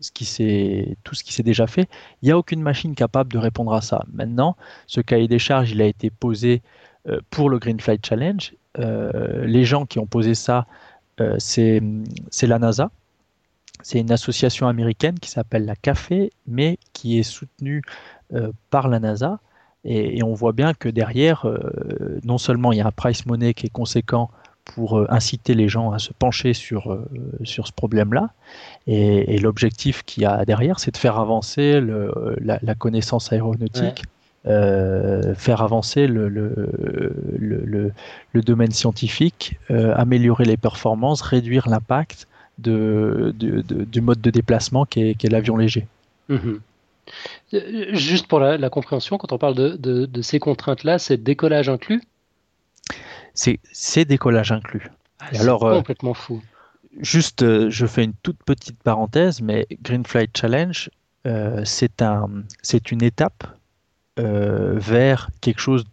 ce 0.02 0.10
qui 0.12 0.96
tout 1.04 1.14
ce 1.14 1.24
qui 1.24 1.32
s'est 1.32 1.42
déjà 1.42 1.66
fait, 1.66 1.88
il 2.20 2.26
n'y 2.26 2.32
a 2.32 2.38
aucune 2.38 2.60
machine 2.60 2.94
capable 2.94 3.32
de 3.32 3.38
répondre 3.38 3.72
à 3.72 3.80
ça. 3.80 4.04
Maintenant, 4.12 4.56
ce 4.86 5.00
cahier 5.00 5.28
des 5.28 5.38
charges, 5.38 5.70
il 5.70 5.80
a 5.80 5.86
été 5.86 6.10
posé 6.10 6.62
euh, 7.08 7.20
pour 7.30 7.48
le 7.48 7.58
Green 7.58 7.80
Flight 7.80 8.04
Challenge. 8.04 8.54
Euh, 8.78 9.46
les 9.46 9.64
gens 9.64 9.86
qui 9.86 9.98
ont 9.98 10.06
posé 10.06 10.34
ça, 10.34 10.66
euh, 11.20 11.36
c'est 11.38 11.80
la 12.42 12.58
NASA. 12.58 12.90
C'est 13.82 13.98
une 13.98 14.12
association 14.12 14.68
américaine 14.68 15.18
qui 15.18 15.30
s'appelle 15.30 15.64
la 15.64 15.76
CAFE, 15.76 16.30
mais 16.46 16.78
qui 16.92 17.18
est 17.18 17.24
soutenue 17.24 17.82
par 18.70 18.88
la 18.88 19.00
NASA. 19.00 19.40
Et, 19.84 20.18
et, 20.18 20.22
on 20.22 20.32
voit 20.34 20.52
bien 20.52 20.72
que 20.72 20.88
derrière, 20.88 21.44
non 22.22 22.38
seulement 22.38 22.70
il 22.70 22.78
y 22.78 22.80
a 22.80 22.86
un 22.86 22.92
price 22.92 23.26
money 23.26 23.52
qui 23.54 23.66
est 23.66 23.72
conséquent 23.72 24.30
pour 24.64 24.98
euh, 24.98 25.06
inciter 25.10 25.54
les 25.54 25.68
gens 25.68 25.92
à 25.92 25.98
se 25.98 26.12
pencher 26.12 26.54
sur, 26.54 26.92
euh, 26.92 27.04
sur 27.44 27.66
ce 27.66 27.72
problème-là. 27.72 28.30
Et, 28.86 29.38
l'objectif 29.38 30.02
qu'il 30.04 30.22
y 30.22 30.26
a 30.26 30.44
derrière, 30.44 30.78
c'est 30.78 30.92
de 30.92 30.96
faire 30.96 31.18
avancer 31.18 31.80
le, 31.80 32.36
la, 32.40 32.74
connaissance 32.74 33.32
aéronautique 33.32 34.04
faire 34.44 35.62
avancer 35.62 36.08
le, 36.08 36.28
le, 36.28 36.52
le, 37.38 37.92
le 38.32 38.42
domaine 38.42 38.72
scientifique, 38.72 39.56
améliorer 39.68 40.44
les 40.44 40.56
performances, 40.56 41.22
réduire 41.22 41.68
l'impact 41.68 42.26
de, 42.58 43.32
du 43.38 44.00
mode 44.00 44.20
de 44.20 44.30
déplacement 44.30 44.84
qui 44.84 45.00
est, 45.10 45.28
l'avion 45.30 45.56
léger. 45.56 45.86
Mhm. 46.28 46.60
Juste 47.92 48.26
pour 48.26 48.40
la, 48.40 48.68
compréhension, 48.68 49.16
quand 49.16 49.32
on 49.32 49.38
parle 49.38 49.54
de, 49.54 50.06
de 50.06 50.22
ces 50.22 50.40
contraintes-là, 50.40 50.98
c'est 50.98 51.22
décollage 51.22 51.68
inclus? 51.68 52.02
C'est 53.34 54.04
décollage 54.04 54.52
inclus. 54.52 54.90
Ah, 55.20 55.40
alors, 55.40 55.64
euh, 55.64 55.76
complètement 55.76 56.14
fou. 56.14 56.42
Juste, 57.00 57.42
euh, 57.42 57.70
je 57.70 57.86
fais 57.86 58.04
une 58.04 58.14
toute 58.22 58.42
petite 58.44 58.82
parenthèse, 58.82 59.40
mais 59.40 59.66
Green 59.82 60.04
Flight 60.04 60.36
Challenge, 60.36 60.90
euh, 61.26 61.62
c'est 61.64 62.02
un, 62.02 62.28
une 62.90 63.02
étape 63.02 63.44
vers 64.18 65.30
quelque 65.40 65.58
chose 65.58 65.84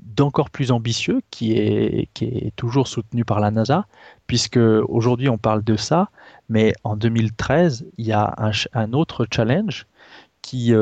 d'encore 0.00 0.48
plus 0.48 0.72
ambitieux 0.72 1.20
qui 1.30 1.52
est, 1.52 2.08
qui 2.14 2.24
est 2.24 2.56
toujours 2.56 2.88
soutenu 2.88 3.24
par 3.24 3.38
la 3.38 3.50
NASA, 3.50 3.86
puisque 4.26 4.56
aujourd'hui 4.56 5.28
on 5.28 5.36
parle 5.36 5.62
de 5.62 5.76
ça, 5.76 6.08
mais 6.48 6.72
en 6.84 6.96
2013, 6.96 7.84
il 7.98 8.06
y 8.06 8.12
a 8.12 8.34
un, 8.38 8.50
un 8.72 8.92
autre 8.94 9.26
challenge 9.30 9.86
qui 10.40 10.72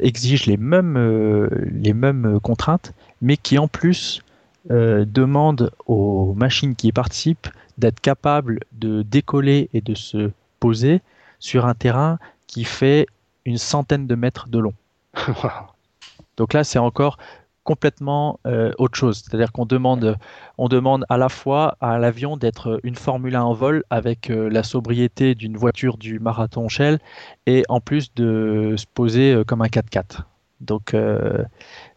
exige 0.00 0.44
les 0.44 0.58
mêmes, 0.58 1.48
les 1.72 1.94
mêmes 1.94 2.38
contraintes, 2.40 2.92
mais 3.22 3.38
qui 3.38 3.58
en 3.58 3.66
plus 3.66 4.22
euh, 4.70 5.04
demande 5.06 5.70
aux 5.86 6.34
machines 6.34 6.74
qui 6.74 6.88
y 6.88 6.92
participent 6.92 7.48
d'être 7.78 8.00
capables 8.00 8.60
de 8.72 9.02
décoller 9.02 9.70
et 9.72 9.80
de 9.80 9.94
se 9.94 10.30
poser 10.60 11.00
sur 11.38 11.64
un 11.66 11.74
terrain 11.74 12.18
qui 12.46 12.64
fait 12.64 13.06
une 13.44 13.56
centaine 13.56 14.06
de 14.06 14.14
mètres 14.14 14.48
de 14.48 14.58
long. 14.58 14.74
Donc 16.36 16.52
là, 16.52 16.64
c'est 16.64 16.78
encore 16.78 17.18
complètement 17.64 18.40
euh, 18.46 18.72
autre 18.78 18.98
chose. 18.98 19.22
C'est-à-dire 19.24 19.52
qu'on 19.52 19.66
demande, 19.66 20.18
on 20.58 20.68
demande 20.68 21.04
à 21.08 21.16
la 21.16 21.28
fois 21.28 21.76
à 21.80 21.98
l'avion 21.98 22.36
d'être 22.36 22.80
une 22.82 22.94
Formule 22.94 23.36
1 23.36 23.42
en 23.42 23.54
vol 23.54 23.84
avec 23.90 24.30
euh, 24.30 24.48
la 24.48 24.62
sobriété 24.62 25.34
d'une 25.34 25.56
voiture 25.56 25.98
du 25.98 26.18
marathon 26.18 26.68
Shell 26.68 26.98
et 27.46 27.64
en 27.68 27.80
plus 27.80 28.14
de 28.14 28.74
se 28.76 28.86
poser 28.92 29.42
comme 29.46 29.62
un 29.62 29.66
4x4. 29.66 30.24
Donc 30.60 30.94
euh, 30.94 31.44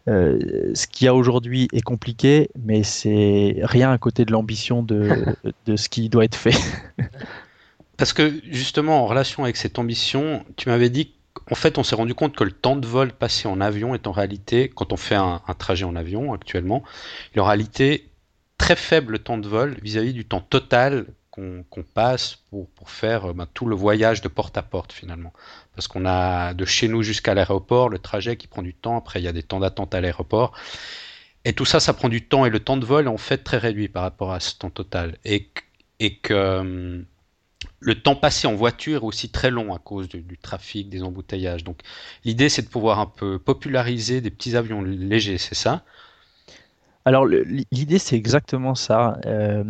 ce 0.06 0.86
qu'il 0.86 1.04
y 1.06 1.08
a 1.08 1.14
aujourd'hui 1.14 1.68
est 1.72 1.82
compliqué, 1.82 2.50
mais 2.58 2.82
c'est 2.82 3.56
rien 3.62 3.92
à 3.92 3.98
côté 3.98 4.24
de 4.24 4.32
l'ambition 4.32 4.82
de, 4.82 5.24
de, 5.66 5.76
ce 5.76 5.88
qui 5.88 6.08
doit 6.08 6.24
être 6.24 6.36
fait. 6.36 6.56
Parce 7.96 8.12
que 8.12 8.40
justement, 8.50 9.04
en 9.04 9.06
relation 9.06 9.44
avec 9.44 9.56
cette 9.56 9.78
ambition, 9.78 10.44
tu 10.56 10.68
m'avais 10.68 10.90
dit 10.90 11.12
qu'en 11.34 11.54
fait, 11.54 11.78
on 11.78 11.84
s'est 11.84 11.94
rendu 11.94 12.14
compte 12.14 12.34
que 12.34 12.44
le 12.44 12.52
temps 12.52 12.76
de 12.76 12.86
vol 12.86 13.12
passé 13.12 13.48
en 13.48 13.60
avion 13.60 13.94
est 13.94 14.06
en 14.06 14.12
réalité, 14.12 14.68
quand 14.68 14.92
on 14.92 14.96
fait 14.96 15.14
un, 15.14 15.40
trajet 15.58 15.84
en 15.84 15.94
avion 15.94 16.32
actuellement, 16.32 16.82
il 17.32 17.38
est 17.38 17.40
en 17.40 17.46
réalité 17.46 18.10
très 18.58 18.76
faible 18.76 19.18
temps 19.18 19.38
de 19.38 19.48
vol 19.48 19.76
vis-à-vis 19.82 20.12
du 20.12 20.24
temps 20.24 20.40
total 20.40 21.06
qu'on 21.32 21.82
passe 21.94 22.36
pour, 22.50 22.68
pour 22.70 22.90
faire 22.90 23.30
euh, 23.30 23.32
ben, 23.32 23.46
tout 23.54 23.66
le 23.66 23.74
voyage 23.74 24.20
de 24.20 24.28
porte 24.28 24.56
à 24.58 24.62
porte 24.62 24.92
finalement 24.92 25.32
parce 25.74 25.88
qu'on 25.88 26.04
a 26.04 26.52
de 26.52 26.64
chez 26.64 26.88
nous 26.88 27.02
jusqu'à 27.02 27.34
l'aéroport 27.34 27.88
le 27.88 27.98
trajet 27.98 28.36
qui 28.36 28.46
prend 28.46 28.62
du 28.62 28.74
temps. 28.74 28.98
Après, 28.98 29.20
il 29.20 29.24
y 29.24 29.28
a 29.28 29.32
des 29.32 29.42
temps 29.42 29.60
d'attente 29.60 29.94
à 29.94 30.00
l'aéroport. 30.00 30.52
Et 31.44 31.54
tout 31.54 31.64
ça, 31.64 31.80
ça 31.80 31.92
prend 31.92 32.08
du 32.08 32.26
temps 32.26 32.46
et 32.46 32.50
le 32.50 32.60
temps 32.60 32.76
de 32.76 32.84
vol 32.84 33.06
est 33.06 33.08
en 33.08 33.16
fait 33.16 33.38
très 33.38 33.58
réduit 33.58 33.88
par 33.88 34.02
rapport 34.02 34.32
à 34.32 34.40
ce 34.40 34.54
temps 34.54 34.70
total. 34.70 35.18
Et, 35.24 35.48
et 35.98 36.16
que 36.18 36.58
hum, 36.60 37.04
le 37.80 38.00
temps 38.00 38.14
passé 38.14 38.46
en 38.46 38.54
voiture 38.54 39.02
est 39.02 39.06
aussi 39.06 39.30
très 39.30 39.50
long 39.50 39.74
à 39.74 39.78
cause 39.78 40.08
du, 40.08 40.38
trafic, 40.38 40.88
des 40.88 41.02
embouteillages. 41.02 41.64
Donc 41.64 41.80
l'idée, 42.24 42.48
c'est 42.48 42.62
de 42.62 42.68
pouvoir 42.68 43.00
un 43.00 43.06
peu 43.06 43.38
populariser 43.38 44.20
des 44.20 44.30
petits 44.30 44.56
avions 44.56 44.82
légers, 44.82 45.38
c'est 45.38 45.54
ça 45.54 45.84
alors 47.04 47.26
l'idée 47.26 47.98
c'est 47.98 48.16
exactement 48.16 48.74
ça. 48.74 49.18
Euh, 49.26 49.64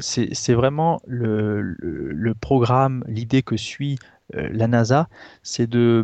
c'est 0.00 0.54
vraiment 0.54 1.00
le, 1.06 2.32
programme, 2.40 3.04
l'idée 3.06 3.42
que 3.42 3.56
suit 3.56 3.98
euh, 4.34 4.48
la 4.52 4.68
NASA, 4.68 5.08
c'est 5.42 5.68
de, 5.68 6.02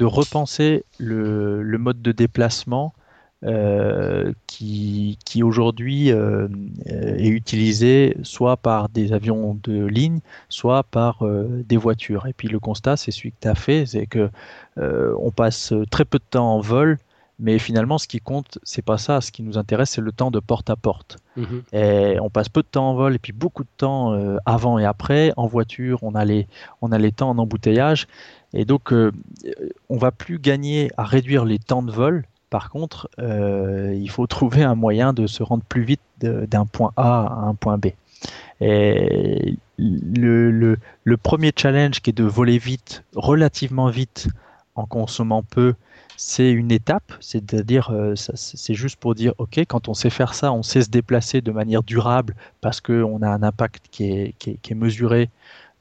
repenser 0.00 0.84
le, 0.98 1.62
mode 1.78 2.02
de 2.02 2.12
déplacement 2.12 2.94
euh, 3.44 4.32
qui, 4.48 5.16
aujourd'hui 5.42 6.08
est 6.08 7.28
utilisé 7.28 8.16
soit 8.24 8.56
par 8.56 8.88
des 8.88 9.12
avions 9.12 9.58
de 9.62 9.86
ligne, 9.86 10.18
soit 10.48 10.82
par 10.82 11.24
des 11.24 11.76
voitures. 11.76 12.26
Et 12.26 12.32
puis 12.32 12.48
le 12.48 12.58
constat, 12.58 12.96
c'est 12.96 13.12
celui 13.12 13.30
que 13.30 13.38
tu 13.42 13.48
as 13.48 13.54
fait, 13.54 13.86
c'est 13.86 14.06
que 14.06 14.30
on 14.76 15.30
passe 15.30 15.72
très 15.90 16.04
peu 16.04 16.18
de 16.18 16.24
temps 16.28 16.56
en 16.56 16.60
vol 16.60 16.98
mais 17.40 17.58
finalement, 17.58 17.98
ce 17.98 18.06
qui 18.06 18.20
compte, 18.20 18.58
c'est 18.62 18.82
pas 18.82 18.98
ça. 18.98 19.20
Ce 19.20 19.32
qui 19.32 19.42
nous 19.42 19.56
intéresse, 19.56 19.90
c'est 19.90 20.00
le 20.00 20.12
temps 20.12 20.30
de 20.30 20.40
porte 20.40 20.68
à 20.70 20.76
porte. 20.76 21.16
Mhm. 21.36 21.62
Et 21.72 22.20
on 22.20 22.28
passe 22.28 22.48
peu 22.48 22.62
de 22.62 22.66
temps 22.66 22.90
en 22.90 22.94
vol 22.94 23.14
et 23.14 23.18
puis 23.18 23.32
beaucoup 23.32 23.64
de 23.64 23.68
temps 23.78 24.12
euh, 24.12 24.36
avant 24.44 24.78
et 24.78 24.84
après. 24.84 25.32
En 25.36 25.46
voiture, 25.46 25.98
on 26.02 26.14
a 26.14 26.24
les, 26.24 26.46
on 26.82 26.92
a 26.92 26.98
les 26.98 27.12
temps 27.12 27.30
en 27.30 27.38
embouteillage. 27.38 28.06
Et 28.52 28.64
donc, 28.64 28.92
euh, 28.92 29.10
on 29.88 29.96
va 29.96 30.10
plus 30.10 30.38
gagner 30.38 30.90
à 30.96 31.04
réduire 31.04 31.44
les 31.44 31.58
temps 31.58 31.82
de 31.82 31.90
vol. 31.90 32.26
Par 32.50 32.68
contre, 32.68 33.08
euh, 33.18 33.94
il 33.96 34.10
faut 34.10 34.26
trouver 34.28 34.62
un 34.62 34.74
moyen 34.74 35.12
de 35.12 35.26
se 35.26 35.42
rendre 35.42 35.64
plus 35.64 35.82
vite 35.82 36.00
d'un 36.20 36.66
point 36.66 36.92
A 36.96 37.22
à 37.22 37.46
un 37.46 37.54
point 37.54 37.78
B. 37.78 37.86
Et 38.60 39.56
le, 39.78 40.50
le, 40.50 40.76
le 41.04 41.16
premier 41.16 41.52
challenge 41.56 42.00
qui 42.02 42.10
est 42.10 42.12
de 42.12 42.24
voler 42.24 42.58
vite, 42.58 43.02
relativement 43.14 43.88
vite, 43.88 44.28
en 44.74 44.84
consommant 44.84 45.42
peu, 45.42 45.74
c'est 46.22 46.50
une 46.50 46.70
étape, 46.70 47.14
c'est-à-dire 47.20 47.88
euh, 47.92 48.14
c'est 48.14 48.74
juste 48.74 48.96
pour 48.96 49.14
dire 49.14 49.32
ok 49.38 49.60
quand 49.60 49.88
on 49.88 49.94
sait 49.94 50.10
faire 50.10 50.34
ça, 50.34 50.52
on 50.52 50.62
sait 50.62 50.82
se 50.82 50.90
déplacer 50.90 51.40
de 51.40 51.50
manière 51.50 51.82
durable 51.82 52.36
parce 52.60 52.82
qu'on 52.82 53.22
a 53.22 53.28
un 53.28 53.42
impact 53.42 53.86
qui 53.90 54.04
est, 54.04 54.74
mesuré 54.74 55.30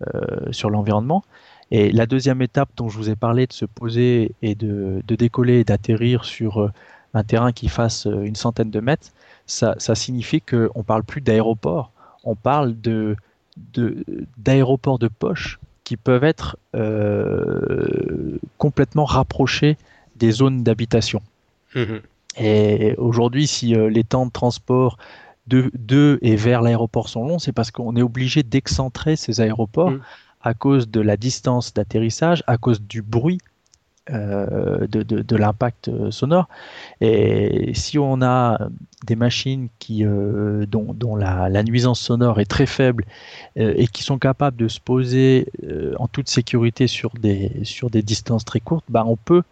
euh, 0.07 0.49
sur 0.51 0.69
l'environnement. 0.69 1.25
Et 1.71 1.91
la 1.91 2.05
deuxième 2.05 2.41
étape 2.41 2.69
dont 2.77 2.87
je 2.87 2.97
vous 2.97 3.09
ai 3.09 3.17
parlé 3.17 3.47
de 3.47 3.53
se 3.53 3.65
poser 3.65 4.31
et 4.41 4.55
de, 4.55 5.03
décoller 5.05 5.59
et 5.59 5.63
d'atterrir 5.65 6.23
sur 6.23 6.61
euh, 6.61 6.71
un 7.13 7.25
terrain 7.25 7.51
qui 7.51 7.67
fasse 7.67 8.05
une 8.05 8.37
centaine 8.37 8.71
de 8.71 8.79
mètres, 8.79 9.09
ça, 9.45 9.75
signifie 9.93 10.39
qu'on 10.39 10.69
ne 10.73 10.83
parle 10.83 11.03
plus 11.03 11.19
d'aéroport, 11.19 11.91
on 12.23 12.35
parle 12.35 12.75
d'aéroports 14.37 14.99
de, 14.99 15.09
poche 15.09 15.59
qui 15.83 15.97
peuvent 15.97 16.23
être 16.23 16.55
complètement 18.57 19.05
rapprochés 19.05 19.75
des 20.19 20.31
zones 20.31 20.63
d'habitation. 20.63 21.21
Mhm. 21.75 22.01
Et 22.37 22.95
aujourd'hui, 22.97 23.47
si 23.47 23.75
euh, 23.75 23.89
les 23.89 24.03
temps 24.03 24.25
de 24.25 24.31
transport 24.31 24.97
de, 25.47 26.19
et 26.21 26.35
vers 26.35 26.61
l'aéroport 26.61 27.09
sont 27.09 27.25
longs, 27.27 27.39
c'est 27.39 27.51
parce 27.51 27.71
qu'on 27.71 27.95
est 27.95 28.03
obligé 28.03 28.43
d'excentrer 28.43 29.15
ces 29.15 29.41
aéroports 29.41 29.91
mhm. 29.91 30.01
à 30.41 30.53
cause 30.53 30.89
de 30.89 31.01
la 31.01 31.17
distance 31.17 31.73
d'atterrissage, 31.73 32.43
à 32.45 32.57
cause 32.57 32.81
du 32.81 33.01
bruit 33.01 33.39
euh, 34.11 34.87
de, 34.87 35.35
l'impact 35.35 35.87
euh, 35.87 36.11
sonore. 36.11 36.47
Et 37.01 37.71
si 37.73 37.97
on 37.97 38.21
a 38.21 38.59
des 39.05 39.15
machines 39.15 39.69
qui, 39.79 40.03
dont, 40.03 41.15
la, 41.15 41.63
nuisance 41.63 41.99
sonore 41.99 42.39
est 42.39 42.45
très 42.49 42.67
faible 42.67 43.05
et 43.55 43.87
qui 43.87 44.03
sont 44.03 44.19
capables 44.19 44.57
de 44.57 44.67
se 44.67 44.79
poser 44.79 45.47
en 45.97 46.07
toute 46.07 46.29
sécurité 46.29 46.85
sur 46.87 47.11
des, 47.11 47.51
sur 47.63 47.89
des 47.89 48.03
distances 48.03 48.45
très 48.45 48.59
courtes, 48.59 48.85
bah 48.89 49.03
on 49.07 49.15
peut 49.15 49.43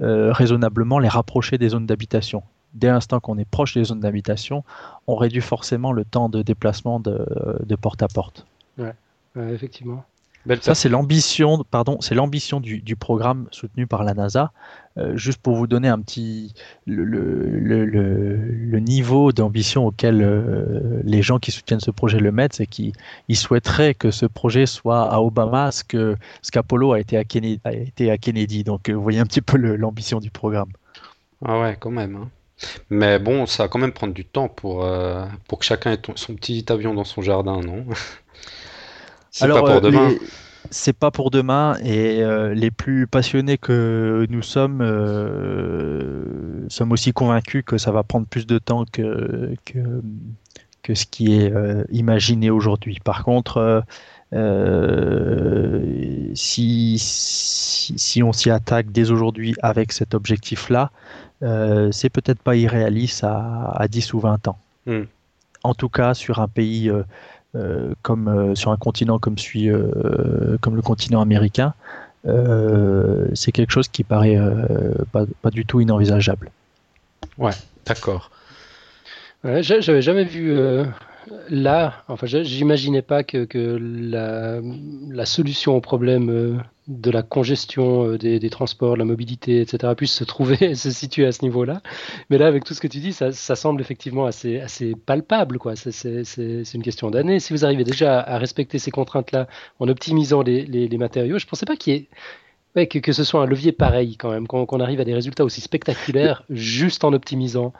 euh, 0.00 0.32
raisonnablement 0.32 0.98
les 0.98 1.08
rapprocher 1.08 1.58
des 1.58 1.70
zones 1.70 1.86
d'habitation. 1.86 2.42
Dès 2.74 2.88
l'instant 2.88 3.20
qu'on 3.20 3.36
est 3.38 3.44
proche 3.44 3.74
des 3.74 3.84
zones 3.84 4.00
d'habitation, 4.00 4.64
on 5.06 5.16
réduit 5.16 5.40
forcément 5.40 5.92
le 5.92 6.04
temps 6.04 6.28
de 6.28 6.42
déplacement 6.42 7.00
de, 7.00 7.76
porte 7.80 8.02
à 8.02 8.08
porte. 8.08 8.46
Ouais, 8.78 8.94
effectivement. 9.36 10.04
Ça, 10.60 10.74
c'est 10.74 10.88
l'ambition, 10.88 11.64
pardon, 11.70 11.98
c'est 12.00 12.14
l'ambition 12.14 12.60
du, 12.60 12.96
programme 12.96 13.46
soutenu 13.50 13.86
par 13.86 14.04
la 14.04 14.14
NASA. 14.14 14.52
Euh, 14.98 15.16
juste 15.16 15.40
pour 15.40 15.54
vous 15.54 15.66
donner 15.66 15.88
un 15.88 16.00
petit 16.00 16.52
le, 16.84 17.04
le, 17.04 17.84
le, 17.84 18.80
niveau 18.80 19.30
d'ambition 19.30 19.86
auquel 19.86 20.20
euh, 20.20 21.00
les 21.04 21.22
gens 21.22 21.38
qui 21.38 21.52
soutiennent 21.52 21.80
ce 21.80 21.92
projet 21.92 22.18
le 22.18 22.32
mettent, 22.32 22.54
c'est 22.54 22.66
qu'ils 22.66 22.92
souhaiteraient 23.32 23.94
que 23.94 24.10
ce 24.10 24.26
projet 24.26 24.66
soit 24.66 25.12
à 25.12 25.20
Obama 25.20 25.70
ce 25.70 25.84
que 25.84 26.16
ce 26.42 26.50
qu'Apollo 26.50 26.92
a 26.92 26.98
été 27.00 27.16
à 27.16 27.24
Kennedy, 27.24 27.60
a 27.64 27.72
été 27.72 28.10
à 28.10 28.18
Kennedy. 28.18 28.64
Donc, 28.64 28.88
euh, 28.88 28.94
vous 28.94 29.02
voyez 29.02 29.20
un 29.20 29.26
petit 29.26 29.42
peu 29.42 29.58
l'ambition 29.58 30.18
du 30.18 30.30
programme. 30.30 30.70
Ah 31.44 31.60
ouais, 31.60 31.76
quand 31.78 31.92
même. 31.92 32.16
Hein. 32.16 32.30
Mais 32.90 33.18
bon, 33.18 33.46
ça 33.46 33.64
va 33.64 33.68
quand 33.68 33.78
même 33.78 33.92
prendre 33.92 34.12
du 34.12 34.24
temps 34.24 34.48
pour 34.48 34.86
pour 35.48 35.58
que 35.58 35.64
chacun 35.64 35.92
ait 35.92 36.00
son 36.16 36.34
petit 36.34 36.64
avion 36.68 36.94
dans 36.94 37.04
son 37.04 37.22
jardin, 37.22 37.60
non? 37.60 37.86
C'est 39.30 39.48
pas 39.48 39.60
pour 39.60 39.68
euh, 39.68 39.80
demain. 39.80 40.10
C'est 40.72 40.92
pas 40.92 41.10
pour 41.10 41.30
demain 41.30 41.76
et 41.82 42.22
euh, 42.22 42.54
les 42.54 42.70
plus 42.70 43.06
passionnés 43.06 43.58
que 43.58 44.26
nous 44.30 44.42
sommes 44.42 44.82
euh, 44.82 46.68
sommes 46.68 46.92
aussi 46.92 47.12
convaincus 47.12 47.64
que 47.66 47.78
ça 47.78 47.90
va 47.90 48.02
prendre 48.02 48.26
plus 48.26 48.46
de 48.46 48.58
temps 48.58 48.84
que, 48.84 49.54
que, 49.64 50.02
que 50.82 50.94
ce 50.94 51.06
qui 51.06 51.34
est 51.34 51.52
imaginé 51.90 52.50
aujourd'hui. 52.50 52.98
Par 53.02 53.24
contre, 53.24 53.82
si, 56.34 56.96
si, 56.98 58.22
on 58.22 58.32
s'y 58.32 58.50
attaque 58.50 58.92
dès 58.92 59.10
aujourd'hui 59.10 59.56
avec 59.62 59.90
cet 59.92 60.14
objectif-là, 60.14 60.92
c'est 61.40 62.10
peut-être 62.10 62.40
pas 62.42 62.54
irréaliste 62.54 63.24
à, 63.24 63.72
à, 63.74 63.88
10 63.88 64.12
ou 64.12 64.20
20 64.20 64.46
ans. 64.46 64.58
Hmm. 64.86 65.04
En 65.64 65.74
tout 65.74 65.88
cas, 65.88 66.14
sur 66.14 66.38
un 66.38 66.48
pays 66.48 66.92
comme 68.02 68.54
sur 68.54 68.70
un 68.70 68.76
continent 68.76 69.18
comme, 69.18 69.36
comme 70.60 70.76
le 70.76 70.82
continent 70.82 71.20
américain, 71.20 71.74
c'est 72.24 73.52
quelque 73.52 73.72
chose 73.72 73.88
qui 73.88 74.04
paraît 74.04 74.38
pas, 75.12 75.50
du 75.50 75.66
tout 75.66 75.80
inenvisageable. 75.80 76.50
Ouais, 77.38 77.52
d'accord. 77.86 78.30
J'avais 79.44 80.02
jamais 80.02 80.24
vu 80.24 80.52
euh, 80.52 80.84
là, 81.48 82.04
enfin, 82.08 82.26
j'imaginais 82.26 83.02
pas 83.02 83.24
que, 83.24 83.46
la, 83.80 85.26
solution 85.26 85.76
au 85.76 85.80
problème 85.80 86.30
euh, 86.30 86.56
de 86.90 87.10
la 87.10 87.22
congestion 87.22 88.04
euh, 88.06 88.18
des, 88.18 88.38
des, 88.38 88.50
transports, 88.50 88.94
de 88.94 88.98
la 88.98 89.04
mobilité, 89.04 89.60
etc., 89.60 89.94
puisse 89.96 90.12
se 90.12 90.24
trouver, 90.24 90.74
se 90.74 90.90
situer 90.90 91.24
à 91.24 91.32
ce 91.32 91.42
niveau-là. 91.42 91.80
Mais 92.28 92.36
là, 92.36 92.46
avec 92.46 92.64
tout 92.64 92.74
ce 92.74 92.80
que 92.80 92.88
tu 92.88 92.98
dis, 92.98 93.12
ça, 93.12 93.32
ça 93.32 93.56
semble 93.56 93.80
effectivement 93.80 94.26
assez, 94.26 94.60
assez 94.60 94.94
palpable. 94.94 95.58
Quoi. 95.58 95.74
C'est, 95.76 96.24
une 96.74 96.82
question 96.82 97.10
d'années. 97.10 97.40
Si 97.40 97.52
vous 97.52 97.64
arrivez 97.64 97.84
déjà 97.84 98.20
à 98.20 98.38
respecter 98.38 98.78
ces 98.78 98.90
contraintes-là 98.90 99.46
en 99.78 99.88
optimisant 99.88 100.42
les, 100.42 100.66
les, 100.66 100.88
les 100.88 100.98
matériaux, 100.98 101.38
je 101.38 101.46
pensais 101.46 101.66
pas 101.66 101.76
qu'il 101.76 101.94
y 101.94 101.96
ait 101.96 102.08
Ouais, 102.76 102.86
que, 102.86 103.00
que, 103.00 103.10
ce 103.10 103.24
soit 103.24 103.42
un 103.42 103.46
levier 103.46 103.72
pareil 103.72 104.16
quand 104.16 104.30
même, 104.30 104.46
qu'on 104.46 104.78
arrive 104.78 105.00
à 105.00 105.04
des 105.04 105.12
résultats 105.12 105.44
aussi 105.44 105.60
spectaculaires 105.60 106.44
juste 106.50 107.02
en 107.02 107.12
optimisant. 107.12 107.72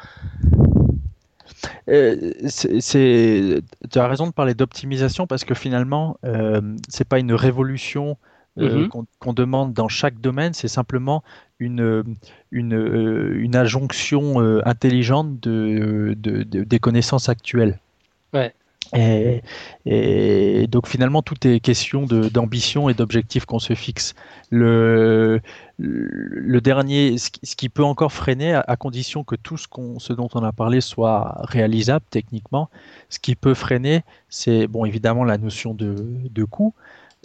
Euh, 1.88 2.32
c'est, 2.48 3.62
tu 3.90 3.98
as 3.98 4.08
raison 4.08 4.26
de 4.26 4.32
parler 4.32 4.54
d'optimisation 4.54 5.28
parce 5.28 5.44
que 5.44 5.54
finalement, 5.54 6.16
euh, 6.24 6.60
c'est 6.88 7.08
pas 7.08 7.20
une 7.20 7.32
révolution 7.32 8.16
euh, 8.58 8.86
mm-hmm. 8.86 9.04
qu'on, 9.18 9.32
demande 9.32 9.72
dans 9.72 9.88
chaque 9.88 10.20
domaine, 10.20 10.52
c'est 10.52 10.68
simplement 10.68 11.22
une, 11.58 12.04
une, 12.50 12.74
euh, 12.74 13.34
une 13.38 13.56
injonction 13.56 14.38
intelligente 14.64 15.40
de, 15.40 16.14
de, 16.18 16.42
des 16.42 16.78
connaissances 16.78 17.28
actuelles. 17.28 17.78
Ouais. 18.32 18.52
Et, 18.92 20.66
donc 20.68 20.88
finalement, 20.88 21.22
tout 21.22 21.46
est 21.46 21.60
question 21.60 22.06
d'ambition 22.06 22.88
et 22.88 22.94
d'objectifs 22.94 23.44
qu'on 23.44 23.58
se 23.58 23.74
fixe. 23.74 24.14
Le, 24.50 25.40
le 25.78 26.60
dernier, 26.60 27.16
ce 27.18 27.56
qui 27.56 27.68
peut 27.68 27.84
encore 27.84 28.12
freiner, 28.12 28.54
à, 28.54 28.76
condition 28.76 29.22
que 29.22 29.36
tout 29.36 29.56
ce, 29.56 29.66
ce, 29.98 30.12
dont 30.12 30.28
on 30.34 30.42
a 30.42 30.52
parlé 30.52 30.80
soit 30.80 31.36
réalisable 31.42 32.04
techniquement, 32.10 32.68
ce 33.08 33.18
qui 33.18 33.36
peut 33.36 33.54
freiner, 33.54 34.02
c'est 34.28 34.66
bon 34.66 34.84
évidemment 34.84 35.24
la 35.24 35.38
notion 35.38 35.72
de, 35.74 35.94
de 36.28 36.44
coût, 36.44 36.74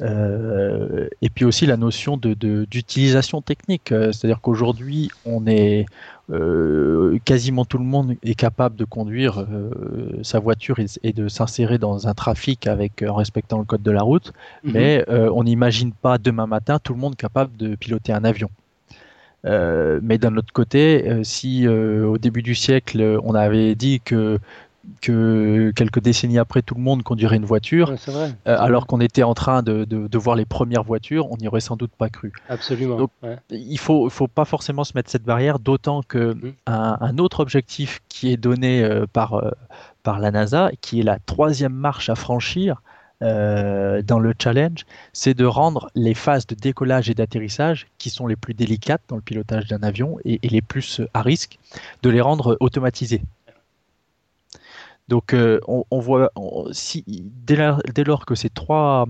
euh, 0.02 1.08
et 1.22 1.30
puis 1.30 1.46
aussi 1.46 1.66
la 1.66 1.78
notion 1.78 2.18
d'utilisation 2.18 3.40
de, 3.40 3.44
technique. 3.44 3.92
Euh, 3.92 4.12
c'est-à-dire 4.12 4.42
qu'aujourd'hui, 4.42 5.10
on 5.26 5.48
est 5.48 5.86
euh, 6.32 7.18
quasiment 7.24 7.64
tout 7.66 7.78
le 7.78 7.86
monde 7.86 8.16
est 8.24 8.36
capable 8.36 8.76
de 8.76 8.84
conduire 8.84 9.46
sa 10.24 10.40
voiture 10.40 10.78
et, 11.04 11.14
de 11.14 11.28
s'insérer 11.28 11.78
dans 11.78 12.08
un 12.08 12.14
trafic 12.14 12.68
avec 12.68 13.04
en 13.08 13.16
respectant 13.16 13.60
le 13.60 13.66
code 13.66 13.84
de 13.84 13.92
la 13.92 14.02
route, 14.02 14.34
mhm. 14.64 14.74
mais 14.74 15.06
on 15.10 15.44
n'imagine 15.44 15.92
pas 15.94 16.18
demain 16.18 16.48
matin 16.48 16.80
tout 16.80 16.94
le 16.94 17.00
monde 17.00 17.16
capable 17.16 17.56
de 17.58 17.76
piloter 17.76 18.12
un 18.12 18.24
avion. 18.24 18.50
mais 19.44 20.18
d'un 20.18 20.36
autre 20.36 20.52
côté, 20.52 21.22
si 21.24 21.68
au 21.68 22.18
début 22.18 22.42
du 22.42 22.56
siècle 22.56 23.20
on 23.24 23.36
avait 23.36 23.76
dit 23.76 24.02
que 24.04 24.40
que 25.02 25.72
quelques 25.76 26.00
décennies 26.00 26.40
après, 26.40 26.62
tout 26.62 26.76
le 26.76 26.82
monde 26.82 27.04
conduirait 27.04 27.38
une 27.38 27.46
voiture, 27.46 27.94
euh, 28.10 28.30
alors 28.46 28.88
qu'on 28.88 29.00
était 29.00 29.24
en 29.24 29.34
train 29.34 29.64
de, 29.64 29.86
de, 29.86 30.18
voir 30.18 30.36
les 30.36 30.46
premières 30.46 30.84
voitures, 30.84 31.32
on 31.32 31.38
n'y 31.38 31.48
aurait 31.48 31.60
sans 31.60 31.76
doute 31.76 31.92
pas 31.98 32.10
cru. 32.10 32.32
Absolument. 32.50 32.98
Donc, 32.98 33.12
il 33.50 33.78
faut, 33.78 34.10
faut 34.10 34.28
pas 34.28 34.46
forcément 34.46 34.84
se 34.84 34.94
mettre 34.96 35.10
cette 35.10 35.24
barrière, 35.24 35.60
d'autant 35.60 36.02
que 36.02 36.36
un, 36.66 37.18
autre 37.18 37.40
objectif 37.40 38.02
qui 38.10 38.32
est 38.32 38.38
donné 38.38 38.84
euh, 38.84 39.06
par, 39.12 39.36
euh, 39.36 39.52
par 40.04 40.20
la 40.20 40.32
NASA, 40.32 40.72
qui 40.82 41.00
est 41.00 41.04
la 41.04 41.20
troisième 41.20 41.74
marche 41.74 42.10
à 42.10 42.16
franchir, 42.16 42.82
dans 43.22 44.20
le 44.20 44.34
challenge, 44.38 44.86
c'est 45.12 45.34
de 45.34 45.46
rendre 45.46 45.90
les 45.96 46.14
phases 46.14 46.46
de 46.46 46.54
décollage 46.54 47.10
et 47.10 47.16
d'atterrissage, 47.16 47.88
qui 47.98 48.12
sont 48.12 48.28
les 48.28 48.36
plus 48.36 48.54
délicates 48.54 49.02
dans 49.08 49.16
le 49.16 49.22
pilotage 49.24 49.66
d'un 49.66 49.82
avion 49.82 50.20
et, 50.26 50.40
et, 50.44 50.50
les 50.50 50.62
plus 50.62 51.02
à 51.16 51.24
risque, 51.24 51.58
de 52.04 52.12
les 52.12 52.22
rendre 52.22 52.56
automatisées. 52.60 53.24
Donc 55.08 55.34
euh, 55.34 55.60
on, 55.68 56.00
voit, 56.00 56.32
si, 56.72 57.04
dès, 57.08 57.56
lors, 57.56 58.26
que 58.26 58.36
ces 58.36 58.50
trois, 58.50 59.08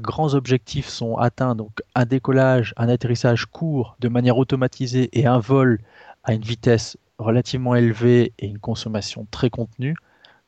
grands 0.00 0.34
objectifs 0.34 0.88
sont 0.88 1.16
atteints, 1.16 1.54
donc 1.54 1.82
un 1.94 2.04
décollage, 2.04 2.74
un 2.76 2.88
atterrissage 2.88 3.46
court 3.46 3.96
de 4.00 4.08
manière 4.08 4.38
automatisée 4.38 5.10
et 5.12 5.26
un 5.26 5.38
vol 5.38 5.80
à 6.24 6.34
une 6.34 6.42
vitesse 6.42 6.96
relativement 7.18 7.76
élevée 7.76 8.32
et 8.38 8.46
une 8.46 8.58
consommation 8.58 9.26
très 9.30 9.50
contenue, 9.50 9.94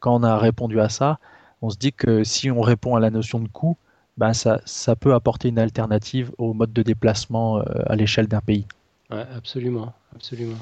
quand 0.01 0.17
on 0.17 0.23
a 0.25 0.37
répondu 0.37 0.81
à 0.81 0.89
ça, 0.89 1.19
on 1.63 1.71
se 1.71 1.77
dit 1.77 1.93
que 1.93 2.25
si 2.25 2.51
on 2.51 2.61
répond 2.61 2.97
à 2.97 3.01
la 3.01 3.11
notion 3.11 3.39
de 3.39 3.49
coût, 3.49 3.77
ben 4.17 4.33
ça, 4.33 4.61
peut 4.99 5.15
apporter 5.15 5.49
une 5.49 5.59
alternative 5.59 6.33
au 6.39 6.55
mode 6.55 6.73
de 6.73 6.83
déplacement 6.83 7.59
euh, 7.59 7.63
à 7.87 7.97
l'échelle 7.97 8.27
d'un 8.27 8.41
pays. 8.41 8.67
Absolument, 9.11 9.93
absolument. 10.15 10.57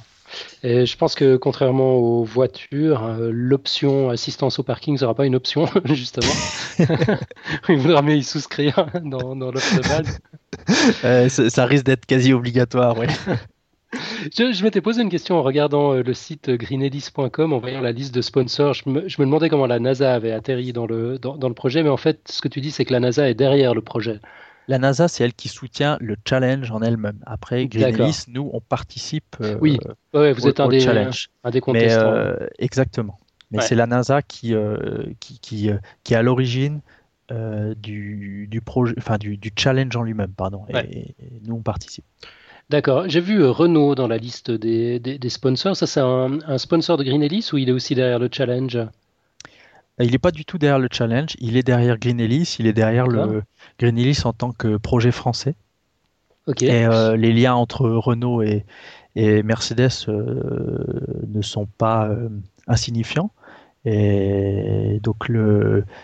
Et 0.62 0.86
je 0.86 0.96
pense 0.96 1.14
que 1.14 1.36
contrairement 1.36 1.94
aux 1.94 2.24
voitures, 2.24 3.04
euh, 3.04 3.30
l'option 3.32 4.10
assistance 4.10 4.58
au 4.58 4.62
parking 4.62 4.94
ne 4.94 4.98
sera 4.98 5.14
pas 5.14 5.26
une 5.26 5.34
option, 5.34 5.66
justement. 5.84 6.32
Il 7.68 7.78
voudra 7.78 8.02
mieux 8.02 8.16
y 8.16 8.24
souscrire 8.24 8.86
dans, 9.04 9.36
dans 9.36 9.50
l'offre 9.50 9.76
de 9.76 9.88
base. 9.88 10.18
Euh, 11.04 11.28
ça, 11.28 11.66
risque 11.66 11.84
d'être 11.84 12.06
quasi 12.06 12.32
obligatoire, 12.32 12.96
oui. 12.98 13.06
Je, 14.36 14.64
m'étais 14.64 14.80
posé 14.80 15.02
une 15.02 15.08
question 15.08 15.36
en 15.36 15.42
regardant 15.42 15.94
euh, 15.94 16.02
le 16.02 16.14
site 16.14 16.50
greenellis.com, 16.50 17.52
en 17.52 17.58
voyant 17.58 17.80
la 17.80 17.92
liste 17.92 18.14
de 18.14 18.22
sponsors. 18.22 18.74
Je 18.74 18.88
me, 18.88 19.08
je 19.08 19.20
me, 19.20 19.26
demandais 19.26 19.48
comment 19.48 19.66
la 19.66 19.78
NASA 19.78 20.14
avait 20.14 20.32
atterri 20.32 20.72
dans 20.72 20.86
le, 20.86 21.18
dans, 21.18 21.36
dans 21.36 21.48
le 21.48 21.54
projet, 21.54 21.82
mais 21.82 21.90
en 21.90 21.96
fait, 21.96 22.20
ce 22.28 22.40
que 22.40 22.48
tu 22.48 22.60
dis, 22.60 22.70
c'est 22.70 22.84
que 22.84 22.92
la 22.92 23.00
NASA 23.00 23.28
est 23.28 23.34
derrière 23.34 23.74
le 23.74 23.82
projet. 23.82 24.20
La 24.68 24.78
NASA, 24.78 25.08
c'est 25.08 25.24
elle 25.24 25.34
qui 25.34 25.48
soutient 25.48 25.98
le 26.00 26.16
challenge 26.26 26.70
en 26.70 26.80
elle-même. 26.80 27.18
Après, 27.26 27.66
Greenpeace, 27.66 28.26
nous, 28.28 28.50
on 28.52 28.60
participe 28.60 29.36
euh, 29.40 29.58
oui. 29.60 29.78
vous 30.12 30.48
êtes 30.48 30.60
un 30.60 30.68
des, 30.68 30.80
challenge. 30.80 31.28
Un 31.42 31.50
des 31.50 31.60
contestants. 31.60 32.12
Euh, 32.12 32.46
exactement. 32.58 33.18
Mais 33.50 33.60
c'est 33.60 33.74
la 33.74 33.86
NASA 33.86 34.22
qui, 34.22 34.54
euh, 34.54 35.04
qui, 35.20 35.38
qui, 35.38 35.70
qui, 36.02 36.14
est 36.14 36.16
à 36.16 36.22
l'origine 36.22 36.80
du, 37.30 38.48
du, 38.50 38.60
projet, 38.60 38.94
enfin, 38.98 39.16
du, 39.18 39.36
du 39.36 39.52
challenge 39.56 39.94
en 39.96 40.02
lui-même. 40.02 40.32
Pardon. 40.32 40.64
Et, 40.70 41.14
nous, 41.46 41.56
on 41.56 41.62
participe. 41.62 42.04
D'accord. 42.70 43.04
J'ai 43.08 43.20
vu 43.20 43.44
Renault 43.44 43.94
dans 43.94 44.08
la 44.08 44.16
liste 44.16 44.50
des, 44.50 44.98
des, 44.98 45.28
sponsors. 45.28 45.76
Ça, 45.76 45.86
c'est 45.86 46.00
un, 46.00 46.38
un, 46.46 46.58
sponsor 46.58 46.96
de 46.96 47.04
Green 47.04 47.22
ou 47.52 47.58
il 47.58 47.68
est 47.68 47.72
aussi 47.72 47.94
derrière 47.94 48.18
le 48.18 48.30
challenge? 48.32 48.78
Il 50.00 50.10
n'est 50.10 50.18
pas 50.18 50.32
du 50.32 50.44
tout 50.44 50.58
derrière 50.58 50.78
le 50.78 50.88
challenge, 50.90 51.36
il 51.38 51.56
est 51.56 51.62
derrière 51.62 51.98
Green 51.98 52.20
Ellis, 52.20 52.56
il 52.58 52.66
est 52.66 52.72
derrière 52.72 53.06
le 53.06 53.42
Green 53.78 53.96
Ellis 53.98 54.22
en 54.24 54.32
tant 54.32 54.52
que 54.52 54.76
projet 54.76 55.12
français. 55.12 55.54
Et 56.60 56.84
euh, 56.84 57.16
les 57.16 57.32
liens 57.32 57.54
entre 57.54 57.88
Renault 57.88 58.42
et, 58.42 58.64
Mercedes 59.16 60.08
euh, 60.08 60.84
ne 61.28 61.40
sont 61.40 61.66
pas 61.66 62.08
euh, 62.08 62.28
insignifiants. 62.66 63.30
Et 63.84 64.98
donc 65.02 65.30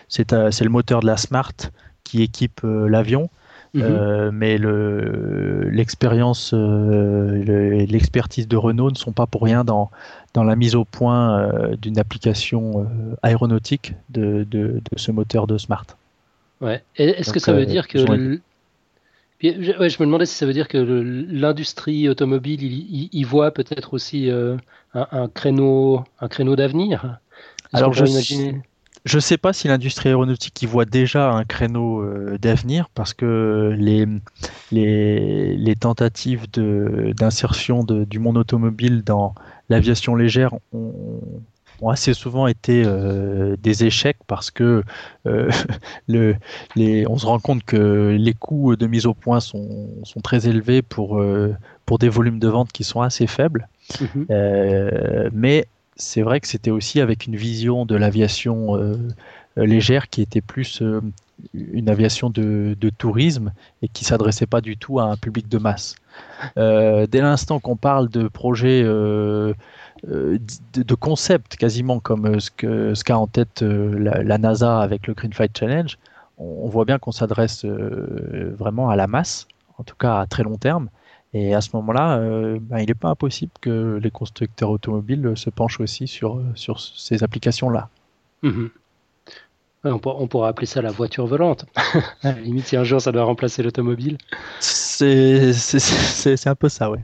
c'est 0.07 0.31
le 0.31 0.69
moteur 0.69 1.01
de 1.01 1.07
la 1.07 1.17
Smart 1.17 1.53
qui 2.03 2.21
équipe 2.21 2.61
l'avion. 2.63 3.29
Mhm. 3.73 4.31
mais 4.33 4.57
l'expérience, 5.71 6.53
et 6.53 7.85
l'expertise 7.85 8.47
de 8.47 8.57
Renault 8.57 8.91
ne 8.91 8.97
sont 8.97 9.13
pas 9.13 9.27
pour 9.27 9.43
rien 9.43 9.63
dans, 9.63 9.89
dans 10.33 10.43
la 10.43 10.55
mise 10.55 10.75
au 10.75 10.85
point 10.85 11.39
euh, 11.39 11.75
d'une 11.75 11.99
application 11.99 12.81
euh, 12.81 13.15
aéronautique 13.21 13.93
de, 14.09 14.45
de, 14.49 14.81
ce 14.95 15.11
moteur 15.11 15.47
de 15.47 15.57
Smart. 15.57 15.85
Ouais. 16.61 16.83
Est-ce 16.95 17.33
que 17.33 17.39
ça 17.39 17.53
veut 17.53 17.61
euh, 17.61 17.65
dire 17.65 17.87
que 17.87 17.99
je 17.99 18.05
me 18.11 20.05
demandais 20.05 20.25
si 20.25 20.35
ça 20.35 20.45
veut 20.45 20.53
dire 20.53 20.67
que 20.67 20.77
l'industrie 20.77 22.07
automobile, 22.07 22.63
il, 22.63 23.25
voit 23.25 23.51
peut-être 23.51 23.93
aussi 23.93 24.29
un, 24.93 25.27
créneau, 25.33 26.03
un 26.19 26.27
créneau 26.27 26.55
d'avenir. 26.55 27.17
Alors 27.73 27.93
je, 27.93 28.03
je 29.05 29.17
ne 29.17 29.21
sais 29.21 29.37
pas 29.37 29.53
si 29.53 29.67
l'industrie 29.67 30.09
aéronautique 30.09 30.61
y 30.61 30.65
voit 30.65 30.85
déjà 30.85 31.31
un 31.31 31.43
créneau 31.43 32.05
d'avenir 32.37 32.89
parce 32.93 33.13
que 33.13 33.75
les, 33.77 34.05
les, 34.71 35.55
les 35.55 35.75
tentatives 35.75 36.47
d'insertion 36.51 37.83
du 37.83 38.19
monde 38.19 38.37
automobile 38.37 39.03
dans 39.03 39.33
l'aviation 39.69 40.15
légère 40.15 40.53
ont, 40.73 41.21
assez 41.89 42.13
souvent 42.13 42.45
été 42.45 42.83
euh, 42.85 43.55
des 43.59 43.85
échecs 43.85 44.19
parce 44.27 44.51
que 44.51 44.83
euh, 45.25 45.49
le, 46.07 46.35
les, 46.75 47.07
on 47.07 47.17
se 47.17 47.25
rend 47.25 47.39
compte 47.39 47.63
que 47.63 48.15
les 48.19 48.33
coûts 48.33 48.75
de 48.75 48.85
mise 48.85 49.07
au 49.07 49.15
point 49.15 49.39
sont, 49.39 49.89
sont 50.03 50.19
très 50.21 50.47
élevés 50.47 50.83
pour, 50.83 51.19
euh, 51.19 51.55
pour 51.85 51.97
des 51.97 52.09
volumes 52.09 52.39
de 52.39 52.47
vente 52.47 52.71
qui 52.71 52.83
sont 52.83 53.01
assez 53.01 53.25
faibles. 53.25 53.67
Mhm. 53.99 54.27
mais 55.33 55.65
c'est 55.95 56.21
vrai 56.21 56.39
que 56.39 56.47
c'était 56.47 56.71
aussi 56.71 57.01
avec 57.01 57.27
une 57.27 57.35
vision 57.35 57.85
de 57.85 57.95
l'aviation 57.95 58.77
légère 59.55 60.09
qui 60.09 60.21
était 60.21 60.41
plus 60.41 60.81
une 61.53 61.89
aviation 61.89 62.29
de, 62.29 62.75
tourisme 62.97 63.51
et 63.81 63.87
qui 63.87 64.05
s'adressait 64.05 64.45
pas 64.45 64.61
du 64.61 64.77
tout 64.77 64.99
à 64.99 65.03
un 65.03 65.17
public 65.17 65.49
de 65.49 65.57
masse. 65.57 65.95
dès 66.55 67.21
l'instant 67.21 67.59
qu'on 67.59 67.75
parle 67.75 68.09
de 68.09 68.27
projets 68.27 68.83
de, 68.83 69.55
concepts 70.99 71.55
quasiment 71.55 71.99
comme 71.99 72.39
ce 72.39 73.03
qu'a 73.03 73.17
en 73.17 73.27
tête 73.27 73.61
la, 73.61 74.37
NASA 74.37 74.79
avec 74.79 75.07
le 75.07 75.13
Green 75.13 75.33
Flight 75.33 75.57
Challenge, 75.57 75.97
on, 76.37 76.67
voit 76.69 76.85
bien 76.85 76.97
qu'on 76.99 77.11
s'adresse 77.11 77.65
vraiment 77.65 78.89
à 78.89 78.95
la 78.95 79.07
masse, 79.07 79.47
en 79.77 79.83
tout 79.83 79.95
cas 79.95 80.19
à 80.19 80.25
très 80.25 80.43
long 80.43 80.57
terme. 80.57 80.89
Et 81.33 81.53
à 81.53 81.61
ce 81.61 81.69
moment-là, 81.73 82.17
euh, 82.17 82.59
ben, 82.61 82.79
il 82.79 82.87
n'est 82.87 82.93
pas 82.93 83.09
impossible 83.09 83.51
que 83.61 83.99
les 84.01 84.11
constructeurs 84.11 84.69
automobiles 84.69 85.33
se 85.35 85.49
penchent 85.49 85.79
aussi 85.79 86.07
sur, 86.07 86.41
sur 86.55 86.79
ces 86.79 87.23
applications-là. 87.23 87.89
Mhm. 88.43 88.69
on, 89.85 90.27
pourra 90.27 90.49
appeler 90.49 90.67
ça 90.67 90.81
la 90.81 90.91
voiture 90.91 91.25
volante. 91.27 91.65
à 92.23 92.33
la 92.33 92.39
limite, 92.39 92.67
si 92.67 92.75
un 92.75 92.83
jour 92.83 92.99
ça 92.99 93.11
doit 93.11 93.23
remplacer 93.23 93.63
l'automobile. 93.63 94.17
C'est 94.59 95.53
un 96.45 96.55
peu 96.55 96.69
ça, 96.69 96.91
oui. 96.91 96.99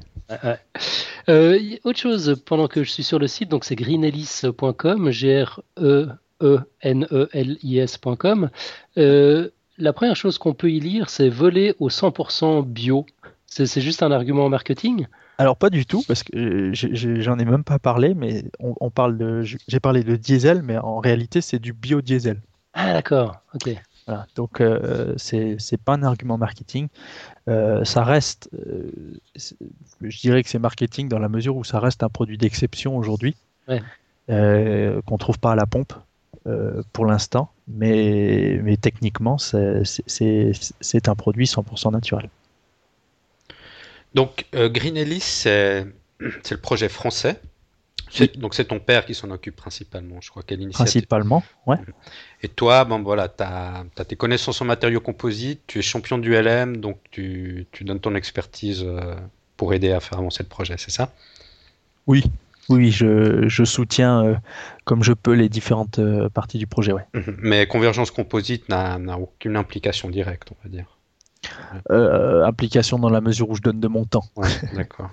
Euh, 1.30 1.60
autre 1.84 2.00
chose, 2.00 2.42
pendant 2.46 2.68
que 2.68 2.84
je 2.84 2.92
suis 2.92 3.04
sur 3.04 3.20
le 3.20 3.28
site, 3.28 3.50
donc 3.50 3.66
c'est 3.66 3.76
greenelis.com, 3.76 5.12
G-R-E-E-N-E-L-I-S.com. 5.12 6.10
Euh, 8.98 9.50
la 9.78 9.94
première 9.94 10.16
chose 10.16 10.38
qu'on 10.38 10.54
peut 10.54 10.72
y 10.72 10.80
lire, 10.80 11.10
c'est 11.10 11.30
voler 11.30 11.76
au 11.80 11.90
100% 11.90 12.66
bio. 12.66 13.06
C'est 13.48 13.82
juste 13.82 14.04
un 14.04 14.12
argument 14.12 14.50
marketing? 14.50 15.08
Alors 15.40 15.56
pas 15.56 15.70
du 15.70 15.86
tout, 15.86 16.04
parce 16.08 16.24
que 16.24 16.36
euh, 16.36 17.22
j'en 17.22 17.40
ai 17.40 17.46
même 17.46 17.64
pas 17.64 17.80
parlé, 17.80 18.14
mais 18.14 18.46
on, 18.60 18.90
parle 18.90 19.18
de, 19.18 19.44
j'ai 19.44 19.80
parlé 19.80 20.04
de 20.04 20.16
diesel, 20.16 20.62
mais 20.64 20.78
en 20.78 21.00
réalité 21.00 21.42
c'est 21.42 21.60
du 21.60 21.74
biodiesel. 21.74 22.42
Ah 22.74 22.94
d'accord, 22.94 23.38
ok. 23.56 23.70
donc 24.36 24.62
euh, 24.62 25.14
c'est 25.18 25.58
pas 25.84 25.94
un 25.94 26.04
argument 26.04 26.38
marketing. 26.38 26.88
Euh, 27.48 27.84
ça 27.86 28.04
reste, 28.04 28.50
euh, 28.54 29.20
je 30.02 30.20
dirais 30.20 30.44
que 30.44 30.50
c'est 30.50 30.60
marketing 30.60 31.08
dans 31.08 31.20
la 31.20 31.30
mesure 31.30 31.56
où 31.56 31.64
ça 31.64 31.80
reste 31.80 32.04
un 32.04 32.10
produit 32.10 32.38
d'exception 32.38 32.98
aujourd'hui, 32.98 33.36
ouais. 33.68 33.82
qu'on 35.06 35.18
trouve 35.18 35.40
pas 35.40 35.52
à 35.52 35.56
la 35.56 35.66
pompe 35.66 35.94
pour 36.94 37.06
l'instant, 37.06 37.50
mais, 37.68 38.60
mais 38.64 38.78
techniquement 38.78 39.38
c'est 39.38 39.82
un 41.08 41.16
produit 41.16 41.46
100% 41.46 41.92
naturel. 41.92 42.30
Donc, 44.18 44.48
euh, 44.56 44.68
Green 44.68 44.98
Ellis, 44.98 45.20
c'est 45.22 45.86
le 46.20 46.58
projet 46.58 46.90
français. 46.90 47.40
Donc, 48.38 48.56
c'est 48.56 48.66
ton 48.66 48.80
père 48.80 49.06
qui 49.06 49.14
s'en 49.14 49.30
occupe 49.30 49.56
principalement, 49.56 50.22
je 50.22 50.32
crois, 50.32 50.42
quelle 50.42 50.60
initiative? 50.60 50.92
Principalement, 50.92 51.44
ouais. 51.68 51.78
Mhm. 51.78 51.94
Et 52.42 52.48
toi, 52.48 52.84
bon, 52.84 53.04
voilà, 53.04 53.30
tu 53.30 53.44
as, 53.44 53.86
tes 54.08 54.16
connaissances 54.16 54.60
en 54.60 54.66
matériaux 54.66 55.02
composites, 55.02 55.62
tu 55.68 55.78
es 55.78 55.82
champion 55.84 56.18
du 56.18 56.34
LM, 56.34 56.78
donc 56.78 56.98
tu, 57.12 57.68
donnes 57.82 58.00
ton 58.00 58.16
expertise 58.16 58.84
euh, 58.84 59.14
pour 59.56 59.76
aider 59.76 59.92
à 59.92 60.00
faire 60.00 60.18
avancer 60.18 60.42
le 60.42 60.50
projet, 60.50 60.78
c'est 60.80 60.90
ça? 60.90 61.14
Oui, 62.08 62.24
oui, 62.70 62.90
je, 62.90 63.64
soutiens 63.66 64.26
euh, 64.26 64.36
comme 64.84 65.04
je 65.04 65.14
peux 65.14 65.34
les 65.34 65.48
différentes 65.48 66.00
parties 66.30 66.58
du 66.58 66.66
projet, 66.66 66.92
ouais. 66.92 67.06
Mhm. 67.14 67.38
Mais 67.38 67.68
Convergence 67.68 68.10
Composite 68.10 68.68
n'a 68.68 69.20
aucune 69.20 69.58
implication 69.58 70.10
directe, 70.10 70.50
on 70.54 70.56
va 70.64 70.70
dire. 70.76 70.97
Euh, 71.92 72.46
application 72.46 73.00
dans 73.00 73.10
la 73.10 73.22
mesure 73.22 73.50
où 73.50 73.56
je 73.56 73.62
donne 73.62 73.80
de 73.80 73.88
mon 73.88 74.06
temps. 74.06 74.26
d'accord. 74.76 75.12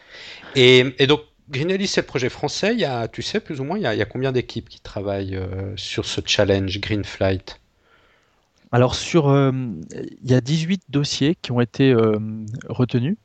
et, 0.54 1.06
donc, 1.06 1.20
Greenellis, 1.50 1.88
c'est 1.88 2.02
le 2.02 2.06
projet 2.06 2.28
français. 2.28 2.72
Il 2.74 2.80
y 2.80 2.84
a, 2.84 3.08
tu 3.08 3.22
sais, 3.22 3.40
plus 3.40 3.60
ou 3.60 3.64
moins, 3.64 3.78
il 3.78 3.82
y 3.82 3.86
a, 3.86 4.04
combien 4.04 4.32
d'équipes 4.32 4.68
qui 4.68 4.80
travaillent 4.80 5.36
euh, 5.36 5.72
sur 5.76 6.04
ce 6.04 6.20
challenge 6.24 6.80
Green 6.80 7.04
Flight 7.04 7.60
Alors, 8.70 8.94
sur, 8.94 9.28
euh, 9.28 9.52
il 10.22 10.30
y 10.30 10.34
a 10.34 10.40
18 10.40 10.82
dossiers 10.88 11.36
qui 11.40 11.52
ont 11.52 11.60
été 11.60 11.94
retenus. 12.68 13.16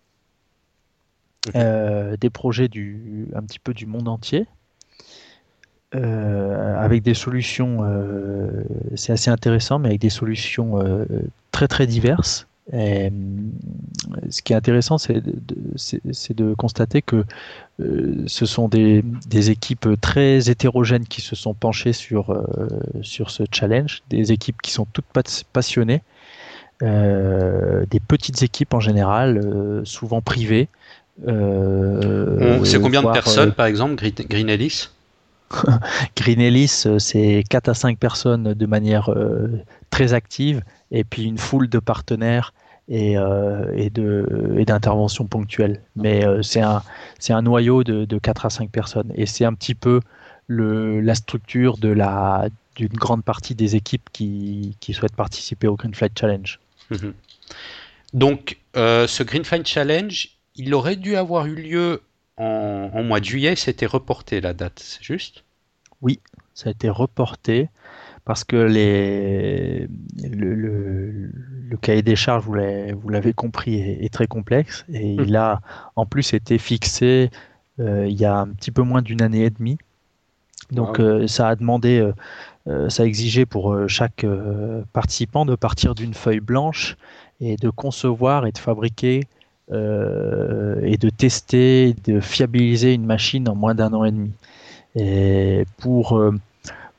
des 1.53 2.30
projets 2.32 2.68
du, 2.68 3.28
un 3.34 3.43
petit 3.43 3.59
peu 3.59 3.74
du 3.74 3.86
monde 3.86 4.07
entier. 4.07 4.45
avec 5.93 7.01
des 7.03 7.13
solutions, 7.13 7.80
c'est 8.95 9.13
assez 9.13 9.30
intéressant, 9.30 9.80
mais 9.80 9.89
avec 9.89 10.01
des 10.01 10.09
solutions 10.09 10.80
très 11.51 11.68
très 11.68 11.88
diverses. 11.88 12.47
Et, 12.74 13.11
ce 14.30 14.41
qui 14.41 14.53
est 14.53 14.55
intéressant, 14.55 14.97
c'est 14.97 15.22
de, 15.22 15.36
de, 16.34 16.53
constater 16.53 17.01
que 17.01 17.24
euh, 17.80 18.24
ce 18.28 18.45
sont 18.45 18.68
des, 18.68 19.03
des, 19.28 19.51
équipes 19.51 19.89
très 20.01 20.49
hétérogènes 20.49 21.05
qui 21.05 21.22
se 21.22 21.36
sont 21.36 21.53
penchées 21.53 21.93
sur, 21.93 22.32
euh, 22.32 22.45
sur 23.01 23.30
ce 23.30 23.43
challenge, 23.51 24.01
des 24.09 24.32
équipes 24.32 24.61
qui 24.61 24.72
sont 24.72 24.86
toutes 24.91 25.05
passionnées, 25.53 26.03
euh, 26.84 27.86
des 27.89 27.99
petites 27.99 28.43
équipes 28.43 28.74
en 28.74 28.80
général, 28.80 29.41
souvent 29.86 30.22
privées. 30.22 30.68
c'est 31.26 32.82
combien 32.82 33.01
de 33.01 33.11
personnes, 33.11 33.53
par 33.53 33.68
exemple, 33.68 33.95
Green 34.28 34.49
Ellis 34.49 34.89
Green 36.16 36.41
Ellis, 36.41 36.86
c'est 37.00 37.43
4 37.50 37.70
à 37.70 37.74
5 37.74 37.98
personnes 37.98 38.54
de 38.54 38.66
manière 38.66 39.10
très 39.89 40.14
active 40.14 40.62
et 40.91 41.04
puis 41.04 41.24
une 41.24 41.38
foule 41.38 41.70
de 41.70 41.80
partenaires 41.80 42.54
et, 42.89 43.18
euh, 43.18 44.64
d'interventions 44.66 45.26
ponctuelles. 45.26 45.82
Mais 45.95 46.26
euh, 46.26 46.41
c'est 46.41 46.62
un, 46.62 47.41
noyau 47.41 47.84
de, 47.84 48.06
de 48.06 48.18
4 48.18 48.45
à 48.45 48.50
5 48.50 48.70
personnes. 48.70 49.12
Et 49.16 49.26
c'est 49.26 49.45
un 49.45 49.54
petit 49.54 49.76
peu 49.76 50.00
la 50.50 51.16
structure 51.16 51.78
d'une 51.78 52.88
grande 52.93 53.24
partie 53.24 53.56
des 53.56 53.76
équipes 53.76 54.10
qui, 54.14 54.76
souhaitent 54.93 55.16
participer 55.16 55.68
au 55.68 55.76
Green 55.76 55.93
Flight 55.93 56.18
Challenge. 56.18 56.60
Mhm. 56.89 57.14
Donc, 58.14 58.58
euh, 58.78 59.08
ce 59.08 59.24
Green 59.24 59.43
Flight 59.43 59.68
Challenge, 59.68 60.30
il 60.56 60.74
aurait 60.74 60.95
dû 60.95 61.18
avoir 61.18 61.45
eu 61.45 61.56
lieu 61.56 62.02
en, 62.38 62.92
en 62.94 63.04
mois 63.04 63.20
de 63.20 63.26
juillet, 63.26 63.56
c'était 63.56 63.86
reporté 63.86 64.42
la 64.42 64.54
date, 64.54 64.80
c'est 64.80 65.04
juste? 65.04 65.44
Oui, 66.02 66.20
ça 66.54 66.70
a 66.70 66.72
été 66.72 66.90
reporté 66.90 67.70
parce 68.26 68.44
que 68.44 68.58
les, 68.58 69.88
le, 70.22 71.32
cahier 71.82 72.02
des 72.02 72.16
charges, 72.16 72.44
vous 72.46 73.10
l'avez 73.10 73.34
compris, 73.34 73.80
est, 73.80 74.14
très 74.14 74.28
complexe 74.28 74.86
et 74.92 75.16
mmh. 75.16 75.24
il 75.24 75.36
a 75.38 75.62
en 75.96 76.06
plus 76.06 76.34
été 76.34 76.58
fixé 76.58 77.30
euh, 77.80 78.08
il 78.08 78.20
y 78.20 78.26
a 78.26 78.36
un 78.36 78.48
petit 78.48 78.72
peu 78.72 78.82
moins 78.82 79.02
d'une 79.02 79.22
année 79.22 79.44
et 79.44 79.50
demie. 79.50 79.78
Donc 80.72 81.00
euh, 81.00 81.28
ça 81.28 81.48
a 81.48 81.56
demandé, 81.56 82.12
euh, 82.68 82.90
ça 82.90 83.04
a 83.04 83.06
exigé 83.06 83.46
pour 83.46 83.88
chaque 83.88 84.26
participant 84.94 85.46
de 85.46 85.56
partir 85.56 85.96
d'une 85.96 86.14
feuille 86.14 86.42
blanche 86.42 86.98
et 87.40 87.56
de 87.56 87.70
concevoir 87.70 88.46
et 88.46 88.52
de 88.52 88.58
fabriquer 88.58 89.22
et 89.72 90.97
de 90.97 91.09
tester, 91.09 91.95
de 92.05 92.20
fiabiliser 92.20 92.93
une 92.93 93.05
machine 93.05 93.49
en 93.49 93.55
moins 93.55 93.76
d'un 93.76 93.93
an 93.93 94.05
et 94.05 94.11
demi. 94.11 94.32
Pour 95.78 96.20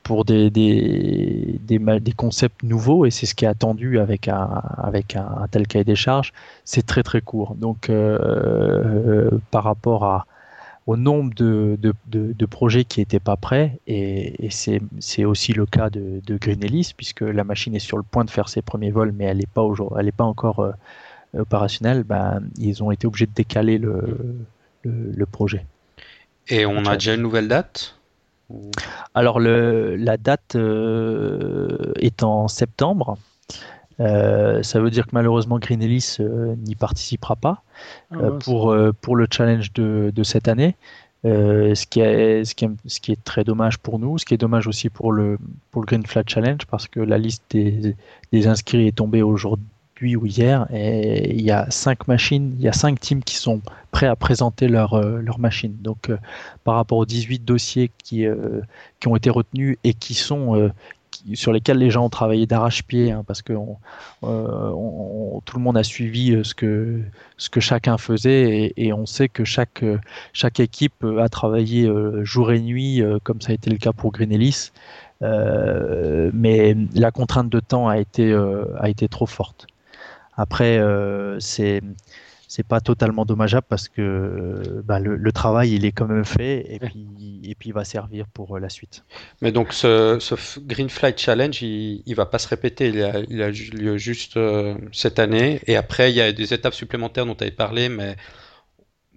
pour 0.08 0.24
des, 0.24 0.48
des, 0.48 1.58
des, 1.60 2.12
concepts 2.12 2.62
nouveaux, 2.62 3.04
et 3.04 3.10
c'est 3.10 3.26
ce 3.26 3.34
qui 3.34 3.44
est 3.44 3.48
attendu 3.48 3.98
avec 3.98 4.26
un, 4.26 4.62
avec 4.78 5.16
un, 5.16 5.46
tel 5.50 5.66
cahier 5.66 5.84
des 5.84 5.96
charges, 5.96 6.32
c'est 6.64 6.86
très 6.86 7.02
très 7.02 7.20
court. 7.20 7.54
Donc 7.56 7.90
euh, 7.90 8.18
euh, 8.18 9.30
par 9.50 9.64
rapport 9.64 10.06
à, 10.06 10.24
au 10.86 10.96
nombre 10.96 11.34
de, 11.34 11.78
de, 11.78 11.92
de, 12.10 12.46
projets 12.46 12.84
qui 12.84 13.00
n'étaient 13.00 13.20
pas 13.20 13.36
prêts, 13.36 13.80
et, 13.86 14.46
et 14.46 14.48
c'est 14.50 15.24
aussi 15.26 15.52
le 15.52 15.66
cas 15.66 15.90
de, 15.90 16.22
de 16.26 16.38
Green 16.38 16.58
puisque 16.96 17.20
la 17.20 17.44
machine 17.44 17.74
est 17.74 17.78
sur 17.90 17.98
le 17.98 18.02
point 18.02 18.24
de 18.24 18.30
faire 18.30 18.48
ses 18.48 18.62
premiers 18.62 18.90
vols, 18.90 19.12
mais 19.12 19.26
elle 19.26 19.36
n'est 19.36 19.46
pas, 19.46 19.68
pas 20.16 20.24
encore 20.24 20.60
euh, 20.60 20.72
opérationnelle, 21.37 22.05
ben, 22.05 22.43
ils 22.59 22.83
ont 22.83 22.91
été 22.91 23.07
obligés 23.07 23.26
de 23.26 23.35
décaler 23.35 23.79
le, 23.79 24.37
le, 24.83 25.12
le 25.14 25.26
projet. 25.26 25.66
Et 26.49 26.64
on 26.66 26.85
a 26.87 26.95
déjà 26.95 27.14
une 27.14 27.22
nouvelle 27.22 27.49
date 27.49 27.99
alors 29.14 29.41
le, 29.41 29.97
la 29.97 30.16
date 30.16 30.57
euh, 30.57 31.93
est 31.97 32.22
en 32.22 32.49
septembre. 32.49 33.18
Euh, 34.01 34.62
ça 34.62 34.81
veut 34.81 34.91
dire 34.91 35.07
que 35.07 35.11
malheureusement 35.12 35.59
Green 35.59 35.83
Ellis 35.83 36.16
euh, 36.20 36.55
n'y 36.64 36.76
participera 36.76 37.35
pas 37.35 37.62
ah, 38.12 38.31
pour, 38.45 38.74
pour 39.01 39.16
le 39.16 39.26
challenge 39.31 39.72
de, 39.72 40.12
de 40.14 40.22
cette 40.22 40.49
année. 40.49 40.76
ce, 41.24 41.87
qui 41.87 42.01
est, 42.01 42.45
ce, 42.45 42.55
qui 42.55 42.64
est, 42.64 42.70
ce 42.87 43.01
qui 43.01 43.12
est 43.12 43.22
très 43.24 43.45
dommage 43.45 43.79
pour 43.79 43.99
nous, 43.99 44.18
ce 44.18 44.24
qui 44.24 44.35
est 44.35 44.39
dommage 44.39 44.66
aussi 44.66 44.89
pour 44.89 45.12
le, 45.12 45.37
pour 45.70 45.83
le 45.83 45.87
Green 45.87 46.07
Flat 46.07 46.22
Challenge 46.26 46.64
parce 46.70 46.87
que 46.87 47.01
la 47.01 47.18
liste 47.18 47.43
des, 47.51 47.97
des 48.33 48.47
inscrits 48.47 48.87
est 48.87 48.97
tombée 48.97 49.22
aujourd'hui 49.22 49.66
ou 50.03 50.26
hier, 50.26 50.66
et 50.72 51.34
il 51.34 51.42
y 51.42 51.51
a 51.51 51.70
cinq 51.70 52.09
machines, 52.09 52.55
il 52.59 52.62
y 52.62 52.68
a 52.68 52.72
cinq 52.72 53.01
teams 53.01 53.22
qui 53.22 53.36
sont 53.36 53.61
prêts 53.90 54.07
à 54.07 54.16
présenter 54.16 54.68
leur, 54.68 54.94
euh, 54.94 55.20
leur 55.20 55.38
machine. 55.38 55.76
Donc, 55.80 56.11
euh, 56.11 56.18
par 56.64 56.76
rapport 56.76 56.99
aux 56.99 57.07
18 57.07 57.44
dossiers 57.44 57.90
qui, 57.99 58.26
euh, 58.26 58.61
qui 59.01 59.09
ont 59.09 59.16
été 59.16 59.30
retenus 59.30 59.76
et 59.84 59.94
qui 59.94 60.14
sont 60.14 60.70
sur 61.34 61.53
lesquels 61.53 61.78
les 61.78 61.90
gens 61.90 62.05
ont 62.05 62.11
travaillé 62.11 62.46
d'arrache-pied, 62.46 63.11
hein, 63.11 63.24
parce 63.26 63.42
que 63.42 63.53
tout 64.22 65.57
le 65.57 65.61
monde 65.61 65.76
a 65.76 65.82
suivi 65.82 66.38
ce 66.44 66.55
que, 66.55 67.01
ce 67.36 67.51
que 67.51 67.61
chacun 67.61 67.99
faisait, 67.99 68.72
et, 68.76 68.92
on 68.92 69.05
sait 69.05 69.28
que 69.28 69.44
chaque, 69.44 69.84
chaque 70.32 70.61
équipe 70.61 71.05
a 71.18 71.28
travaillé 71.28 71.90
jour 72.22 72.53
et 72.53 72.61
nuit, 72.61 73.03
comme 73.24 73.40
ça 73.40 73.51
a 73.51 73.55
été 73.55 73.70
le 73.70 73.78
cas 73.78 73.92
pour 73.92 74.12
Green 74.12 74.30
Ellis. 74.32 74.70
mais 75.20 76.76
la 76.94 77.11
contrainte 77.11 77.51
de 77.51 77.61
temps 77.61 77.88
a 77.88 77.99
été, 77.99 78.32
a 78.78 78.88
été 78.88 79.09
trop 79.09 79.26
forte. 79.26 79.66
Après, 80.39 80.80
c'est 81.41 81.82
c'est 82.49 82.66
pas 82.66 82.80
totalement 82.80 83.26
dommageable 83.26 83.66
parce 83.68 83.89
que 83.89 84.82
bah, 84.84 84.99
le, 84.99 85.32
travail 85.32 85.74
il 85.74 85.84
est 85.84 85.93
quand 85.93 86.07
même 86.07 86.24
fait 86.24 86.64
et 86.74 86.78
puis 86.78 87.07
et 87.45 87.55
puis 87.55 87.68
il 87.68 87.72
va 87.72 87.84
servir 87.84 88.26
pour 88.26 88.57
euh, 88.57 88.59
la 88.59 88.70
suite. 88.70 89.05
Mais 89.43 89.53
donc 89.53 89.74
ce, 89.74 90.18
Green 90.61 90.89
Flight 90.89 91.20
Challenge 91.20 91.62
il, 91.62 92.03
il 92.07 92.14
va 92.14 92.24
pas 92.24 92.39
se 92.39 92.49
répéter, 92.49 92.89
il 92.89 93.03
a, 93.03 93.20
il 93.28 93.43
a 93.43 93.51
lieu 93.51 93.99
juste 93.99 94.39
euh, 94.39 94.74
cette 94.93 95.18
année 95.18 95.61
et 95.66 95.76
après 95.76 96.11
il 96.11 96.16
y 96.16 96.22
a 96.22 96.32
des 96.32 96.55
étapes 96.55 96.72
supplémentaires 96.72 97.26
dont 97.26 97.34
tu 97.34 97.45
avais 97.45 97.53
parlé 97.53 97.91
mais 97.91 98.16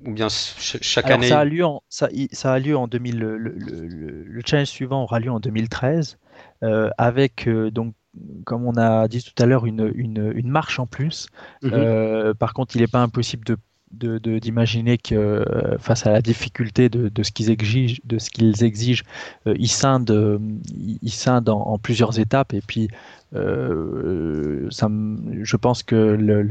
ou 0.06 0.12
bien 0.12 0.28
chaque 0.30 1.10
année. 1.10 1.30
Ça 1.30 1.40
a 1.40 1.46
lieu 1.46 1.64
en 1.64 1.84
ça, 1.88 2.10
ça 2.34 2.54
a 2.54 2.60
lieu 2.60 2.76
en 2.76 2.88
2000 2.88 3.18
le, 3.18 3.38
le, 3.38 4.42
challenge 4.46 4.68
suivant 4.68 5.04
aura 5.04 5.20
lieu 5.20 5.32
en 5.32 5.40
2013 5.40 6.18
euh, 6.64 6.90
avec 6.98 7.48
donc 7.48 7.94
comme 8.46 8.66
on 8.66 8.76
a 8.78 9.08
dit 9.08 9.24
tout 9.24 9.42
à 9.42 9.46
l'heure, 9.46 9.66
une, 9.66 9.92
une, 9.96 10.50
marche 10.50 10.80
en 10.80 10.88
plus. 10.88 11.28
Mhm. 11.62 11.72
Euh, 11.74 12.34
par 12.34 12.54
contre, 12.54 12.76
il 12.76 12.82
n'est 12.82 12.88
pas 12.88 13.02
impossible 13.02 13.46
de 13.46 13.58
d'imaginer 13.94 14.98
que 14.98 15.16
euh, 15.16 15.78
face 15.78 16.08
à 16.08 16.14
la 16.14 16.22
difficulté 16.22 16.88
de, 16.88 17.10
de 17.10 17.24
ce 17.24 17.32
qu'ils 17.34 17.50
exigent, 17.50 18.00
de 18.06 18.20
ce 18.20 18.30
qu'ils 18.30 18.64
exigent, 18.64 19.04
euh, 19.48 19.54
ils 19.60 19.68
scindent, 19.68 20.40
ils 20.78 21.12
scindent 21.12 21.50
en, 21.50 21.78
plusieurs 21.78 22.18
étapes 22.18 22.54
et 22.54 22.62
puis 22.66 22.88
ça, 23.34 24.88
je 25.42 25.56
pense 25.58 25.84
que 25.84 25.96
le, 25.96 26.42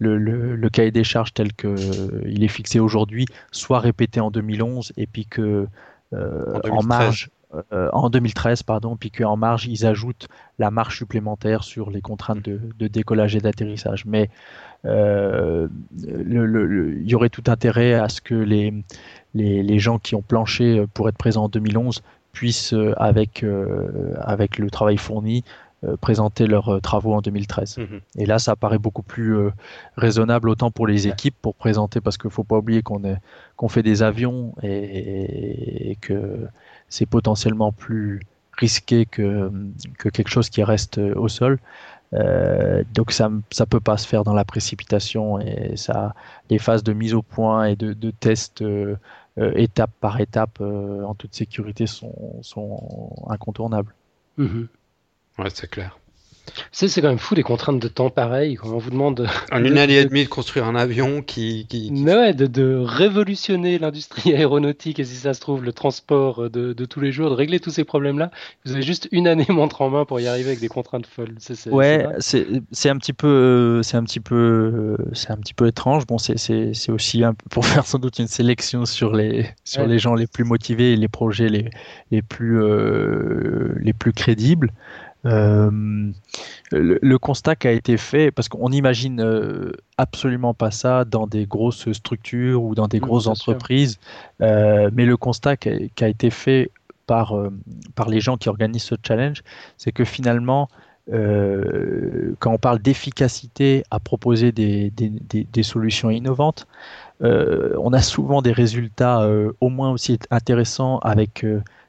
le, 0.00 0.18
le, 0.56 0.70
cahier 0.70 0.90
des 0.90 1.04
charges 1.04 1.32
tel 1.34 1.52
qu'il 1.52 2.42
est 2.42 2.48
fixé 2.48 2.80
aujourd'hui 2.80 3.26
soit 3.52 3.78
répété 3.78 4.18
en 4.18 4.32
2011 4.32 4.92
et 4.96 5.06
puis 5.06 5.24
que 5.24 5.68
en, 6.12 6.82
marge 6.82 7.30
euh, 7.72 7.88
en 7.94 8.10
2013, 8.10 8.62
pardon, 8.62 8.96
puis 8.96 9.10
qu'en 9.10 9.36
marge, 9.36 9.66
ils 9.66 9.86
ajoutent 9.86 10.28
la 10.58 10.70
marge 10.70 10.98
supplémentaire 10.98 11.64
sur 11.64 11.90
les 11.90 12.02
contraintes 12.02 12.42
de, 12.42 12.88
décollage 12.88 13.36
et 13.36 13.40
d'atterrissage. 13.40 14.04
Mais 14.04 14.28
euh, 14.84 15.68
il 15.96 17.08
y 17.08 17.14
aurait 17.14 17.30
tout 17.30 17.44
intérêt 17.46 17.94
à 17.94 18.10
ce 18.10 18.20
que 18.20 18.34
les, 18.34 18.74
les, 19.34 19.78
gens 19.78 19.98
qui 19.98 20.14
ont 20.14 20.22
planché 20.22 20.84
pour 20.92 21.08
être 21.08 21.16
présents 21.16 21.44
en 21.44 21.48
2011 21.48 22.02
puissent, 22.32 22.74
euh, 22.74 22.92
avec, 22.98 23.44
avec 24.20 24.58
le 24.58 24.68
travail 24.68 24.98
fourni, 24.98 25.42
présenter 26.00 26.48
leurs 26.48 26.80
travaux 26.82 27.14
en 27.14 27.22
2013. 27.22 27.78
Mhm. 27.78 28.00
Et 28.18 28.26
là, 28.26 28.38
ça 28.38 28.56
paraît 28.56 28.78
beaucoup 28.78 29.04
plus 29.04 29.36
raisonnable, 29.96 30.50
autant 30.50 30.70
pour 30.72 30.86
les 30.86 31.06
équipes, 31.06 31.36
pour 31.40 31.54
présenter, 31.54 32.00
parce 32.00 32.18
qu'il 32.18 32.28
ne 32.28 32.32
faut 32.32 32.44
pas 32.44 32.58
oublier 32.58 32.82
qu'on 32.82 33.00
qu'on 33.56 33.68
fait 33.68 33.84
des 33.84 34.02
avions 34.02 34.54
et 34.62 35.96
que 36.00 36.48
c'est 36.88 37.06
potentiellement 37.06 37.72
plus 37.72 38.20
risqué 38.52 39.06
que, 39.06 39.50
que, 39.98 40.08
quelque 40.08 40.28
chose 40.28 40.50
qui 40.50 40.62
reste 40.64 40.98
au 40.98 41.28
sol. 41.28 41.58
Euh, 42.14 42.84
donc 42.94 43.12
ça 43.12 43.28
ne 43.28 43.64
peut 43.66 43.80
pas 43.80 43.98
se 43.98 44.06
faire 44.06 44.24
dans 44.24 44.32
la 44.32 44.44
précipitation 44.44 45.38
et 45.40 45.76
ça, 45.76 46.14
les 46.48 46.58
phases 46.58 46.82
de 46.82 46.92
mise 46.92 47.14
au 47.14 47.22
point 47.22 47.66
et 47.66 47.76
de, 47.76 47.92
de 47.92 48.10
test 48.10 48.62
euh, 48.62 48.96
euh, 49.38 49.52
étape 49.56 49.90
par 50.00 50.20
étape 50.20 50.60
en 50.60 51.14
toute 51.14 51.34
sécurité 51.34 51.86
sont, 51.86 52.42
sont 52.42 53.12
incontournables. 53.28 53.94
Mmh. 54.38 54.64
Ouais, 55.38 55.50
c'est 55.52 55.70
clair. 55.70 55.98
C'est 56.72 57.00
quand 57.00 57.08
même 57.08 57.18
fou 57.18 57.34
des 57.34 57.42
contraintes 57.42 57.80
de 57.80 57.88
temps 57.88 58.10
pareilles. 58.10 58.56
Quand 58.56 58.68
on 58.68 58.78
vous 58.78 58.90
demande. 58.90 59.28
En 59.50 59.64
une 59.64 59.78
année 59.78 59.96
et 59.96 60.04
demie 60.04 60.24
de 60.24 60.28
construire 60.28 60.66
un 60.66 60.74
avion 60.74 61.22
qui. 61.22 61.66
qui, 61.68 61.90
Ouais, 61.90 62.34
de, 62.34 62.46
de, 62.46 62.74
révolutionner 62.74 63.78
l'industrie 63.78 64.34
aéronautique 64.34 64.98
et 65.00 65.04
si 65.04 65.14
ça 65.16 65.34
se 65.34 65.40
trouve 65.40 65.64
le 65.64 65.72
transport 65.72 66.50
de, 66.50 66.72
de 66.72 66.84
tous 66.84 67.00
les 67.00 67.12
jours, 67.12 67.30
de 67.30 67.34
régler 67.34 67.60
tous 67.60 67.70
ces 67.70 67.84
problèmes-là. 67.84 68.30
Vous 68.64 68.72
avez 68.72 68.82
juste 68.82 69.08
une 69.10 69.26
année 69.26 69.46
montre 69.48 69.82
en 69.82 69.90
main 69.90 70.04
pour 70.04 70.20
y 70.20 70.26
arriver 70.26 70.48
avec 70.48 70.60
des 70.60 70.68
contraintes 70.68 71.06
folles. 71.06 71.34
C 71.38 71.70
ouais, 71.70 72.06
c'est 72.20 72.90
un 72.90 72.96
petit 72.98 73.12
peu, 73.12 73.80
c'est 73.82 73.96
un 73.96 74.04
petit 74.04 74.20
peu, 74.20 74.96
c'est 75.12 75.30
un 75.30 75.36
petit 75.36 75.54
peu 75.54 75.66
étrange. 75.66 76.06
Bon, 76.06 76.18
c'est 76.18 76.90
aussi 76.90 77.24
un, 77.24 77.34
pour 77.50 77.66
faire 77.66 77.86
sans 77.86 77.98
doute 77.98 78.18
une 78.18 78.28
sélection 78.28 78.84
sur 78.84 79.14
les 79.14 79.46
sur 79.64 79.86
les 79.86 79.98
gens 79.98 80.14
les 80.14 80.26
plus 80.26 80.44
motivés 80.44 80.92
et 80.92 80.96
les 80.96 81.08
projets 81.08 81.48
les 81.48 81.70
les 82.10 82.22
plus 82.22 82.62
euh, 82.62 83.74
les 83.80 83.92
plus 83.92 84.12
crédibles. 84.12 84.72
Euh, 85.26 86.12
le, 86.70 87.16
constat 87.18 87.56
qui 87.56 87.66
a 87.66 87.72
été 87.72 87.96
fait, 87.96 88.30
parce 88.30 88.48
qu'on 88.48 88.68
n'imagine 88.68 89.20
euh, 89.20 89.72
absolument 89.96 90.54
pas 90.54 90.70
ça 90.70 91.04
dans 91.04 91.26
des 91.26 91.46
grosses 91.46 91.90
structures 91.92 92.62
ou 92.62 92.74
dans 92.74 92.88
des 92.88 93.00
grosses 93.00 93.26
entreprises, 93.26 93.98
euh, 94.40 94.90
mais 94.92 95.06
le 95.06 95.16
constat 95.16 95.56
qui 95.56 95.68
a, 96.00 96.08
été 96.08 96.30
fait 96.30 96.70
par, 97.06 97.34
par 97.94 98.08
les 98.08 98.20
gens 98.20 98.36
qui 98.36 98.48
organisent 98.48 98.82
ce 98.84 98.94
challenge, 99.06 99.42
c'est 99.76 99.92
que 99.92 100.04
finalement, 100.04 100.68
quand 101.10 102.52
on 102.52 102.58
parle 102.58 102.80
d'efficacité 102.80 103.82
à 103.90 103.98
proposer 103.98 104.52
des, 104.52 104.90
des, 104.90 105.10
des, 105.50 105.62
solutions 105.62 106.10
innovantes, 106.10 106.66
on 107.22 107.92
a 107.94 108.02
souvent 108.02 108.42
des 108.42 108.52
résultats 108.52 109.26
au 109.60 109.68
moins 109.70 109.90
aussi 109.90 110.18
intéressants 110.30 110.98
avec 110.98 111.46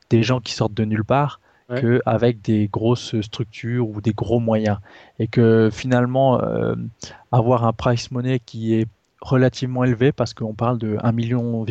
des 0.10 0.24
gens 0.24 0.40
qui 0.40 0.54
sortent 0.54 0.74
de 0.74 0.86
nulle 0.86 1.04
part 1.04 1.42
qu'avec 1.70 2.42
des 2.42 2.68
grosses 2.68 3.20
structures 3.22 3.88
ou 3.88 4.02
des 4.02 4.14
gros 4.14 4.40
moyens. 4.40 4.78
Et 5.20 5.28
que 5.28 5.70
finalement, 5.72 6.42
euh, 6.42 6.76
avoir 7.32 7.66
un 7.66 7.74
price 7.74 8.12
money 8.12 8.40
qui 8.40 8.74
est 8.74 8.88
relativement 9.22 9.84
élevé, 9.84 10.12
parce 10.12 10.34
qu'on 10.34 10.54
parle 10.54 10.78
de 10.78 10.98
1,5 10.98 11.14
million 11.14 11.66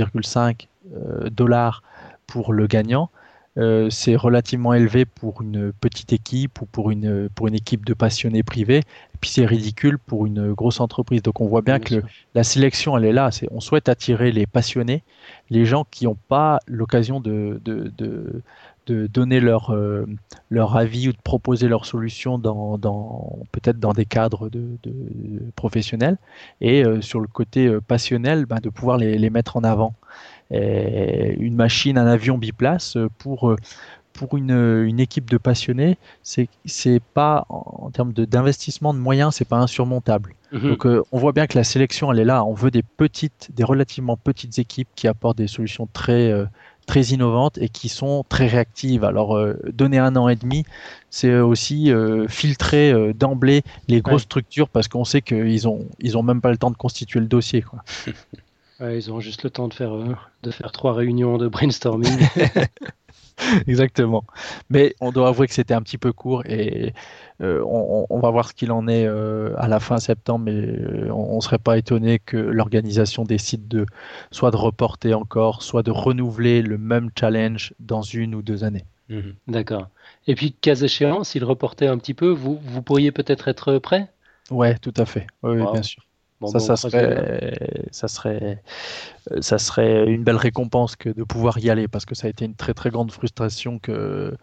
euh, 0.95 1.31
dollars 1.31 1.83
pour 2.27 2.53
le 2.53 2.67
gagnant, 2.67 3.11
euh, 3.59 3.91
c'est 3.91 4.15
relativement 4.15 4.73
élevé 4.73 5.05
pour 5.05 5.43
une 5.43 5.73
petite 5.73 6.13
équipe 6.13 6.61
ou 6.61 6.67
pour 6.67 6.93
une, 6.93 7.29
pour 7.31 7.49
une 7.49 7.55
équipe 7.55 7.85
de 7.85 7.93
passionnés 7.93 8.45
privés. 8.45 8.79
Et 8.79 9.19
puis 9.21 9.31
c'est 9.31 9.47
ridicule 9.47 9.99
pour 9.99 10.27
une 10.27 10.53
grosse 10.53 10.79
entreprise. 10.81 11.23
Donc 11.23 11.41
on 11.41 11.49
voit 11.49 11.63
bien 11.63 11.81
que 11.81 12.03
la 12.35 12.45
sélection, 12.45 12.97
elle 12.97 13.05
est 13.05 13.13
là. 13.13 13.31
on 13.51 13.61
souhaite 13.61 13.89
attirer 13.89 14.31
les 14.31 14.47
passionnés, 14.47 15.03
les 15.51 15.65
gens 15.65 15.85
qui 15.91 16.05
n'ont 16.05 16.19
pas 16.29 16.61
l'occasion 16.69 17.19
de, 17.21 17.61
de, 17.65 17.93
de 17.97 18.43
donner 18.93 19.41
leur, 19.41 19.75
euh, 19.75 20.07
leur 20.51 20.77
avis 20.77 21.09
ou 21.09 21.13
de 21.13 21.21
proposer 21.23 21.69
leurs 21.69 21.87
solutions 21.87 22.39
dans, 22.39 22.79
dans 22.79 23.39
peut-être 23.53 23.79
dans 23.79 23.93
des 23.93 24.05
cadres 24.05 24.49
de, 24.49 24.79
professionnels 25.57 26.19
et 26.61 26.85
euh, 26.85 27.01
sur 27.01 27.21
le 27.21 27.27
côté 27.27 27.67
euh, 27.67 27.81
passionnel 27.81 28.47
ben, 28.47 28.59
de 28.63 28.69
pouvoir 28.69 28.97
les, 28.97 29.19
les, 29.19 29.31
mettre 29.31 29.57
en 29.57 29.65
avant. 29.65 29.95
Et 30.51 31.37
une 31.39 31.55
machine, 31.55 31.99
un 31.99 32.07
avion 32.07 32.39
biplace 32.39 32.97
pour 33.19 33.55
pour 34.15 34.37
une, 34.37 34.51
une, 34.51 34.99
équipe 34.99 35.31
de 35.31 35.37
passionnés, 35.37 35.97
c'est 36.23 37.03
pas 37.15 37.47
en, 37.49 37.91
termes 37.93 38.13
d'investissement 38.13 38.93
de, 38.93 38.99
moyens, 38.99 39.35
c'est 39.37 39.45
pas 39.45 39.59
insurmontable. 39.59 40.35
Mhm. 40.51 40.71
Donc 40.71 40.87
on 41.13 41.19
voit 41.19 41.33
bien 41.33 41.47
que 41.47 41.57
la 41.57 41.63
sélection 41.63 42.11
elle 42.11 42.19
est 42.19 42.25
là. 42.25 42.45
On 42.45 42.55
veut 42.55 42.71
des 42.71 42.83
petites, 42.83 43.51
des 43.55 43.63
relativement 43.63 44.17
petites 44.17 44.59
équipes 44.59 44.89
qui 44.97 45.07
apportent 45.07 45.39
des 45.39 45.47
solutions 45.47 45.87
très 45.93 46.33
très 46.89 47.03
innovantes 47.03 47.59
et 47.59 47.69
qui 47.69 47.89
sont 47.89 48.25
très 48.29 48.49
réactives. 48.49 49.05
Alors, 49.05 49.37
euh, 49.37 49.57
donner 49.73 49.99
un 49.99 50.17
an 50.17 50.29
et 50.29 50.35
demi, 50.35 50.65
c'est 51.11 51.39
aussi 51.39 51.93
euh, 51.93 52.27
filtrer 52.27 52.91
euh, 52.91 53.13
d'emblée 53.13 53.63
les 53.87 54.01
grosses 54.01 54.23
structures 54.23 54.69
parce 54.69 54.89
qu'on 54.89 55.05
sait 55.05 55.23
qu'ils 55.23 55.69
ont, 55.69 55.87
ils 56.01 56.19
ont 56.19 56.25
même 56.25 56.41
pas 56.41 56.51
le 56.51 56.57
temps 56.57 56.71
de 56.71 56.77
constituer 56.77 57.21
le 57.21 57.27
dossier. 57.27 57.63
Quoi. 57.63 57.85
ils 58.91 59.13
ont 59.13 59.21
juste 59.21 59.45
le 59.45 59.51
temps 59.51 59.69
de 59.69 59.75
faire, 59.75 59.93
de 60.43 60.51
faire 60.51 60.73
trois 60.73 60.95
réunions 60.95 61.39
de 61.39 61.47
brainstorming. 61.47 62.19
Exactement. 63.67 64.25
Mais 64.71 64.95
on 65.01 65.13
doit 65.13 65.29
avouer 65.29 65.47
que 65.47 65.55
c'était 65.55 65.75
un 65.75 65.83
petit 65.83 65.99
peu 65.99 66.13
court 66.13 66.45
et 66.47 66.93
euh, 67.41 67.63
on, 67.65 68.19
va 68.19 68.31
voir 68.31 68.49
ce 68.49 68.55
qu'il 68.55 68.73
en 68.73 68.89
est 68.89 69.07
euh, 69.07 69.55
à 69.59 69.69
la 69.69 69.81
fin 69.81 69.99
septembre, 69.99 70.47
mais 70.47 70.55
euh, 70.55 71.11
on 71.13 71.37
ne 71.37 71.41
serait 71.41 71.59
pas 71.59 71.79
étonné 71.79 72.19
que 72.19 72.37
l'organisation 72.37 73.25
décide 73.25 73.69
de 73.69 73.87
soit 74.33 74.51
de 74.51 74.57
reporter 74.57 75.15
encore, 75.15 75.63
soit 75.63 75.83
de 75.83 75.91
renouveler 75.91 76.63
le 76.63 76.79
même 76.79 77.11
challenge 77.19 77.75
dans 77.79 78.03
une 78.03 78.35
ou 78.35 78.43
deux 78.43 78.65
années. 78.65 78.85
Mhm. 79.09 79.35
D'accord. 79.47 79.89
Et 80.27 80.35
puis, 80.35 80.53
cas 80.53 80.75
échéant, 80.75 81.25
s'il 81.25 81.45
reportait 81.45 81.87
un 81.87 81.97
petit 81.99 82.15
peu, 82.15 82.29
vous, 82.29 82.59
vous 82.61 82.83
pourriez 82.83 83.13
peut-être 83.13 83.49
être 83.49 83.79
prêt? 83.79 84.11
Ouais, 84.51 84.77
tout 84.79 84.95
à 84.97 85.07
fait. 85.07 85.27
Oui, 85.43 85.63
bien 85.73 85.83
sûr 85.83 86.08
ça, 86.47 86.61
ça, 86.61 86.77
serait, 86.77 87.59
ça, 87.91 88.09
serait, 88.09 88.63
ça 89.41 89.59
serait 89.59 90.07
une 90.07 90.23
belle 90.23 90.37
récompense 90.37 90.95
que 90.97 91.09
de 91.09 91.25
pouvoir 91.25 91.59
y 91.59 91.71
aller 91.71 91.89
parce 91.89 92.05
que 92.05 92.15
ça 92.15 92.29
a 92.29 92.31
été 92.31 92.45
une 92.45 92.55
très 92.55 92.75
très 92.75 92.91
grande 92.91 93.11
frustration 93.11 93.79
que, 93.79 94.37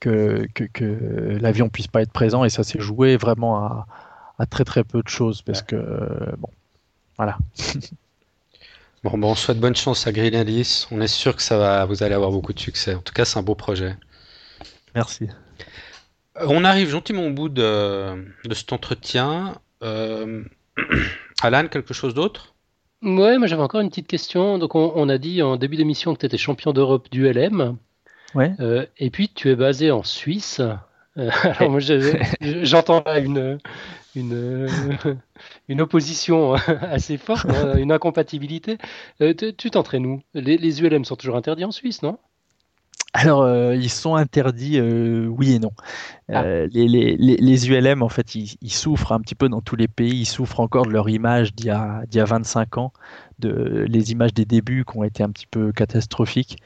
que, 0.00 0.46
que, 0.54 0.64
que 0.64 1.38
l'avion 1.40 1.68
puisse 1.68 1.88
pas 1.88 2.02
être 2.02 2.12
présent 2.12 2.44
et 2.44 2.48
ça 2.48 2.62
s'est 2.62 2.80
joué 2.80 3.16
vraiment 3.16 3.56
à, 3.56 3.86
à, 4.38 4.46
très 4.46 4.64
très 4.64 4.82
peu 4.82 5.02
de 5.02 5.08
choses 5.08 5.42
parce 5.42 5.62
que 5.62 5.76
bon, 6.38 6.48
voilà. 7.18 7.36
bon, 9.04 9.18
bon, 9.18 9.32
on 9.32 9.34
souhaite 9.34 9.60
bonne 9.60 9.76
chance 9.76 10.06
à 10.06 10.12
Green 10.12 10.34
Alice. 10.34 10.88
On 10.90 11.00
est 11.00 11.06
sûr 11.06 11.36
que 11.36 11.42
ça 11.42 11.58
va, 11.58 11.84
vous 11.84 12.02
allez 12.02 12.14
avoir 12.14 12.30
beaucoup 12.30 12.52
de 12.52 12.60
succès. 12.60 12.94
En 12.94 13.02
tout 13.02 13.12
cas, 13.12 13.24
c'est 13.24 13.38
un 13.38 13.42
beau 13.42 13.54
projet. 13.54 13.96
Merci. 14.94 15.28
Euh, 16.38 16.46
on 16.48 16.64
arrive 16.64 16.88
gentiment 16.88 17.26
au 17.26 17.30
bout 17.30 17.48
de, 17.48 18.32
de 18.44 18.54
cet 18.54 18.72
entretien. 18.72 19.58
Euh, 19.82 20.42
Alan, 21.44 21.68
quelque 21.68 21.94
chose 21.94 22.14
d'autre? 22.14 22.54
Ouais, 23.02 23.36
moi 23.38 23.46
j'avais 23.48 23.62
encore 23.62 23.80
une 23.80 23.88
petite 23.88 24.06
question. 24.06 24.58
Donc 24.58 24.74
on, 24.74 25.08
a 25.08 25.18
dit 25.18 25.42
en 25.42 25.56
début 25.56 25.76
d'émission 25.76 26.14
que 26.14 26.20
tu 26.20 26.26
étais 26.26 26.38
champion 26.38 26.72
d'Europe 26.72 27.08
du 27.10 27.26
LM. 27.26 27.76
Ouais. 28.34 28.52
Euh, 28.60 28.86
et 28.98 29.10
puis 29.10 29.28
tu 29.28 29.50
es 29.50 29.56
basé 29.56 29.90
en 29.90 30.02
Suisse. 30.04 30.60
Euh, 31.18 31.30
alors 31.42 31.70
moi 31.70 31.80
je- 31.80 32.16
je- 32.40 32.64
j'entends 32.64 33.02
là 33.04 33.18
une, 33.18 33.58
une, 34.14 34.68
une 35.68 35.80
opposition 35.80 36.54
assez 36.82 37.18
forte, 37.18 37.46
hein, 37.50 37.76
une 37.76 37.92
incompatibilité. 37.92 38.78
Euh, 39.20 39.34
tu 39.34 39.52
tu 39.54 39.70
t'entraînes 39.70 40.06
où? 40.06 40.22
Les, 40.34 40.56
les 40.56 40.80
ULM 40.82 41.04
sont 41.04 41.16
toujours 41.16 41.36
interdits 41.36 41.64
en 41.64 41.72
Suisse, 41.72 42.02
non? 42.02 42.18
Alors, 43.14 43.42
euh, 43.42 43.76
ils 43.76 43.90
sont 43.90 44.14
interdits, 44.14 44.78
euh, 44.80 45.26
oui 45.26 45.52
et 45.52 45.58
non. 45.58 45.70
Ah. 46.32 46.42
Euh, 46.44 46.68
les, 46.72 46.88
les- 46.88 47.16
les- 47.16 47.36
les 47.36 47.68
ULM, 47.70 48.02
en 48.02 48.08
fait, 48.08 48.34
ils, 48.36 48.56
ils 48.62 48.72
souffrent 48.72 49.12
un 49.12 49.20
petit 49.20 49.34
peu 49.34 49.48
dans 49.50 49.60
tous 49.62 49.76
les 49.76 49.88
pays. 49.88 50.20
Ils 50.22 50.26
souffrent 50.26 50.60
encore 50.60 50.86
de 50.86 50.92
leur 50.92 51.08
image 51.10 51.54
d'il 51.54 51.66
y 51.66 51.70
a, 51.70 52.02
d'il 52.08 52.18
y 52.18 52.20
a 52.20 52.24
25 52.26 52.78
ans, 52.78 52.92
de 53.40 53.86
les 53.88 54.12
images 54.12 54.34
des 54.34 54.46
débuts 54.46 54.84
qui 54.90 54.96
ont 54.98 55.04
été 55.04 55.22
un 55.24 55.30
petit 55.30 55.46
peu 55.46 55.72
catastrophiques. 55.72 56.58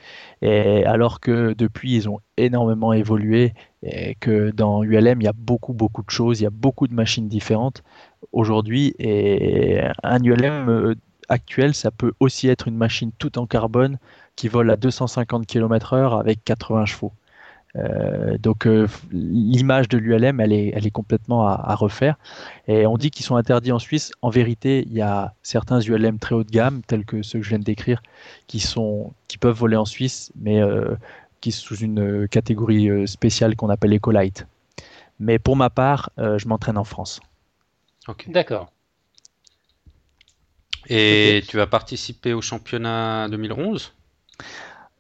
Et 0.43 0.85
alors 0.87 1.21
que 1.21 1.55
depuis, 1.55 1.95
ils 1.97 2.09
ont 2.09 2.21
énormément 2.37 2.93
évolué 2.93 3.55
et 3.83 4.15
que 4.17 4.51
dans 4.51 4.83
ULM, 4.85 5.21
il 5.23 5.25
y 5.25 5.29
a 5.29 5.33
beaucoup, 5.35 5.73
beaucoup 5.75 6.03
de 6.05 6.11
choses. 6.11 6.41
Il 6.41 6.45
y 6.45 6.47
a 6.47 6.51
beaucoup 6.51 6.87
de 6.89 6.95
machines 6.95 7.29
différentes 7.29 7.83
aujourd'hui. 8.33 8.95
Et 8.99 9.81
un 10.03 10.23
ULM 10.23 10.95
actuel, 11.29 11.75
ça 11.75 11.91
peut 11.91 12.13
aussi 12.21 12.49
être 12.49 12.69
une 12.69 12.77
machine 12.77 13.11
tout 13.19 13.39
en 13.39 13.47
carbone 13.47 13.99
qui 14.37 14.49
vole 14.49 14.71
à 14.71 14.77
250 14.77 15.47
km/h 15.47 16.21
avec 16.21 16.45
80 16.45 16.87
chevaux. 16.87 17.13
Euh, 17.75 18.39
donc 18.39 18.67
euh, 18.67 18.87
l'image 19.13 19.89
de 19.89 19.99
l'ULM, 19.99 20.41
elle 20.41 20.53
est, 20.53 20.73
elle 20.75 20.87
est 20.87 20.91
complètement 20.91 21.47
à, 21.47 21.61
à 21.63 21.75
refaire. 21.75 22.17
Et 22.69 22.87
on 22.87 22.97
dit 22.97 23.11
qu'ils 23.11 23.27
sont 23.27 23.37
interdits 23.37 23.73
en 23.73 23.79
Suisse. 23.79 24.13
En 24.23 24.31
vérité, 24.31 24.85
il 24.87 24.95
y 24.95 25.03
a 25.03 25.35
certains 25.43 25.81
ULM 25.81 26.19
très 26.19 26.35
haut 26.35 26.45
de 26.45 26.51
gamme, 26.51 26.83
tels 26.87 27.05
que 27.05 27.23
ceux 27.23 27.41
que 27.41 27.45
je 27.45 27.51
viens 27.51 27.59
de 27.59 27.65
décrire, 27.65 28.03
qui, 28.47 28.61
sont, 28.61 29.13
qui 29.29 29.37
peuvent 29.37 29.57
voler 29.57 29.77
en 29.77 29.85
Suisse, 29.85 30.33
mais 30.37 30.63
euh, 30.63 30.95
qui 31.41 31.53
sont 31.53 31.67
sous 31.67 31.77
une 31.77 32.29
catégorie 32.29 33.07
spéciale 33.07 33.57
qu'on 33.57 33.69
appelle 33.69 33.93
Ecolite. 33.93 34.47
Mais 35.19 35.39
pour 35.39 35.57
ma 35.57 35.71
part, 35.71 36.11
euh, 36.19 36.39
je 36.39 36.49
m'entraîne 36.49 36.79
en 36.79 36.85
France. 36.85 37.21
D'accord. 38.29 38.71
Et 40.89 41.43
tu 41.49 41.57
vas 41.57 41.67
participer 41.67 42.33
au 42.33 42.41
championnat 42.41 43.29
2011 43.29 43.93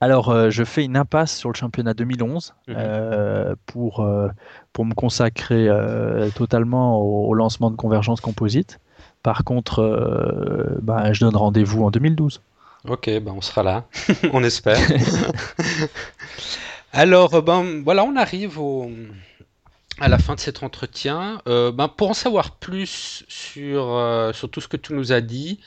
Alors, 0.00 0.28
euh, 0.28 0.50
je 0.50 0.64
fais 0.64 0.84
une 0.84 0.96
impasse 0.96 1.36
sur 1.36 1.48
le 1.50 1.54
championnat 1.54 1.94
2011 1.94 2.54
Mhm. 2.68 2.74
euh, 2.76 3.54
pour, 3.66 4.00
euh, 4.00 4.28
pour 4.72 4.84
me 4.84 4.94
consacrer 4.94 5.68
totalement 6.34 7.00
au, 7.00 7.28
au 7.28 7.34
lancement 7.34 7.70
de 7.70 7.76
Convergence 7.76 8.20
Composite. 8.20 8.78
Par 9.22 9.44
contre, 9.44 10.78
bah, 10.82 11.12
je 11.12 11.20
donne 11.20 11.36
rendez-vous 11.36 11.84
en 11.84 11.90
2012. 11.90 12.40
Ok, 12.88 13.06
ben 13.06 13.32
on 13.36 13.40
sera 13.40 13.64
là, 13.64 13.84
on 14.32 14.44
espère. 14.44 14.78
Alors, 16.92 17.42
ben 17.42 17.82
voilà, 17.82 18.04
on 18.04 18.16
arrive 18.16 18.58
au, 18.60 18.90
à 20.00 20.08
la 20.08 20.18
fin 20.18 20.34
de 20.34 20.40
cet 20.40 20.62
entretien. 20.62 21.40
Ben, 21.46 21.88
pour 21.88 22.10
en 22.10 22.14
savoir 22.14 22.52
plus 22.52 23.24
sur, 23.28 24.30
sur 24.32 24.50
tout 24.50 24.60
ce 24.60 24.68
que 24.68 24.76
tu 24.76 24.94
nous 24.94 25.12
as 25.12 25.20
dit, 25.20 25.60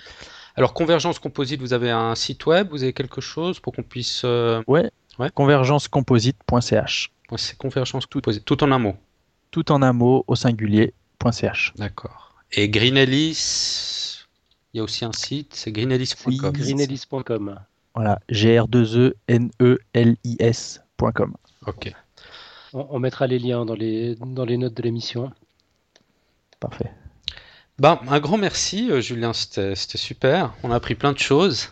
alors 0.60 0.74
Convergence 0.74 1.18
Composite, 1.20 1.60
vous 1.62 1.74
avez 1.74 1.90
un 1.92 2.14
site 2.16 2.46
web, 2.46 2.70
vous 2.70 2.84
avez 2.84 2.94
quelque 2.94 3.22
chose 3.22 3.60
pour 3.60 3.74
qu'on 3.74 3.84
puisse. 3.84 4.22
euh, 4.26 4.62
Ouais, 4.68 4.92
Ouais. 5.18 5.30
convergencecomposite.ch. 5.34 7.12
c'est 7.38 7.58
Convergence 7.58 8.06
Composite, 8.06 8.46
tout 8.46 8.64
en 8.64 8.72
un 8.72 8.80
mot. 8.80 8.96
Tout 9.52 9.72
en 9.72 9.82
un 9.82 9.94
mot 9.94 10.24
au 10.28 10.36
singulier.ch. 10.36 11.74
D'accord. 11.78 12.36
Et 12.52 12.70
Green 12.70 12.96
Ellis, 12.98 14.26
il 14.74 14.78
y 14.78 14.80
a 14.80 14.84
aussi 14.84 15.04
un 15.06 15.12
site, 15.12 15.54
c'est 15.56 15.72
greenellis.com. 15.72 16.32
Oui. 16.32 16.38
Greenellis.com. 16.54 17.60
Voilà, 17.96 18.20
E 18.30 18.34
G-R-2-E-N-E-L-I-S.com. 20.00 21.34
Ok. 21.68 21.92
On, 22.74 22.88
on 22.92 23.00
mettra 23.00 23.28
les 23.28 23.40
liens 23.40 23.66
dans 23.66 23.74
les, 23.76 24.16
dans 24.16 24.46
les 24.46 24.58
notes 24.58 24.74
de 24.76 24.82
l'émission. 24.84 25.32
Parfait. 26.60 26.92
Ben, 27.80 28.00
un 28.10 28.20
grand 28.20 28.38
merci, 28.38 28.92
euh, 28.92 29.02
Julien, 29.02 29.34
c'était 29.34 29.74
super. 29.76 30.54
On 30.64 30.72
a 30.72 30.76
appris 30.76 30.96
plein 30.96 31.14
de 31.14 31.18
choses. 31.20 31.70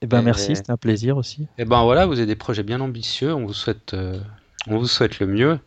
Eh 0.00 0.06
ben, 0.06 0.20
Et- 0.20 0.22
merci, 0.24 0.54
c'était 0.56 0.70
un 0.70 0.76
plaisir 0.76 1.16
aussi. 1.16 1.46
Et 1.58 1.64
ben 1.64 1.82
voilà, 1.82 2.06
vous 2.06 2.18
avez 2.18 2.26
des 2.26 2.36
projets 2.36 2.62
bien 2.62 2.80
ambitieux. 2.80 3.34
On 3.34 3.46
vous 3.46 3.54
souhaite, 3.54 3.94
euh, 3.94 4.18
on 4.68 4.78
vous 4.78 4.86
souhaite 4.86 5.18
le 5.18 5.26
mieux. 5.26 5.58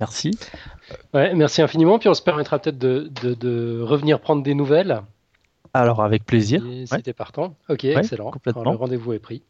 Merci. 0.00 0.32
Ouais, 1.12 1.34
merci 1.34 1.62
infiniment. 1.62 1.98
Puis 1.98 2.08
on 2.08 2.14
se 2.14 2.22
permettra 2.22 2.58
peut-être 2.58 2.78
de, 2.78 3.10
de- 3.22 3.34
de 3.34 3.80
revenir 3.80 4.20
prendre 4.20 4.42
des 4.42 4.54
nouvelles. 4.54 5.02
Alors, 5.72 6.02
avec 6.02 6.24
plaisir. 6.24 6.62
Si, 6.62 6.86
si 6.86 6.92
Ouais. 6.94 7.02
t'es 7.02 7.12
partant. 7.12 7.56
Ok, 7.68 7.84
excellent. 7.84 8.30
complètement. 8.30 8.62
Alors, 8.62 8.72
le 8.74 8.78
rendez-vous 8.78 9.12
est 9.12 9.18
pris. 9.18 9.42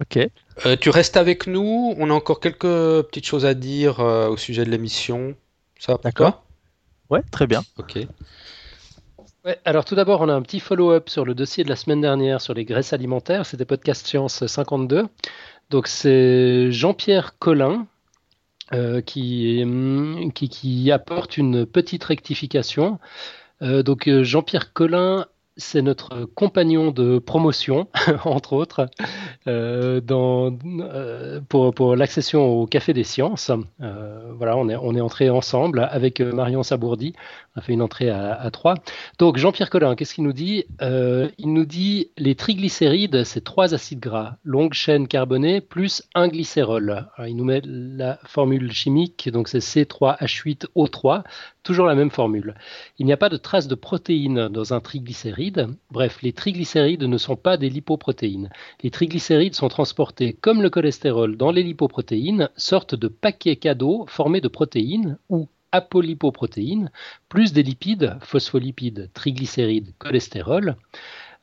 Ok. 0.00 0.18
Euh, 0.66 0.76
tu 0.80 0.90
restes 0.90 1.16
avec 1.16 1.46
nous. 1.46 1.94
On 1.98 2.10
a 2.10 2.12
encore 2.14 2.40
quelques 2.40 2.60
petites 3.06 3.26
choses 3.26 3.44
à 3.46 3.54
dire 3.54 4.00
euh, 4.00 4.28
au 4.28 4.36
sujet 4.36 4.64
de 4.64 4.70
l'émission. 4.70 5.34
Ça 5.78 5.96
D'accord. 6.02 6.44
Ouais, 7.10 7.22
très 7.30 7.46
bien. 7.46 7.62
Ok. 7.76 7.98
Alors 9.66 9.84
tout 9.84 9.94
d'abord, 9.94 10.22
on 10.22 10.30
a 10.30 10.32
un 10.32 10.40
petit 10.40 10.58
follow-up 10.58 11.10
sur 11.10 11.26
le 11.26 11.34
dossier 11.34 11.64
de 11.64 11.68
la 11.68 11.76
semaine 11.76 12.00
dernière 12.00 12.40
sur 12.40 12.54
les 12.54 12.64
graisses 12.64 12.94
alimentaires. 12.94 13.44
C'était 13.44 13.66
Podcast 13.66 14.06
Science 14.06 14.46
52. 14.46 15.06
Donc 15.68 15.86
c'est 15.86 16.72
Jean-Pierre 16.72 17.38
Collin 17.38 17.86
euh, 18.72 19.02
qui, 19.02 19.60
hum, 19.62 20.32
qui, 20.32 20.48
qui 20.48 20.90
apporte 20.90 21.36
une 21.36 21.66
petite 21.66 22.04
rectification. 22.04 22.98
Euh, 23.60 23.82
donc 23.82 24.08
euh, 24.08 24.24
Jean-Pierre 24.24 24.72
Collin, 24.72 25.26
c'est 25.56 25.82
notre 25.82 26.24
compagnon 26.34 26.90
de 26.90 27.18
promotion, 27.18 27.88
entre 28.24 28.54
autres, 28.54 28.88
euh, 29.46 30.00
euh, 30.10 31.40
pour, 31.48 31.96
l'accession 31.96 32.44
au 32.44 32.66
Café 32.66 32.92
des 32.92 33.04
Sciences. 33.04 33.52
Euh, 33.80 34.32
voilà, 34.36 34.56
on 34.56 34.68
est, 34.68 35.00
entré 35.00 35.30
ensemble 35.30 35.86
avec 35.90 36.20
Marion 36.20 36.62
Sabourdi. 36.62 37.14
On 37.54 37.60
a 37.60 37.62
fait 37.62 37.72
une 37.72 37.82
entrée 37.82 38.10
à, 38.10 38.50
trois. 38.50 38.74
Donc 39.18 39.36
Jean-Pierre 39.36 39.70
Collin, 39.70 39.94
qu'est-ce 39.94 40.14
qu'il 40.14 40.24
nous 40.24 40.32
dit? 40.32 40.64
Il 40.80 41.52
nous 41.52 41.64
dit 41.64 42.10
les 42.16 42.34
triglycérides, 42.34 43.24
c'est 43.24 43.44
trois 43.44 43.74
acides 43.74 44.00
gras, 44.00 44.36
longue 44.44 44.74
chaîne 44.74 45.06
carbonée 45.06 45.60
plus 45.60 46.02
un 46.14 46.28
glycérol. 46.28 47.06
Il 47.26 47.36
nous 47.36 47.44
met 47.44 47.60
la 47.64 48.18
formule 48.24 48.72
chimique, 48.72 49.28
donc 49.30 49.48
c'est 49.48 49.58
C3H8O3, 49.58 51.22
toujours 51.64 51.86
la 51.86 51.96
même 51.96 52.10
formule. 52.10 52.54
Il 52.98 53.06
n'y 53.06 53.12
a 53.12 53.16
pas 53.16 53.28
de 53.28 53.36
trace 53.36 53.66
de 53.66 53.74
protéines 53.74 54.48
dans 54.48 54.72
un 54.72 54.80
triglycéride. 54.80 55.66
Bref, 55.90 56.22
les 56.22 56.32
triglycérides 56.32 57.02
ne 57.02 57.18
sont 57.18 57.34
pas 57.34 57.56
des 57.56 57.70
lipoprotéines. 57.70 58.50
Les 58.82 58.90
triglycérides 58.90 59.56
sont 59.56 59.68
transportés 59.68 60.34
comme 60.34 60.62
le 60.62 60.70
cholestérol 60.70 61.36
dans 61.36 61.50
les 61.50 61.64
lipoprotéines, 61.64 62.50
sorte 62.56 62.94
de 62.94 63.08
paquets 63.08 63.56
cadeaux 63.56 64.04
formés 64.08 64.40
de 64.40 64.48
protéines 64.48 65.18
ou 65.28 65.48
apolipoprotéines, 65.72 66.92
plus 67.28 67.52
des 67.52 67.64
lipides, 67.64 68.16
phospholipides, 68.20 69.10
triglycérides, 69.12 69.92
cholestérol. 69.98 70.76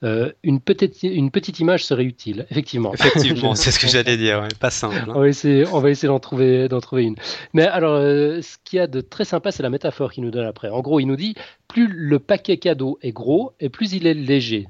Euh, 0.03 0.31
une, 0.41 0.59
petite, 0.59 1.03
une 1.03 1.29
petite 1.29 1.59
image 1.59 1.85
serait 1.85 2.03
utile, 2.05 2.47
effectivement. 2.49 2.91
Effectivement, 2.93 3.53
c'est 3.55 3.69
ce 3.71 3.79
que 3.79 3.87
j'allais 3.87 4.17
dire. 4.17 4.41
ouais. 4.41 4.47
Pas 4.59 4.71
simple. 4.71 4.95
hein. 4.97 5.13
On 5.15 5.19
va 5.19 5.27
essayer, 5.27 5.65
on 5.71 5.79
va 5.79 5.89
essayer 5.91 6.07
d'en 6.07 6.19
trouver, 6.19 6.67
d'en 6.67 6.79
trouver 6.81 7.03
une. 7.03 7.15
Mais 7.53 7.67
alors, 7.67 7.93
euh, 7.95 8.41
ce 8.41 8.57
qu'il 8.65 8.77
y 8.77 8.79
a 8.79 8.87
de 8.87 9.01
très 9.01 9.25
sympa, 9.25 9.51
c'est 9.51 9.61
la 9.61 9.69
métaphore 9.69 10.11
qu'il 10.11 10.23
nous 10.23 10.31
donne 10.31 10.47
après. 10.47 10.69
En 10.69 10.81
gros, 10.81 10.99
il 10.99 11.05
nous 11.05 11.15
dit 11.15 11.35
plus 11.67 11.87
le 11.87 12.17
paquet 12.19 12.57
cadeau 12.57 12.97
est 13.03 13.11
gros 13.11 13.53
et 13.59 13.69
plus 13.69 13.93
il 13.93 14.07
est 14.07 14.15
léger. 14.15 14.67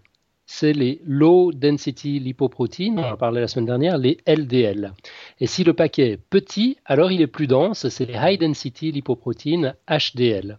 C'est 0.54 0.74
les 0.74 1.00
low 1.06 1.54
density 1.54 2.20
lipoproteins, 2.20 2.96
on 2.98 3.04
en 3.14 3.16
parlait 3.16 3.40
la 3.40 3.48
semaine 3.48 3.68
dernière, 3.68 3.98
les 3.98 4.18
LDL. 4.28 4.92
Et 5.40 5.48
si 5.48 5.64
le 5.64 5.72
paquet 5.72 6.10
est 6.12 6.18
petit, 6.18 6.76
alors 6.86 7.10
il 7.10 7.22
est 7.22 7.28
plus 7.28 7.48
dense, 7.48 7.88
c'est 7.88 8.06
les 8.06 8.16
high 8.22 8.38
density 8.38 8.92
lipoproteins 8.92 9.76
HDL. 9.90 10.58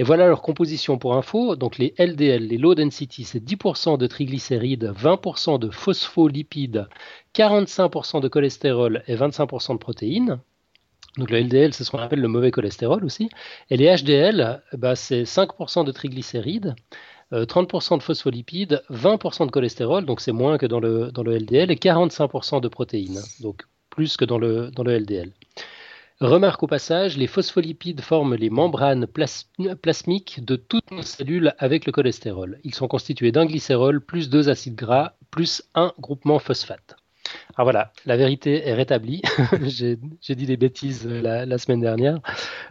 Et 0.00 0.02
voilà 0.02 0.28
leur 0.28 0.40
composition 0.40 0.96
pour 0.96 1.14
info. 1.14 1.56
Donc 1.56 1.76
les 1.76 1.92
LDL, 1.98 2.46
les 2.46 2.56
low 2.56 2.74
density, 2.74 3.22
c'est 3.24 3.44
10% 3.44 3.98
de 3.98 4.06
triglycérides, 4.06 4.94
20% 4.98 5.58
de 5.58 5.68
phospholipides, 5.68 6.88
45% 7.34 8.22
de 8.22 8.28
cholestérol 8.28 9.02
et 9.08 9.14
25% 9.14 9.74
de 9.74 9.78
protéines. 9.78 10.40
Donc 11.18 11.28
le 11.28 11.40
LDL, 11.40 11.74
c'est 11.74 11.84
ce 11.84 11.90
qu'on 11.90 11.98
appelle 11.98 12.22
le 12.22 12.28
mauvais 12.28 12.50
cholestérol 12.50 13.04
aussi. 13.04 13.28
Et 13.68 13.76
les 13.76 13.94
HDL, 13.94 14.62
bah, 14.72 14.96
c'est 14.96 15.24
5% 15.24 15.84
de 15.84 15.92
triglycérides, 15.92 16.74
euh, 17.34 17.44
30% 17.44 17.98
de 17.98 18.02
phospholipides, 18.02 18.82
20% 18.88 19.44
de 19.44 19.50
cholestérol, 19.50 20.06
donc 20.06 20.22
c'est 20.22 20.32
moins 20.32 20.56
que 20.56 20.64
dans 20.64 20.80
le, 20.80 21.12
dans 21.12 21.22
le 21.22 21.36
LDL, 21.36 21.70
et 21.70 21.76
45% 21.76 22.62
de 22.62 22.68
protéines, 22.68 23.20
donc 23.40 23.64
plus 23.90 24.16
que 24.16 24.24
dans 24.24 24.38
le, 24.38 24.70
dans 24.70 24.82
le 24.82 24.98
LDL. 24.98 25.34
Remarque 26.20 26.62
au 26.62 26.66
passage, 26.66 27.16
les 27.16 27.26
phospholipides 27.26 28.02
forment 28.02 28.34
les 28.34 28.50
membranes 28.50 29.06
plas- 29.06 29.46
plasmiques 29.80 30.44
de 30.44 30.54
toutes 30.54 30.90
nos 30.90 31.00
cellules 31.00 31.54
avec 31.56 31.86
le 31.86 31.92
cholestérol. 31.92 32.58
Ils 32.62 32.74
sont 32.74 32.88
constitués 32.88 33.32
d'un 33.32 33.46
glycérol 33.46 34.02
plus 34.04 34.28
deux 34.28 34.50
acides 34.50 34.74
gras 34.74 35.14
plus 35.30 35.62
un 35.74 35.94
groupement 35.98 36.38
phosphate. 36.38 36.96
Alors 37.56 37.64
voilà, 37.64 37.92
la 38.04 38.18
vérité 38.18 38.68
est 38.68 38.74
rétablie. 38.74 39.22
J'ai 39.62 39.96
dit 39.96 40.44
des 40.44 40.58
bêtises 40.58 41.06
la, 41.06 41.46
la 41.46 41.56
semaine 41.56 41.80
dernière. 41.80 42.20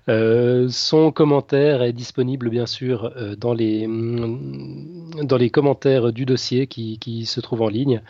Euh, 0.09 0.67
son 0.69 1.11
commentaire 1.11 1.81
est 1.81 1.93
disponible 1.93 2.51
bien 2.51 2.67
sûr 2.67 3.05
euh, 3.15 3.35
dans 3.35 3.55
les, 3.55 3.87
mm, 3.87 5.25
dans 5.25 5.37
les 5.37 5.49
commentaires 5.49 6.13
du 6.13 6.27
dossier 6.27 6.67
qui, 6.67 7.25
se 7.25 7.41
trouve 7.41 7.63
en 7.63 7.69
ligne. 7.69 8.03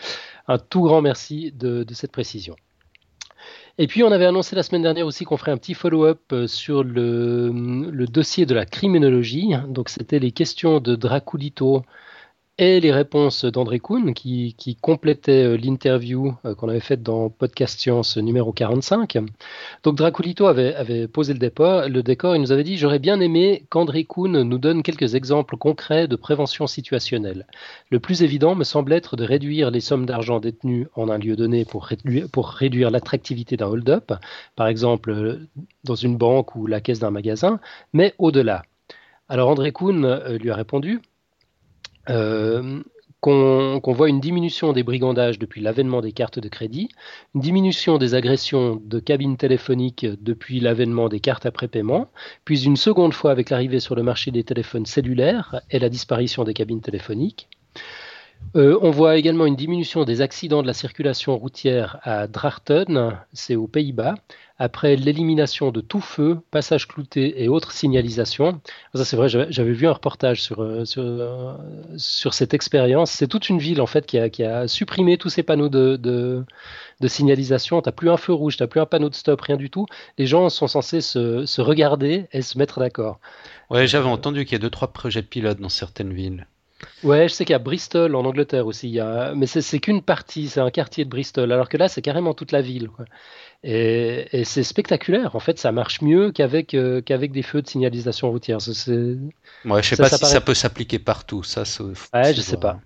Un 0.50 0.58
tout 0.58 0.82
grand 0.82 1.02
merci 1.02 1.54
de 1.54 1.86
cette 1.94 2.12
précision. 2.12 2.58
Et 3.82 3.88
puis 3.88 4.04
on 4.04 4.12
avait 4.12 4.26
annoncé 4.26 4.58
la 4.58 4.64
semaine 4.64 4.82
dernière 4.82 5.06
aussi 5.06 5.24
qu'on 5.24 5.38
ferait 5.38 5.52
un 5.52 5.58
petit 5.58 5.74
follow-up 5.74 6.20
euh, 6.34 6.48
sur 6.48 6.84
le, 6.84 7.50
le, 7.50 8.08
dossier 8.08 8.46
de 8.46 8.54
la 8.54 8.66
criminologie. 8.66 9.54
Donc 9.70 9.88
c'était 9.88 10.20
les 10.20 10.32
questions 10.32 10.82
de 10.82 10.98
Draculito 10.98 11.84
et 12.60 12.82
les 12.82 12.92
réponses 12.92 13.46
d'André 13.46 13.80
Kuhn 13.80 14.14
qui, 14.14 14.54
qui 14.58 14.76
complétait 14.76 15.46
euh, 15.46 15.56
l'interview 15.56 16.36
euh, 16.44 16.56
qu'on 16.56 16.68
avait 16.68 16.82
faite 16.82 17.02
dans 17.02 17.30
Podcast 17.30 17.80
Science 17.80 18.18
numéro 18.18 18.52
45. 18.52 19.18
Donc 19.84 19.96
Draculito 19.96 20.46
avait, 20.46 21.08
posé 21.08 21.34
le 21.34 21.40
le 21.40 22.04
décor, 22.04 22.36
il 22.36 22.42
nous 22.42 22.52
avait 22.52 22.66
dit 22.66 22.78
j'aurais 22.78 23.00
bien 23.00 23.22
aimé 23.22 23.66
qu'André 23.70 24.04
Kuhn 24.04 24.44
nous 24.44 24.58
donne 24.58 24.84
quelques 24.84 25.16
exemples 25.16 25.56
concrets 25.56 26.10
de 26.10 26.18
prévention 26.18 26.68
situationnelle. 26.68 27.48
Le 27.92 28.02
plus 28.02 28.24
évident 28.24 28.56
me 28.56 28.66
semble 28.66 28.92
être 28.92 29.16
de 29.16 29.24
réduire 29.24 29.72
les 29.72 29.80
sommes 29.80 30.06
d'argent 30.06 30.42
détenues 30.42 30.88
en 30.96 31.08
un 31.08 31.18
lieu 31.18 31.38
donné 31.38 31.64
pour 31.64 31.86
réduire, 31.86 32.28
pour 32.30 32.50
réduire 32.50 32.92
l'attractivité 32.92 33.56
d'un 33.56 33.68
hold-up, 33.68 34.12
par 34.58 34.68
exemple 34.68 35.12
euh, 35.12 35.48
dans 35.86 35.96
une 35.96 36.18
banque 36.18 36.58
ou 36.58 36.68
la 36.68 36.82
caisse 36.82 37.00
d'un 37.00 37.12
magasin, 37.12 37.62
mais 37.94 38.16
au-delà. 38.18 38.64
Alors 39.30 39.48
André 39.48 39.72
Kuhn 39.72 40.20
lui 40.42 40.52
a 40.52 40.56
répondu 40.56 41.00
euh, 42.10 42.82
qu'on 43.22 43.82
voit 43.94 44.08
une 44.08 44.22
diminution 44.22 44.72
des 44.72 44.84
brigandages 44.84 45.40
depuis 45.40 45.60
l'avènement 45.60 46.00
des 46.00 46.14
cartes 46.14 46.40
de 46.40 46.48
crédit, 46.48 46.90
une 47.36 47.42
diminution 47.42 47.98
des 47.98 48.16
agressions 48.16 48.82
de 48.82 49.00
cabines 49.00 49.36
téléphoniques 49.36 50.06
depuis 50.22 50.62
l'avènement 50.62 51.10
des 51.10 51.20
cartes 51.20 51.46
après 51.46 51.68
paiement, 51.68 52.08
puis 52.46 52.64
une 52.64 52.78
seconde 52.78 53.14
fois 53.14 53.32
avec 53.32 53.50
l'arrivée 53.50 53.82
sur 53.82 53.96
le 53.96 54.04
marché 54.04 54.32
des 54.32 54.44
téléphones 54.44 54.86
cellulaires 54.86 55.62
et 55.70 55.80
la 55.80 55.90
disparition 55.90 56.46
des 56.46 56.54
cabines 56.54 56.82
téléphoniques. 56.82 57.50
Euh, 58.56 58.80
on 58.82 58.90
voit 58.90 59.18
également 59.18 59.46
une 59.46 59.58
diminution 59.58 60.06
des 60.06 60.22
accidents 60.22 60.62
de 60.62 60.68
la 60.68 60.74
circulation 60.74 61.38
routière 61.38 62.00
à 62.04 62.28
Drachten, 62.28 63.20
c'est 63.34 63.58
aux 63.58 63.68
Pays-Bas, 63.68 64.16
après 64.60 64.98
l'élimination 64.98 65.72
de 65.72 65.80
tout 65.80 66.02
feu, 66.02 66.40
passage 66.52 66.88
clouté 66.88 67.42
et 67.42 67.48
autres 67.48 67.72
signalisations. 67.72 68.60
Ça 68.94 69.06
c'est 69.06 69.16
vrai, 69.16 69.30
j'avais 69.30 69.72
vu 69.72 69.88
un 69.88 69.94
reportage 69.94 70.42
sur, 70.42 70.62
euh, 70.62 70.84
euh, 70.98 71.56
sur, 71.98 72.34
cette 72.34 72.54
expérience. 72.54 73.10
C'est 73.10 73.28
toute 73.28 73.48
une 73.48 73.58
ville 73.58 73.82
en 73.82 73.86
fait 73.86 74.06
qui 74.06 74.18
a, 74.18 74.68
supprimé 74.68 75.18
tous 75.18 75.30
ces 75.30 75.44
panneaux 75.44 75.70
de, 75.70 75.96
de, 75.96 77.08
signalisation. 77.08 77.82
Tu 77.82 77.88
n'as 77.88 77.94
plus 77.94 78.10
un 78.10 78.18
feu 78.18 78.34
rouge, 78.34 78.58
tu 78.58 78.64
n'as 78.64 78.68
plus 78.68 78.82
un 78.82 78.86
panneau 78.86 79.10
de 79.10 79.16
stop, 79.16 79.40
rien 79.40 79.56
du 79.56 79.70
tout. 79.70 79.86
Les 80.18 80.28
gens 80.28 80.50
sont 80.50 80.68
censés 80.68 81.00
se, 81.00 81.46
se 81.46 81.62
regarder 81.62 82.28
et 82.34 82.42
se 82.42 82.58
mettre 82.58 82.82
d'accord. 82.82 83.20
Ouais, 83.70 83.88
j'avais 83.88 84.10
entendu 84.10 84.44
qu'il 84.44 84.54
y 84.54 84.56
a 84.56 84.60
deux, 84.60 84.70
trois 84.70 84.92
projets 84.92 85.22
de 85.22 85.28
pilotes 85.28 85.62
dans 85.62 85.70
certaines 85.70 86.14
villes. 86.14 86.46
Ouais, 87.04 87.28
je 87.28 87.34
sais 87.34 87.46
qu'il 87.46 87.54
y 87.54 87.56
a 87.56 87.60
Bristol 87.60 88.16
en 88.16 88.26
Angleterre 88.26 88.66
aussi, 88.66 88.88
il 88.88 88.94
y 88.94 89.00
a... 89.00 89.34
mais 89.36 89.48
c'est 89.48 89.80
qu'une 89.80 90.02
partie, 90.02 90.48
c'est 90.48 90.62
un 90.62 90.72
quartier 90.72 91.04
de 91.06 91.10
Bristol, 91.10 91.52
alors 91.52 91.68
que 91.68 91.78
là 91.78 91.88
c'est 91.88 92.02
carrément 92.02 92.34
toute 92.34 92.52
la 92.52 92.62
ville. 92.62 92.90
Et, 93.62 94.44
c'est 94.46 94.64
spectaculaire, 94.64 95.36
en 95.36 95.40
fait 95.40 95.60
ça 95.60 95.74
marche 95.74 96.02
mieux 96.02 96.32
qu'avec 96.32 96.74
euh, 96.74 97.02
qu'avec 97.02 97.34
des 97.34 97.42
feux 97.42 97.62
de 97.62 97.68
signalisation 97.68 98.30
routière. 98.30 98.60
Ouais, 99.66 99.84
je 99.84 99.90
sais 99.90 99.98
pas 99.98 100.10
si 100.10 100.26
ça 100.26 100.40
peut 100.40 100.54
s'appliquer 100.54 100.98
partout, 100.98 101.44
ça. 101.44 101.64
Ouais, 102.14 102.34
je 102.34 102.42
sais 102.42 102.58
pas. 102.58 102.80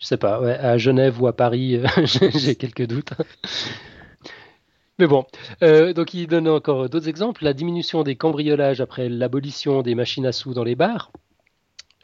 Je 0.00 0.06
sais 0.06 0.16
pas, 0.16 0.40
ouais, 0.40 0.56
à 0.58 0.78
Genève 0.78 1.20
ou 1.22 1.26
à 1.26 1.36
Paris, 1.36 1.76
euh, 1.76 1.86
j'ai 2.34 2.56
quelques 2.56 2.86
doutes. 2.86 3.12
Mais 4.98 5.06
bon, 5.06 5.24
euh, 5.62 5.92
donc 5.92 6.12
il 6.12 6.26
donne 6.26 6.48
encore 6.48 6.88
d'autres 6.88 7.08
exemples. 7.08 7.44
La 7.44 7.52
diminution 7.52 8.02
des 8.02 8.16
cambriolages 8.16 8.80
après 8.80 9.08
l'abolition 9.08 9.82
des 9.82 9.94
machines 9.94 10.26
à 10.26 10.32
sous 10.32 10.54
dans 10.54 10.64
les 10.64 10.74
bars. 10.74 11.12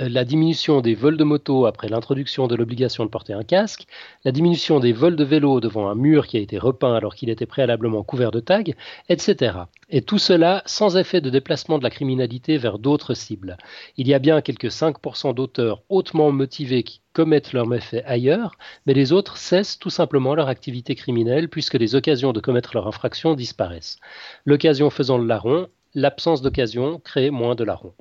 Euh, 0.01 0.09
la 0.11 0.25
diminution 0.25 0.83
des 0.83 0.95
vols 0.95 1.17
de 1.17 1.25
moto 1.25 1.65
après 1.65 1.89
l'introduction 1.89 2.47
de 2.47 2.55
l'obligation 2.55 3.05
de 3.05 3.11
porter 3.11 3.33
un 3.33 3.45
casque, 3.45 3.87
la 4.25 4.33
diminution 4.33 4.79
des 4.79 4.93
vols 4.93 5.17
de 5.17 5.25
vélo 5.25 5.59
devant 5.61 5.89
un 5.89 5.95
mur 5.95 6.27
qui 6.27 6.37
a 6.37 6.41
été 6.41 6.59
repeint 6.59 6.95
alors 6.95 7.15
qu'il 7.15 7.31
était 7.31 7.47
préalablement 7.47 8.03
couvert 8.03 8.31
de 8.31 8.41
tags, 8.41 8.63
etc. 9.09 9.59
Et 9.89 10.03
tout 10.03 10.19
cela 10.19 10.63
sans 10.67 10.99
effet 10.99 11.23
de 11.23 11.31
déplacement 11.31 11.79
de 11.79 11.83
la 11.83 11.91
criminalité 11.91 12.59
vers 12.59 12.79
d'autres 12.79 13.15
cibles. 13.15 13.57
Il 13.97 14.07
y 14.07 14.13
a 14.13 14.19
bien 14.19 14.43
quelques 14.43 14.67
5% 14.67 15.35
d'auteurs 15.35 15.83
hautement 15.89 16.31
motivés 16.31 16.83
qui 16.83 17.01
commettent 17.15 17.55
leurs 17.55 17.67
méfaits 17.67 18.03
ailleurs, 18.05 18.53
mais 18.85 18.93
les 18.93 19.13
autres 19.13 19.39
cessent 19.39 19.79
tout 19.79 19.91
simplement 19.91 20.35
leur 20.35 20.49
activité 20.49 20.95
criminelle 20.95 21.49
puisque 21.49 21.75
les 21.75 21.95
occasions 21.95 22.35
de 22.35 22.41
commettre 22.41 22.73
leur 22.75 22.87
infraction 22.87 23.35
disparaissent. 23.35 23.99
L'occasion 24.45 24.91
faisant 24.91 25.17
le 25.17 25.27
larron, 25.27 25.69
l'absence 25.95 26.43
d'occasion 26.43 27.01
crée 27.03 27.31
moins 27.31 27.55
de 27.55 27.65
larron. 27.65 27.95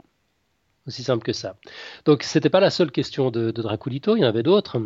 Aussi 0.88 1.04
simple 1.04 1.24
que 1.24 1.34
ça. 1.34 1.56
Donc, 2.06 2.24
ce 2.24 2.38
n'était 2.38 2.50
pas 2.50 2.60
la 2.60 2.70
seule 2.70 2.92
question 2.92 3.32
de, 3.32 3.52
de 3.52 3.62
Draculito, 3.62 4.16
il 4.16 4.22
y 4.22 4.26
en 4.26 4.30
avait 4.30 4.44
d'autres. 4.44 4.80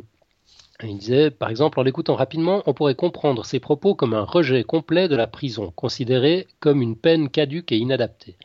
Il 0.81 0.97
disait, 0.97 1.29
par 1.29 1.49
exemple, 1.49 1.77
en 1.77 1.83
l'écoutant 1.83 2.15
rapidement, 2.15 2.63
on 2.65 2.73
pourrait 2.73 2.95
comprendre 2.95 3.43
ses 3.43 3.59
propos 3.59 3.95
comme 3.95 4.13
un 4.13 4.23
rejet 4.23 4.63
complet 4.63 5.09
de 5.09 5.15
la 5.17 5.27
prison, 5.27 5.71
considérée 5.75 6.47
comme 6.61 6.81
une 6.81 6.95
peine 6.95 7.29
caduque 7.29 7.73
et 7.73 7.77
inadaptée. 7.77 8.37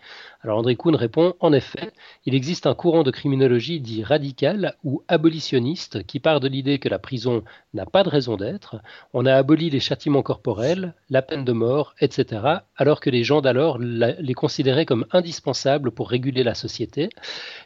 Alors 0.45 0.59
André 0.59 0.77
Kuhn 0.77 0.95
répond, 0.95 1.33
en 1.41 1.55
effet, 1.55 1.91
il 2.27 2.35
existe 2.35 2.67
un 2.67 2.75
courant 2.75 3.03
de 3.03 3.11
criminologie 3.11 3.81
dit 3.81 4.05
radical 4.05 4.77
ou 4.85 5.03
abolitionniste 5.09 6.07
qui 6.07 6.21
part 6.21 6.39
de 6.39 6.49
l'idée 6.49 6.79
que 6.79 6.91
la 6.91 6.99
prison 6.99 7.45
n'a 7.73 7.87
pas 7.87 8.03
de 8.03 8.11
raison 8.11 8.37
d'être, 8.37 8.77
on 9.15 9.25
a 9.25 9.33
aboli 9.33 9.71
les 9.71 9.81
châtiments 9.81 10.23
corporels, 10.23 10.93
la 11.09 11.23
peine 11.23 11.47
de 11.47 11.53
mort, 11.53 11.95
etc., 11.99 12.43
alors 12.77 13.01
que 13.01 13.09
les 13.09 13.25
gens 13.25 13.41
d'alors 13.41 13.79
les 13.79 14.35
considéraient 14.35 14.85
comme 14.85 15.07
indispensables 15.13 15.91
pour 15.91 16.11
réguler 16.11 16.43
la 16.43 16.55
société. 16.55 17.09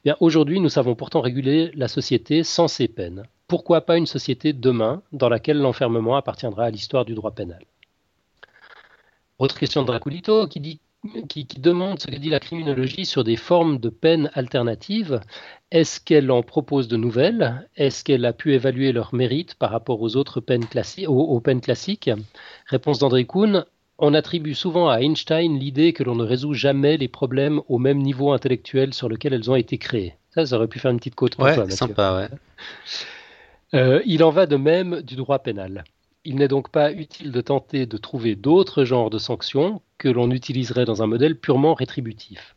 Eh 0.04 0.12
aujourd'hui, 0.20 0.60
nous 0.60 0.68
savons 0.68 0.94
pourtant 0.94 1.20
réguler 1.20 1.72
la 1.74 1.88
société 1.88 2.44
sans 2.44 2.68
ces 2.68 2.86
peines 2.86 3.24
pourquoi 3.48 3.80
pas 3.80 3.96
une 3.96 4.04
société 4.04 4.52
demain 4.52 5.02
dans 5.10 5.30
laquelle 5.30 5.58
l'enfermement 5.58 6.16
appartiendra 6.16 6.66
à 6.66 6.70
l'histoire 6.70 7.06
du 7.06 7.14
droit 7.14 7.30
pénal? 7.30 7.64
Autre 9.38 9.58
question 9.58 9.80
de 9.80 9.86
Draculito 9.86 10.46
qui, 10.48 10.60
dit, 10.60 10.80
qui, 11.28 11.44
demande 11.44 12.00
ce 12.00 12.06
que 12.06 12.16
dit 12.16 12.30
la 12.30 12.40
criminologie 12.40 13.06
sur 13.06 13.24
des 13.24 13.36
formes 13.36 13.78
de 13.78 13.88
peines 13.88 14.30
alternatives. 14.34 15.20
Est-ce 15.70 16.00
qu'elle 16.00 16.30
en 16.30 16.42
propose 16.42 16.88
de 16.88 16.96
nouvelles? 16.96 17.68
Est-ce 17.76 18.04
qu'elle 18.04 18.24
a 18.24 18.32
pu 18.32 18.54
évaluer 18.54 18.92
leur 18.92 19.14
mérite 19.14 19.54
par 19.54 19.70
rapport 19.70 20.00
aux 20.00 20.16
autres 20.16 20.40
peines, 20.40 20.66
classiques, 20.66 21.08
aux, 21.08 21.40
peines 21.40 21.60
classiques? 21.60 22.10
Réponse 22.66 22.98
d'André 22.98 23.26
Kuhn. 23.26 23.64
On 24.00 24.14
attribue 24.14 24.54
souvent 24.54 24.88
à 24.88 25.00
Einstein 25.00 25.58
l'idée 25.58 25.92
que 25.92 26.04
l'on 26.04 26.14
ne 26.14 26.24
résout 26.24 26.54
jamais 26.54 26.96
les 26.96 27.08
problèmes 27.08 27.60
au 27.68 27.78
même 27.78 27.98
niveau 27.98 28.32
intellectuel 28.32 28.94
sur 28.94 29.08
lequel 29.08 29.34
elles 29.34 29.50
ont 29.50 29.56
été 29.56 29.76
créées. 29.76 30.14
Ça, 30.30 30.46
ça 30.46 30.56
aurait 30.56 30.68
pu 30.68 30.78
faire 30.78 30.92
une 30.92 30.98
petite 30.98 31.16
côte 31.16 31.34
pour 31.34 31.46
ouais, 31.46 31.70
Sympa, 31.70 32.16
ouais. 32.16 32.38
Euh, 33.74 34.00
il 34.06 34.22
en 34.22 34.30
va 34.30 34.46
de 34.46 34.56
même 34.56 35.02
du 35.02 35.16
droit 35.16 35.40
pénal. 35.40 35.84
Il 36.28 36.34
n'est 36.34 36.46
donc 36.46 36.68
pas 36.70 36.92
utile 36.92 37.32
de 37.32 37.40
tenter 37.40 37.86
de 37.86 37.96
trouver 37.96 38.36
d'autres 38.36 38.84
genres 38.84 39.08
de 39.08 39.16
sanctions 39.16 39.80
que 39.96 40.10
l'on 40.10 40.30
utiliserait 40.30 40.84
dans 40.84 41.02
un 41.02 41.06
modèle 41.06 41.40
purement 41.40 41.72
rétributif. 41.72 42.54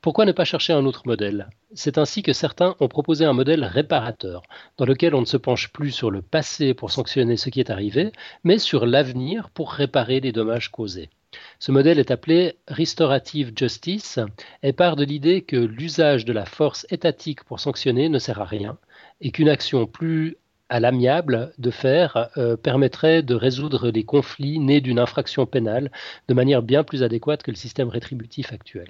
Pourquoi 0.00 0.24
ne 0.24 0.32
pas 0.32 0.46
chercher 0.46 0.72
un 0.72 0.86
autre 0.86 1.02
modèle? 1.04 1.50
C'est 1.74 1.98
ainsi 1.98 2.22
que 2.22 2.32
certains 2.32 2.76
ont 2.80 2.88
proposé 2.88 3.26
un 3.26 3.34
modèle 3.34 3.62
réparateur, 3.62 4.40
dans 4.78 4.86
lequel 4.86 5.14
on 5.14 5.20
ne 5.20 5.26
se 5.26 5.36
penche 5.36 5.68
plus 5.70 5.90
sur 5.90 6.10
le 6.10 6.22
passé 6.22 6.72
pour 6.72 6.90
sanctionner 6.90 7.36
ce 7.36 7.50
qui 7.50 7.60
est 7.60 7.68
arrivé, 7.68 8.10
mais 8.42 8.58
sur 8.58 8.86
l'avenir 8.86 9.50
pour 9.50 9.70
réparer 9.72 10.20
les 10.20 10.32
dommages 10.32 10.70
causés. 10.70 11.10
Ce 11.58 11.72
modèle 11.72 11.98
est 11.98 12.10
appelé 12.10 12.56
Restorative 12.68 13.52
Justice 13.54 14.18
et 14.62 14.72
part 14.72 14.96
de 14.96 15.04
l'idée 15.04 15.42
que 15.42 15.56
l'usage 15.56 16.24
de 16.24 16.32
la 16.32 16.46
force 16.46 16.86
étatique 16.88 17.44
pour 17.44 17.60
sanctionner 17.60 18.08
ne 18.08 18.18
sert 18.18 18.40
à 18.40 18.46
rien 18.46 18.78
et 19.20 19.30
qu'une 19.30 19.50
action 19.50 19.86
plus 19.86 20.38
à 20.70 20.80
l'amiable 20.80 21.52
de 21.58 21.70
faire 21.70 22.30
euh, 22.38 22.56
permettrait 22.56 23.22
de 23.22 23.34
résoudre 23.34 23.90
les 23.90 24.04
conflits 24.04 24.58
nés 24.58 24.80
d'une 24.80 24.98
infraction 24.98 25.44
pénale 25.44 25.90
de 26.28 26.34
manière 26.34 26.62
bien 26.62 26.84
plus 26.84 27.02
adéquate 27.02 27.42
que 27.42 27.50
le 27.50 27.56
système 27.56 27.88
rétributif 27.88 28.52
actuel. 28.52 28.88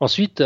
Ensuite, 0.00 0.44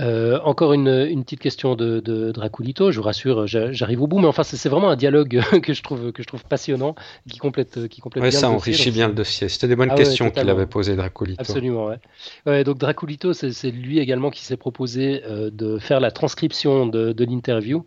euh, 0.00 0.38
encore 0.42 0.72
une, 0.72 1.22
petite 1.22 1.40
question 1.40 1.74
de, 1.74 2.30
Draculito, 2.32 2.90
je 2.92 2.98
vous 2.98 3.02
rassure, 3.02 3.46
j'arrive 3.46 4.02
au 4.02 4.06
bout, 4.06 4.20
mais 4.20 4.26
enfin 4.26 4.42
c'est 4.42 4.68
vraiment 4.68 4.90
un 4.90 4.96
dialogue 4.96 5.40
que 5.62 5.72
je 5.74 5.82
trouve 5.82 6.12
que 6.12 6.22
je 6.22 6.28
trouve 6.28 6.44
passionnant, 6.44 6.94
qui 7.28 7.38
complète 7.38 7.88
qui 7.88 8.00
complète 8.00 8.32
ça 8.32 8.50
enrichit 8.50 8.90
bien 8.90 9.08
le 9.08 9.14
dossier. 9.14 9.48
C'était 9.48 9.68
des 9.68 9.76
bonnes 9.76 9.90
ah 9.90 9.96
questions 9.96 10.30
qu'il 10.30 10.48
avait 10.48 10.66
posées 10.66 10.96
Draculito. 10.96 11.40
Absolument, 11.40 11.90
ouais. 12.46 12.64
donc 12.64 12.78
Draculito, 12.78 13.32
c'est 13.32 13.70
lui 13.70 13.98
également 13.98 14.30
qui 14.30 14.44
s'est 14.44 14.56
proposé 14.56 15.22
euh, 15.24 15.50
de 15.50 15.78
faire 15.78 16.00
la 16.00 16.10
transcription 16.10 16.86
de, 16.86 17.12
de 17.12 17.24
l'interview. 17.24 17.84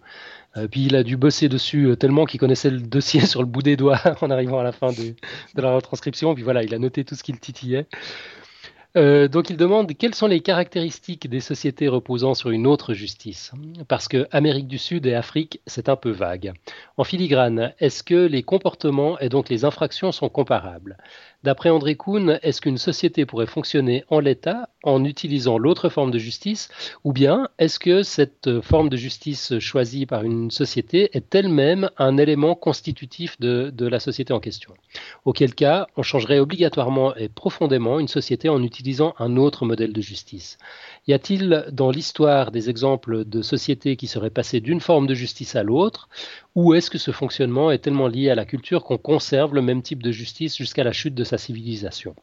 Euh, 0.58 0.68
puis 0.68 0.86
il 0.86 0.96
a 0.96 1.04
dû 1.04 1.18
bosser 1.18 1.50
dessus 1.50 1.88
euh, 1.88 1.96
tellement 1.96 2.26
qu'il 2.26 2.40
connaissait 2.40 2.70
le 2.70 2.80
dossier 2.80 3.22
sur 3.26 3.42
le 3.42 3.48
bout 3.48 3.62
des 3.62 3.76
doigts 3.76 4.02
en 4.22 4.30
arrivant 4.32 4.60
à 4.60 4.64
la 4.64 4.72
fin 4.72 4.92
de, 4.92 5.16
la 5.56 5.76
retranscription. 5.76 6.34
Puis 6.36 6.44
voilà, 6.44 6.64
il 6.64 6.74
a 6.74 6.80
noté 6.80 7.04
tout 7.04 7.16
ce 7.16 7.24
qu'il 7.24 7.40
titillait. 7.40 7.88
Euh, 8.98 9.28
donc 9.28 9.50
il 9.50 9.58
demande 9.58 9.92
quelles 9.98 10.16
sont 10.16 10.28
les 10.28 10.40
caractéristiques 10.40 11.30
des 11.30 11.42
sociétés 11.42 11.90
reposant 11.90 12.34
sur 12.34 12.50
une 12.50 12.66
autre 12.66 12.94
justice? 12.94 13.52
Parce 13.90 14.08
que 14.08 14.26
Amérique 14.32 14.70
du 14.70 14.78
Sud 14.78 15.06
et 15.06 15.16
Afrique, 15.16 15.60
c'est 15.68 15.90
un 15.90 15.98
peu 15.98 16.12
vague. 16.12 16.54
En 16.96 17.04
filigrane, 17.04 17.74
est-ce 17.80 18.04
que 18.04 18.26
les 18.26 18.44
comportements 18.44 19.20
et 19.20 19.28
donc 19.28 19.50
les 19.50 19.66
infractions 19.66 20.14
sont 20.14 20.30
comparables? 20.30 20.96
D'après 21.46 21.70
André 21.70 21.96
Kuhn, 21.96 22.40
est-ce 22.42 22.60
qu'une 22.60 22.80
société 22.80 23.28
pourrait 23.28 23.46
fonctionner 23.46 24.04
en 24.10 24.20
l'état 24.20 24.70
en 24.82 25.06
utilisant 25.06 25.60
l'autre 25.60 25.90
forme 25.90 26.10
de 26.10 26.18
justice 26.18 26.70
Ou 27.04 27.14
bien 27.14 27.50
est-ce 27.60 27.78
que 27.78 28.02
cette 28.02 28.62
forme 28.62 28.90
de 28.90 28.98
justice 28.98 29.60
choisie 29.60 30.08
par 30.08 30.24
une 30.24 30.50
société 30.50 31.16
est 31.16 31.36
elle-même 31.36 31.92
un 32.00 32.18
élément 32.18 32.56
constitutif 32.56 33.40
de, 33.40 33.72
la 33.86 34.00
société 34.00 34.34
en 34.34 34.40
question? 34.40 34.74
Auquel 35.24 35.54
cas, 35.54 35.86
on 35.96 36.02
changerait 36.02 36.40
obligatoirement 36.40 37.16
et 37.16 37.30
profondément 37.30 38.00
une 38.00 38.08
société 38.08 38.50
en 38.50 38.64
utilisant 38.64 39.14
un 39.20 39.38
autre 39.38 39.66
modèle 39.66 39.94
de 39.94 40.02
justice. 40.02 40.58
Y 41.06 41.14
a-t-il 41.14 41.68
dans 41.72 41.92
l'histoire 41.92 42.50
des 42.50 42.72
exemples 42.72 43.24
de 43.24 43.44
sociétés 43.44 43.98
qui 43.98 44.08
seraient 44.08 44.32
passées 44.32 44.62
d'une 44.62 44.82
forme 44.82 45.06
de 45.06 45.14
justice 45.14 45.56
à 45.56 45.62
l'autre? 45.62 46.10
Ou 46.56 46.74
est-ce 46.74 46.90
que 46.90 46.98
ce 46.98 47.12
fonctionnement 47.12 47.72
est 47.72 47.78
tellement 47.78 48.08
lié 48.08 48.30
à 48.30 48.36
la 48.36 48.46
culture 48.46 48.84
qu'on 48.84 48.98
conserve 48.98 49.54
le 49.54 49.62
même 49.62 49.82
type 49.82 50.02
de 50.04 50.12
justice 50.12 50.58
jusqu'à 50.58 50.84
la 50.84 50.92
chute 50.92 51.16
de 51.16 51.24
sa 51.24 51.38
civilisation? 51.38 52.16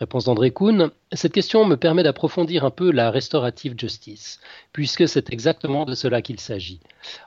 Réponse 0.00 0.24
d'André 0.24 0.50
Kuhn. 0.50 0.90
Cette 1.12 1.34
question 1.34 1.66
me 1.66 1.76
permet 1.76 2.02
d'approfondir 2.02 2.64
un 2.64 2.70
peu 2.70 2.90
la 2.90 3.10
restorative 3.10 3.74
justice, 3.78 4.40
puisque 4.72 5.06
c'est 5.06 5.30
exactement 5.30 5.84
de 5.84 5.94
cela 5.94 6.22
qu'il 6.22 6.40
s'agit. 6.40 6.80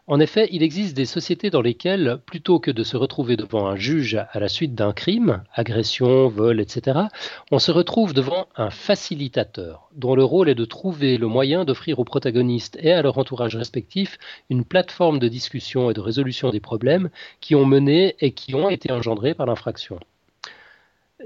En 0.07 0.19
effet, 0.19 0.49
il 0.51 0.63
existe 0.63 0.97
des 0.97 1.05
sociétés 1.05 1.51
dans 1.51 1.61
lesquelles, 1.61 2.17
plutôt 2.25 2.59
que 2.59 2.71
de 2.71 2.83
se 2.83 2.97
retrouver 2.97 3.37
devant 3.37 3.67
un 3.67 3.75
juge 3.75 4.15
à 4.15 4.39
la 4.39 4.47
suite 4.47 4.73
d'un 4.73 4.91
crime, 4.91 5.43
agression, 5.53 6.29
vol, 6.29 6.59
etc., 6.59 7.01
on 7.51 7.59
se 7.59 7.71
retrouve 7.71 8.15
devant 8.15 8.47
un 8.55 8.71
facilitateur, 8.71 9.91
dont 9.95 10.15
le 10.15 10.23
rôle 10.23 10.49
est 10.49 10.55
de 10.55 10.65
trouver 10.65 11.19
le 11.19 11.27
moyen 11.27 11.65
d'offrir 11.65 11.99
aux 11.99 12.05
protagonistes 12.05 12.79
et 12.81 12.91
à 12.91 13.03
leur 13.03 13.19
entourage 13.19 13.55
respectif 13.55 14.17
une 14.49 14.65
plateforme 14.65 15.19
de 15.19 15.27
discussion 15.27 15.91
et 15.91 15.93
de 15.93 16.01
résolution 16.01 16.49
des 16.49 16.59
problèmes 16.59 17.11
qui 17.39 17.53
ont 17.53 17.67
mené 17.67 18.15
et 18.19 18.31
qui 18.31 18.55
ont 18.55 18.71
été 18.71 18.91
engendrés 18.91 19.35
par 19.35 19.45
l'infraction. 19.45 19.99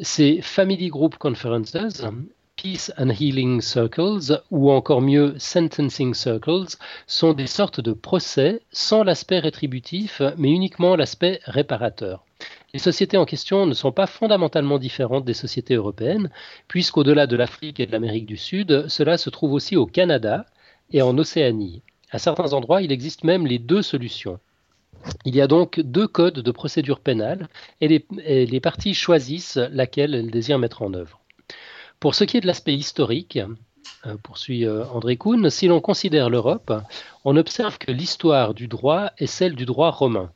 Ces 0.02 0.42
Family 0.42 0.90
Group 0.90 1.18
Conferences, 1.18 2.06
Peace 2.56 2.92
and 2.98 3.10
Healing 3.10 3.62
Circles, 3.62 4.42
ou 4.52 4.72
encore 4.72 5.02
mieux 5.02 5.34
Sentencing 5.38 6.14
Circles, 6.14 6.78
sont 7.08 7.34
des 7.34 7.48
sortes 7.48 7.82
de 7.82 7.94
procès 7.94 8.62
sans 8.72 9.04
l'aspect 9.04 9.40
rétributif, 9.40 10.22
mais 10.38 10.52
uniquement 10.52 10.96
l'aspect 10.96 11.40
réparateur. 11.46 12.24
Les 12.74 12.80
sociétés 12.80 13.18
en 13.18 13.26
question 13.26 13.66
ne 13.66 13.74
sont 13.74 13.92
pas 13.92 14.06
fondamentalement 14.06 14.78
différentes 14.78 15.26
des 15.26 15.34
sociétés 15.34 15.76
européennes, 15.76 16.30
puisqu'au-delà 16.68 17.26
de 17.26 17.36
l'Afrique 17.36 17.80
et 17.80 17.88
de 17.88 17.92
l'Amérique 17.92 18.28
du 18.28 18.38
Sud, 18.38 18.86
cela 18.90 19.18
se 19.18 19.32
trouve 19.32 19.54
aussi 19.54 19.76
au 19.76 19.88
Canada 19.88 20.46
et 20.92 21.02
en 21.02 21.18
Océanie. 21.18 21.82
À 22.12 22.20
certains 22.20 22.54
endroits, 22.54 22.82
il 22.82 22.92
existe 22.92 23.24
même 23.24 23.48
les 23.48 23.60
deux 23.60 23.82
solutions. 23.82 24.40
Il 25.26 25.36
y 25.36 25.42
a 25.42 25.48
donc 25.48 25.80
deux 25.80 26.08
codes 26.08 26.40
de 26.40 26.52
procédure 26.52 27.00
pénale 27.00 27.48
et 27.82 27.88
les, 27.88 28.60
parties 28.60 28.94
choisissent 28.94 29.58
laquelle 29.72 30.16
elles 30.16 30.32
désirent 30.32 30.60
mettre 30.60 30.82
en 30.82 30.94
œuvre. 30.94 31.20
Pour 32.00 32.16
ce 32.16 32.24
qui 32.24 32.38
est 32.38 32.42
de 32.42 32.48
l'aspect 32.48 32.76
historique, 32.76 33.40
euh, 34.06 34.16
poursuit 34.22 34.66
euh, 34.66 34.86
André 34.94 35.18
Kuhn, 35.18 35.50
si 35.50 35.68
l'on 35.68 35.82
considère 35.82 36.30
l'Europe, 36.30 36.74
on 37.26 37.36
observe 37.38 37.78
que 37.78 37.92
l'histoire 37.92 38.54
du 38.54 38.68
droit 38.68 39.12
est 39.18 39.28
celle 39.28 39.56
du 39.56 39.66
droit 39.66 39.92
romain, 39.92 40.32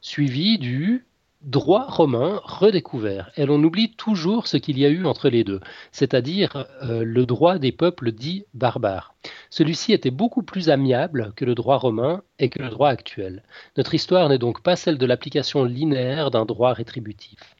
suivie 0.00 0.58
du 0.58 1.04
droit 1.42 1.86
romain 1.88 2.40
redécouvert. 2.44 3.30
Et 3.36 3.46
l'on 3.46 3.62
oublie 3.62 3.92
toujours 3.94 4.46
ce 4.46 4.56
qu'il 4.56 4.78
y 4.78 4.84
a 4.84 4.88
eu 4.88 5.06
entre 5.06 5.28
les 5.28 5.44
deux, 5.44 5.60
c'est-à-dire 5.92 6.66
euh, 6.82 7.02
le 7.04 7.26
droit 7.26 7.58
des 7.58 7.72
peuples 7.72 8.12
dits 8.12 8.44
barbares. 8.54 9.14
Celui-ci 9.48 9.92
était 9.92 10.10
beaucoup 10.10 10.42
plus 10.42 10.70
amiable 10.70 11.32
que 11.36 11.44
le 11.44 11.54
droit 11.54 11.76
romain 11.76 12.22
et 12.38 12.48
que 12.48 12.62
le 12.62 12.68
droit 12.68 12.88
actuel. 12.88 13.42
Notre 13.76 13.94
histoire 13.94 14.28
n'est 14.28 14.38
donc 14.38 14.62
pas 14.62 14.76
celle 14.76 14.98
de 14.98 15.06
l'application 15.06 15.64
linéaire 15.64 16.30
d'un 16.30 16.44
droit 16.44 16.72
rétributif. 16.72 17.56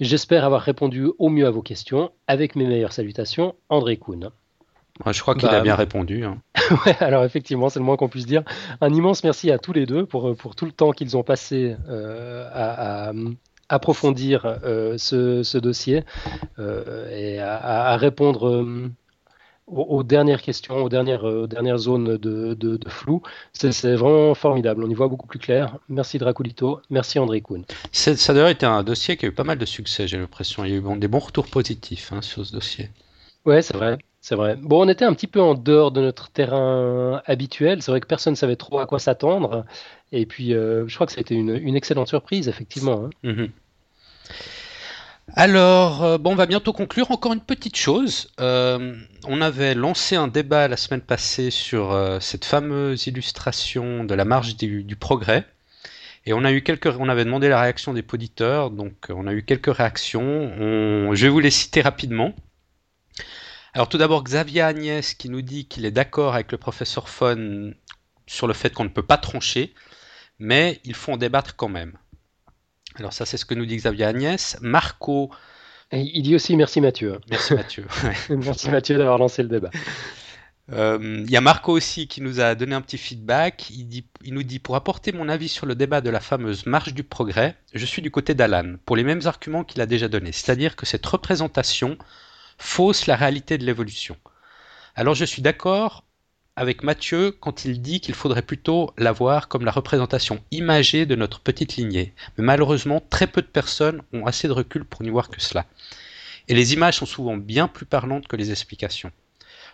J'espère 0.00 0.44
avoir 0.44 0.62
répondu 0.62 1.08
au 1.18 1.28
mieux 1.28 1.46
à 1.46 1.50
vos 1.50 1.62
questions. 1.62 2.10
Avec 2.26 2.56
mes 2.56 2.66
meilleures 2.66 2.94
salutations, 2.94 3.54
André 3.68 3.98
Kuhn 3.98 4.30
je 5.06 5.20
crois 5.20 5.34
qu'il 5.34 5.48
a 5.48 5.52
bah, 5.52 5.60
bien 5.60 5.74
répondu. 5.74 6.24
Hein. 6.24 6.38
alors 7.00 7.24
effectivement, 7.24 7.68
c'est 7.68 7.78
le 7.78 7.84
moins 7.84 7.96
qu'on 7.96 8.08
puisse 8.08 8.26
dire. 8.26 8.42
Un 8.80 8.92
immense 8.92 9.24
merci 9.24 9.50
à 9.50 9.58
tous 9.58 9.72
les 9.72 9.86
deux 9.86 10.06
pour, 10.06 10.36
pour 10.36 10.54
tout 10.54 10.66
le 10.66 10.72
temps 10.72 10.92
qu'ils 10.92 11.16
ont 11.16 11.22
passé 11.22 11.76
euh, 11.88 12.48
à, 12.52 13.12
approfondir 13.68 14.58
euh, 14.64 14.98
ce, 14.98 15.58
dossier 15.58 16.04
euh, 16.58 17.08
et 17.10 17.38
à, 17.40 17.96
répondre 17.96 18.64
aux, 19.66 20.02
dernières 20.02 20.42
questions, 20.42 20.82
aux 20.82 20.88
dernières, 20.88 21.46
dernières 21.46 21.78
zones 21.78 22.16
de, 22.16 22.78
flou. 22.88 23.22
C'est 23.52 23.94
vraiment 23.94 24.34
formidable. 24.34 24.84
On 24.84 24.90
y 24.90 24.94
voit 24.94 25.08
beaucoup 25.08 25.28
plus 25.28 25.38
clair. 25.38 25.78
Merci 25.88 26.18
Draculito. 26.18 26.80
Merci 26.90 27.18
André 27.18 27.40
Kuhn. 27.40 27.64
Ça 27.92 28.10
a 28.10 28.34
d'ailleurs 28.34 28.48
été 28.48 28.66
un 28.66 28.82
dossier 28.82 29.16
qui 29.16 29.26
a 29.26 29.28
eu 29.28 29.32
pas 29.32 29.44
mal 29.44 29.58
de 29.58 29.66
succès, 29.66 30.08
j'ai 30.08 30.18
l'impression. 30.18 30.64
Il 30.64 30.70
y 30.72 30.74
a 30.74 30.78
eu 30.78 30.98
des 30.98 31.08
bons 31.08 31.20
retours 31.20 31.46
positifs 31.46 32.12
hein, 32.12 32.22
sur 32.22 32.44
ce 32.44 32.52
dossier. 32.52 32.90
Ouais, 33.46 33.62
c'est 33.62 33.74
vrai. 33.74 33.98
C'est 34.20 34.34
vrai. 34.34 34.56
Bon, 34.56 34.84
on 34.84 34.88
était 34.88 35.06
un 35.06 35.14
petit 35.14 35.26
peu 35.26 35.40
en 35.40 35.54
dehors 35.54 35.92
de 35.92 36.02
notre 36.02 36.28
terrain 36.30 37.22
habituel. 37.24 37.82
C'est 37.82 37.90
vrai 37.90 38.00
que 38.00 38.06
personne 38.06 38.34
ne 38.34 38.36
savait 38.36 38.56
trop 38.56 38.78
à 38.78 38.86
quoi 38.86 38.98
s'attendre. 38.98 39.64
Et 40.12 40.26
puis, 40.26 40.52
euh, 40.54 40.86
je 40.88 40.94
crois 40.94 41.06
que 41.06 41.12
ça 41.12 41.18
a 41.18 41.22
été 41.22 41.34
une, 41.34 41.74
excellente 41.74 42.08
surprise, 42.08 42.48
effectivement. 42.48 43.06
Hein. 43.06 43.10
Mhm. 43.22 43.48
Alors, 45.36 46.02
euh, 46.02 46.18
bon, 46.18 46.32
on 46.32 46.34
va 46.34 46.46
bientôt 46.46 46.72
conclure. 46.74 47.10
Encore 47.10 47.32
une 47.32 47.40
petite 47.40 47.76
chose. 47.76 48.30
Euh, 48.40 48.94
on 49.26 49.40
avait 49.40 49.74
lancé 49.74 50.16
un 50.16 50.28
débat 50.28 50.68
la 50.68 50.76
semaine 50.76 51.00
passée 51.00 51.50
sur 51.50 51.96
cette 52.20 52.44
fameuse 52.44 53.06
illustration 53.06 54.04
de 54.04 54.14
la 54.14 54.26
marge 54.26 54.56
du, 54.56 54.96
progrès. 54.96 55.46
Et 56.26 56.34
on 56.34 56.44
a 56.44 56.52
eu 56.52 56.62
quelques, 56.62 56.94
on 56.98 57.08
avait 57.08 57.24
demandé 57.24 57.48
la 57.48 57.60
réaction 57.60 57.94
des 57.94 58.04
auditeurs, 58.12 58.70
donc 58.70 58.92
on 59.08 59.26
a 59.26 59.32
eu 59.32 59.42
quelques 59.42 59.74
réactions. 59.74 60.52
je 61.14 61.22
vais 61.22 61.30
vous 61.30 61.40
les 61.40 61.50
citer 61.50 61.80
rapidement. 61.80 62.34
Alors 63.72 63.88
tout 63.88 63.98
d'abord 63.98 64.24
Xavier 64.24 64.62
Agnès 64.62 65.14
qui 65.14 65.28
nous 65.28 65.42
dit 65.42 65.66
qu'il 65.66 65.84
est 65.84 65.90
d'accord 65.90 66.34
avec 66.34 66.50
le 66.50 66.58
professeur 66.58 67.08
Fon 67.08 67.72
sur 68.26 68.46
le 68.46 68.54
fait 68.54 68.72
qu'on 68.72 68.84
ne 68.84 68.88
peut 68.88 69.02
pas 69.02 69.16
trancher, 69.16 69.74
mais 70.38 70.80
il 70.84 70.94
faut 70.94 71.12
en 71.12 71.16
débattre 71.16 71.56
quand 71.56 71.68
même. 71.68 71.96
Alors 72.96 73.12
ça 73.12 73.26
c'est 73.26 73.36
ce 73.36 73.44
que 73.44 73.54
nous 73.54 73.66
dit 73.66 73.76
Xavier 73.76 74.06
Agnès. 74.06 74.58
Marco... 74.60 75.30
il 75.92 76.22
dit 76.22 76.34
aussi 76.34 76.56
merci 76.56 76.80
Mathieu. 76.80 77.20
Merci 77.30 77.54
Mathieu. 77.54 77.86
merci 78.30 78.70
Mathieu 78.70 78.98
d'avoir 78.98 79.18
lancé 79.18 79.42
le 79.42 79.48
débat. 79.48 79.70
Euh, 80.72 80.98
il 81.24 81.30
y 81.30 81.36
a 81.36 81.40
Marco 81.40 81.72
aussi 81.72 82.06
qui 82.06 82.20
nous 82.20 82.40
a 82.40 82.54
donné 82.54 82.74
un 82.74 82.80
petit 82.80 82.98
feedback. 82.98 83.70
Il, 83.70 83.86
dit, 83.88 84.06
il, 84.24 84.34
nous 84.34 84.42
dit 84.42 84.58
Pour 84.58 84.76
apporter 84.76 85.12
mon 85.12 85.28
avis 85.28 85.48
sur 85.48 85.66
le 85.66 85.74
débat 85.74 86.00
de 86.00 86.10
la 86.10 86.20
fameuse 86.20 86.66
marche 86.66 86.94
du 86.94 87.02
progrès, 87.02 87.56
je 87.74 87.84
suis 87.84 88.02
du 88.02 88.10
côté 88.10 88.34
d'Alan, 88.34 88.76
pour 88.84 88.96
les 88.96 89.04
mêmes 89.04 89.22
arguments 89.24 89.64
qu'il 89.64 89.80
a 89.80 89.86
déjà 89.86 90.08
donnés. 90.08 90.32
C'est-à-dire 90.32 90.76
que 90.76 90.86
cette 90.86 91.06
représentation 91.06 91.98
fausse 92.60 93.06
la 93.06 93.16
réalité 93.16 93.58
de 93.58 93.64
l'évolution. 93.64 94.16
Alors 94.94 95.14
je 95.14 95.24
suis 95.24 95.42
d'accord 95.42 96.04
avec 96.56 96.82
Mathieu 96.82 97.32
quand 97.32 97.64
il 97.64 97.80
dit 97.80 98.00
qu'il 98.00 98.14
faudrait 98.14 98.42
plutôt 98.42 98.92
la 98.98 99.12
voir 99.12 99.48
comme 99.48 99.64
la 99.64 99.72
représentation 99.72 100.44
imagée 100.50 101.06
de 101.06 101.16
notre 101.16 101.40
petite 101.40 101.76
lignée. 101.76 102.12
Mais 102.36 102.44
malheureusement, 102.44 103.02
très 103.08 103.26
peu 103.26 103.40
de 103.40 103.46
personnes 103.46 104.02
ont 104.12 104.26
assez 104.26 104.46
de 104.46 104.52
recul 104.52 104.84
pour 104.84 105.02
n'y 105.02 105.08
voir 105.08 105.30
que 105.30 105.40
cela. 105.40 105.64
Et 106.48 106.54
les 106.54 106.74
images 106.74 106.98
sont 106.98 107.06
souvent 107.06 107.38
bien 107.38 107.66
plus 107.66 107.86
parlantes 107.86 108.28
que 108.28 108.36
les 108.36 108.50
explications. 108.50 109.10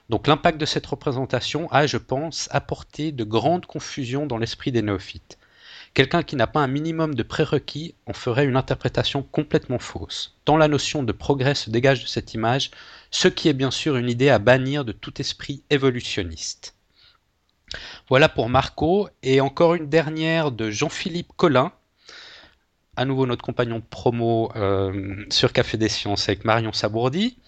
Donc 0.08 0.28
l'impact 0.28 0.58
de 0.58 0.66
cette 0.66 0.86
représentation 0.86 1.68
a, 1.72 1.88
je 1.88 1.98
pense, 1.98 2.48
apporté 2.52 3.10
de 3.10 3.24
grandes 3.24 3.66
confusions 3.66 4.26
dans 4.26 4.38
l'esprit 4.38 4.70
des 4.70 4.82
néophytes. 4.82 5.35
Quelqu'un 5.96 6.22
qui 6.22 6.36
n'a 6.36 6.46
pas 6.46 6.60
un 6.60 6.66
minimum 6.66 7.14
de 7.14 7.22
prérequis 7.22 7.94
en 8.04 8.12
ferait 8.12 8.44
une 8.44 8.58
interprétation 8.58 9.22
complètement 9.22 9.78
fausse. 9.78 10.36
Tant 10.44 10.58
la 10.58 10.68
notion 10.68 11.02
de 11.02 11.10
progrès 11.10 11.54
se 11.54 11.70
dégage 11.70 12.02
de 12.02 12.06
cette 12.06 12.34
image, 12.34 12.70
ce 13.10 13.28
qui 13.28 13.48
est 13.48 13.54
bien 13.54 13.70
sûr 13.70 13.96
une 13.96 14.10
idée 14.10 14.28
à 14.28 14.38
bannir 14.38 14.84
de 14.84 14.92
tout 14.92 15.22
esprit 15.22 15.62
évolutionniste. 15.70 16.74
Voilà 18.10 18.28
pour 18.28 18.50
Marco, 18.50 19.08
et 19.22 19.40
encore 19.40 19.74
une 19.74 19.88
dernière 19.88 20.52
de 20.52 20.70
Jean-Philippe 20.70 21.32
Collin, 21.34 21.72
à 22.96 23.06
nouveau 23.06 23.24
notre 23.24 23.42
compagnon 23.42 23.80
promo 23.80 24.52
euh, 24.54 25.24
sur 25.30 25.54
Café 25.54 25.78
des 25.78 25.88
Sciences 25.88 26.28
avec 26.28 26.44
Marion 26.44 26.74
Sabourdi, 26.74 27.38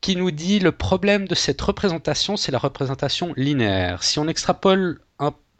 qui 0.00 0.16
nous 0.16 0.30
dit 0.30 0.60
le 0.60 0.72
problème 0.72 1.28
de 1.28 1.34
cette 1.34 1.60
représentation, 1.60 2.38
c'est 2.38 2.52
la 2.52 2.58
représentation 2.58 3.34
linéaire. 3.36 4.02
Si 4.02 4.18
on 4.18 4.28
extrapole 4.28 5.03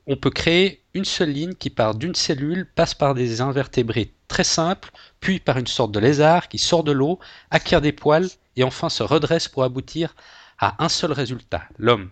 on 0.07 0.17
peut 0.17 0.31
créer 0.31 0.83
une 0.93 1.05
seule 1.05 1.31
ligne 1.31 1.55
qui 1.55 1.71
part 1.71 1.95
d'une 1.95 2.15
cellule, 2.15 2.67
passe 2.75 2.95
par 2.95 3.15
des 3.15 3.41
invertébrés 3.41 4.13
très 4.29 4.45
simples, 4.45 4.91
puis 5.21 5.41
par 5.41 5.59
une 5.59 5.67
sorte 5.67 5.93
de 5.93 5.99
lézard 5.99 6.49
qui 6.49 6.59
sort 6.59 6.85
de 6.85 6.93
l'eau, 6.93 7.19
acquiert 7.51 7.81
des 7.81 7.93
poils 7.93 8.29
et 8.57 8.65
enfin 8.65 8.89
se 8.89 9.03
redresse 9.03 9.49
pour 9.49 9.65
aboutir 9.65 10.15
à 10.59 10.83
un 10.85 10.89
seul 10.89 11.13
résultat, 11.13 11.65
l'homme. 11.79 12.11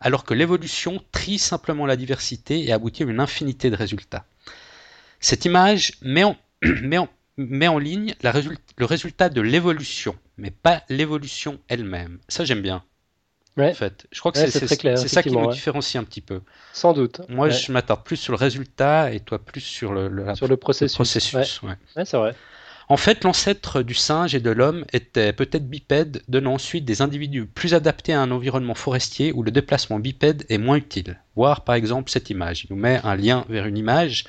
Alors 0.00 0.24
que 0.24 0.34
l'évolution 0.34 1.02
trie 1.12 1.38
simplement 1.38 1.86
la 1.86 1.96
diversité 1.96 2.62
et 2.64 2.72
aboutit 2.72 3.04
à 3.04 3.06
une 3.06 3.20
infinité 3.20 3.70
de 3.70 3.76
résultats. 3.76 4.26
Cette 5.20 5.44
image 5.44 5.92
met 6.02 6.24
en, 6.24 6.36
ligne 7.78 8.14
le 8.20 8.84
résultat 8.84 9.28
de 9.30 9.40
l'évolution, 9.40 10.16
mais 10.36 10.50
pas 10.50 10.82
l'évolution 10.90 11.58
elle-même. 11.68 12.18
Ça, 12.28 12.44
j'aime 12.44 12.60
bien. 12.60 12.84
Ouais. 13.56 13.70
En 13.70 13.74
fait, 13.74 14.06
je 14.10 14.18
crois 14.18 14.32
que 14.32 14.38
Ouais, 14.38 14.50
c'est 14.50 14.66
ça 14.66 15.22
qui 15.22 15.30
nous 15.30 15.52
différencie 15.52 16.00
un 16.00 16.04
petit 16.04 16.20
peu. 16.20 16.40
Sans 16.72 16.92
doute. 16.92 17.20
Moi, 17.28 17.48
je 17.50 17.70
m'attarde 17.72 18.02
plus 18.02 18.16
sur 18.16 18.32
le 18.32 18.36
résultat 18.38 19.12
et 19.12 19.20
toi 19.20 19.38
plus 19.38 19.60
sur 19.60 19.92
le, 19.92 20.08
le- 20.08 20.24
la- 20.24 20.34
Sur 20.34 20.46
le 20.46 20.52
le 20.52 20.56
processus. 20.56 21.60
c'est 22.04 22.16
vrai. 22.16 22.34
En 22.88 22.96
fait, 22.98 23.24
l'ancêtre 23.24 23.80
du 23.82 23.94
singe 23.94 24.34
et 24.34 24.40
de 24.40 24.50
l'homme 24.50 24.84
était 24.92 25.32
peut-être 25.32 25.66
bipède, 25.70 26.22
donnant 26.28 26.54
ensuite 26.54 26.84
des 26.84 27.00
individus 27.00 27.46
plus 27.46 27.72
adaptés 27.74 28.12
à 28.12 28.20
un 28.20 28.30
environnement 28.30 28.74
forestier 28.74 29.32
où 29.32 29.42
le 29.42 29.50
déplacement 29.50 29.98
bipède 29.98 30.44
est 30.50 30.58
moins 30.58 30.76
utile. 30.76 31.18
Voir 31.34 31.62
par 31.64 31.76
exemple 31.76 32.10
cette 32.10 32.28
image. 32.28 32.64
Il 32.64 32.74
nous 32.74 32.80
met 32.80 33.00
un 33.04 33.16
lien 33.16 33.46
vers 33.48 33.64
une 33.66 33.78
image. 33.78 34.24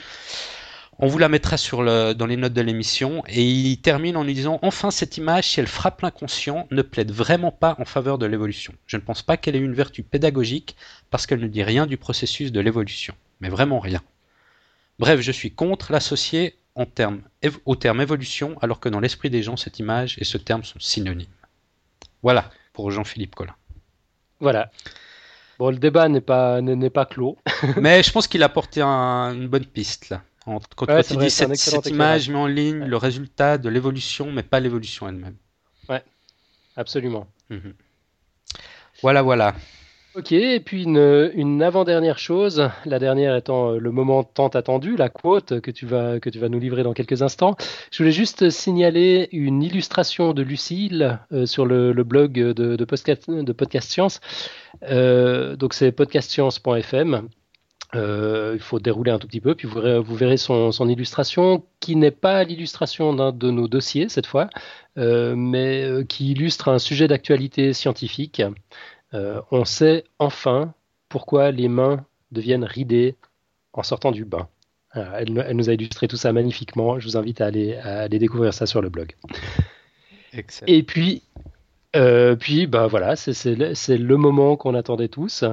On 0.97 1.07
vous 1.07 1.17
la 1.17 1.27
mettra 1.27 1.57
sur 1.57 1.83
le, 1.83 2.13
dans 2.13 2.25
les 2.25 2.37
notes 2.37 2.53
de 2.53 2.61
l'émission 2.61 3.21
et 3.27 3.43
il 3.43 3.77
termine 3.81 4.15
en 4.15 4.23
nous 4.23 4.31
disant 4.33 4.59
enfin 4.61 4.91
cette 4.91 5.17
image, 5.17 5.49
si 5.49 5.59
elle 5.59 5.67
frappe 5.67 6.01
l'inconscient, 6.01 6.67
ne 6.71 6.81
plaide 6.81 7.11
vraiment 7.11 7.51
pas 7.51 7.75
en 7.79 7.85
faveur 7.85 8.17
de 8.17 8.25
l'évolution. 8.25 8.73
Je 8.87 8.95
ne 8.95 9.01
pense 9.01 9.21
pas 9.21 9.35
qu'elle 9.35 9.57
ait 9.57 9.59
une 9.59 9.73
vertu 9.73 10.03
pédagogique 10.03 10.77
parce 11.09 11.27
qu'elle 11.27 11.41
ne 11.41 11.47
dit 11.47 11.63
rien 11.63 11.85
du 11.85 11.97
processus 11.97 12.53
de 12.53 12.61
l'évolution, 12.61 13.13
mais 13.41 13.49
vraiment 13.49 13.79
rien. 13.79 14.01
Bref, 14.97 15.19
je 15.19 15.33
suis 15.33 15.51
contre 15.51 15.91
l'associer 15.91 16.55
au 16.75 16.85
terme 17.75 18.01
évolution, 18.01 18.57
alors 18.61 18.79
que 18.79 18.87
dans 18.87 19.01
l'esprit 19.01 19.29
des 19.29 19.43
gens, 19.43 19.57
cette 19.57 19.79
image 19.79 20.15
et 20.19 20.23
ce 20.23 20.37
terme 20.37 20.63
sont 20.63 20.79
synonymes. 20.79 21.27
Voilà 22.23 22.49
pour 22.71 22.91
Jean-Philippe 22.91 23.35
Collin. 23.35 23.55
Voilà. 24.39 24.71
Bon, 25.59 25.69
le 25.69 25.77
débat 25.77 26.07
n'est 26.09 26.21
pas, 26.21 26.61
n'est 26.61 26.75
n'est 26.75 26.89
pas 26.89 27.05
clos. 27.05 27.37
Mais 27.81 28.01
je 28.03 28.11
pense 28.11 28.27
qu'il 28.27 28.43
a 28.43 28.49
porté 28.49 28.81
un- 28.81 29.33
une 29.33 29.47
bonne 29.47 29.65
piste 29.65 30.09
là. 30.09 30.21
Quand, 30.45 30.87
Ouais, 30.87 31.01
quand 31.03 31.19
dit 31.19 31.29
c'est 31.29 31.45
un 31.45 31.53
cette, 31.55 31.83
cette 31.83 31.87
image 31.87 32.29
met 32.29 32.37
en 32.37 32.45
ligne 32.47 32.81
Ouais. 32.81 32.87
le 32.87 32.97
résultat 32.97 33.57
de 33.57 33.67
l'évolution, 33.67 34.31
mais 34.31 34.43
pas 34.43 34.59
l'évolution 34.59 35.07
elle-même. 35.07 35.35
Absolument. 36.77 37.27
Mhm. 37.49 37.73
Voilà, 39.01 39.21
voilà. 39.21 39.55
Ok, 40.15 40.31
et 40.31 40.59
puis 40.61 40.83
une, 40.83 41.31
une 41.35 41.61
avant-dernière 41.61 42.19
chose, 42.19 42.69
la 42.85 42.99
dernière 42.99 43.35
étant 43.35 43.71
euh, 43.73 43.79
le 43.79 43.91
moment 43.91 44.23
tant 44.23 44.47
attendu, 44.47 44.95
la 44.95 45.09
quote 45.09 45.59
que 45.59 45.71
tu 45.71 45.85
vas, 45.85 46.21
que 46.21 46.29
tu 46.29 46.39
vas 46.39 46.47
nous 46.47 46.59
livrer 46.59 46.83
dans 46.83 46.93
quelques 46.93 47.21
instants. 47.21 47.55
Je 47.91 47.97
voulais 47.97 48.13
juste 48.13 48.49
signaler 48.49 49.27
une 49.33 49.61
illustration 49.61 50.33
de 50.33 50.41
Lucille 50.41 51.19
euh, 51.33 51.45
sur 51.45 51.65
le, 51.65 51.91
le 51.91 52.03
blog 52.05 52.31
de, 52.33 52.53
de, 52.53 52.85
podcast, 52.85 53.29
de 53.29 53.51
Podcast 53.51 53.89
Science. 53.91 54.21
Euh, 54.83 55.57
donc 55.57 55.73
c'est 55.73 55.91
podcastscience.fm. 55.91 57.27
Euh, 57.93 58.53
il 58.55 58.61
faut 58.61 58.79
dérouler 58.79 59.11
un 59.11 59.19
tout 59.19 59.27
petit 59.27 59.41
peu, 59.41 59.55
puis 59.55 59.67
vous 59.67 59.79
verrez, 59.79 59.99
vous 59.99 60.15
verrez 60.15 60.37
son, 60.37 60.71
son 60.71 60.89
illustration, 60.89 61.63
qui 61.79 61.95
n'est 61.95 62.11
pas 62.11 62.43
l'illustration 62.43 63.13
d'un 63.13 63.31
de 63.31 63.51
nos 63.51 63.67
dossiers 63.67 64.09
cette 64.09 64.25
fois, 64.25 64.49
euh, 64.97 65.35
mais 65.35 65.83
euh, 65.83 66.03
qui 66.03 66.31
illustre 66.31 66.69
un 66.69 66.79
sujet 66.79 67.07
d'actualité 67.07 67.73
scientifique. 67.73 68.41
Euh, 69.13 69.41
on 69.51 69.65
sait 69.65 70.03
enfin 70.19 70.73
pourquoi 71.09 71.51
les 71.51 71.67
mains 71.67 72.05
deviennent 72.31 72.65
ridées 72.65 73.15
en 73.73 73.83
sortant 73.83 74.11
du 74.11 74.25
bain. 74.25 74.47
Elle, 74.93 75.43
elle 75.45 75.57
nous 75.57 75.69
a 75.69 75.73
illustré 75.73 76.07
tout 76.07 76.15
ça 76.15 76.31
magnifiquement. 76.31 76.99
Je 76.99 77.05
vous 77.05 77.17
invite 77.17 77.41
à 77.41 77.45
aller, 77.45 77.75
à 77.75 78.03
aller 78.03 78.17
découvrir 78.17 78.53
ça 78.53 78.65
sur 78.65 78.81
le 78.81 78.89
blog. 78.89 79.13
Excellent. 80.31 80.71
Et 80.71 80.83
puis, 80.83 81.21
euh, 81.95 82.35
puis 82.35 82.67
bah 82.67 82.87
voilà, 82.87 83.15
c'est 83.15 83.43
le 83.45 84.17
moment 84.17 84.57
qu'on 84.57 84.75
attendait 84.75 85.07
tous. 85.07 85.43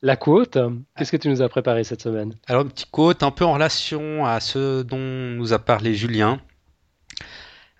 La 0.00 0.16
quote, 0.16 0.58
qu'est-ce 0.96 1.10
que 1.10 1.16
tu 1.16 1.28
nous 1.28 1.42
as 1.42 1.48
préparé 1.48 1.82
cette 1.82 2.02
semaine? 2.02 2.34
Alors, 2.46 2.62
une 2.62 2.70
petite 2.70 2.90
quote 2.90 3.22
un 3.22 3.32
peu 3.32 3.44
en 3.44 3.54
relation 3.54 4.24
à 4.24 4.38
ce 4.38 4.82
dont 4.82 4.98
nous 4.98 5.52
a 5.52 5.58
parlé 5.58 5.94
Julien. 5.94 6.40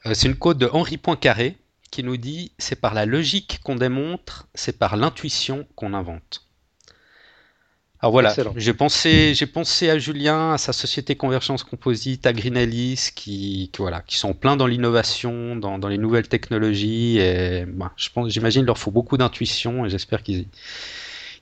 Euh, 0.06 0.14
c'est 0.14 0.26
une 0.26 0.36
quote 0.36 0.58
de 0.58 0.68
Henri 0.72 0.96
Poincaré 0.96 1.56
qui 1.90 2.02
nous 2.02 2.16
dit 2.16 2.52
C'est 2.58 2.80
par 2.80 2.94
la 2.94 3.06
logique 3.06 3.60
qu'on 3.62 3.76
démontre, 3.76 4.48
c'est 4.54 4.78
par 4.78 4.96
l'intuition 4.96 5.66
qu'on 5.76 5.94
invente. 5.94 6.44
Alors 8.00 8.12
voilà, 8.12 8.32
j'ai 8.54 8.74
pensé, 8.74 9.34
j'ai 9.34 9.46
pensé 9.46 9.90
à 9.90 9.98
Julien, 9.98 10.52
à 10.52 10.58
sa 10.58 10.72
société 10.72 11.16
Convergence 11.16 11.64
Composite, 11.64 12.26
à 12.26 12.32
Greenellis, 12.32 13.10
qui, 13.16 13.70
qui, 13.72 13.78
voilà, 13.78 14.02
qui 14.02 14.16
sont 14.16 14.34
pleins 14.34 14.56
dans 14.56 14.68
l'innovation, 14.68 15.56
dans, 15.56 15.80
dans 15.80 15.88
les 15.88 15.98
nouvelles 15.98 16.28
technologies. 16.28 17.18
Et 17.18 17.64
bah, 17.66 17.92
je 17.96 18.08
pense, 18.10 18.28
j'imagine, 18.28 18.64
leur 18.64 18.78
faut 18.78 18.92
beaucoup 18.92 19.16
d'intuition 19.16 19.84
et 19.84 19.90
j'espère 19.90 20.22
qu'ils 20.22 20.46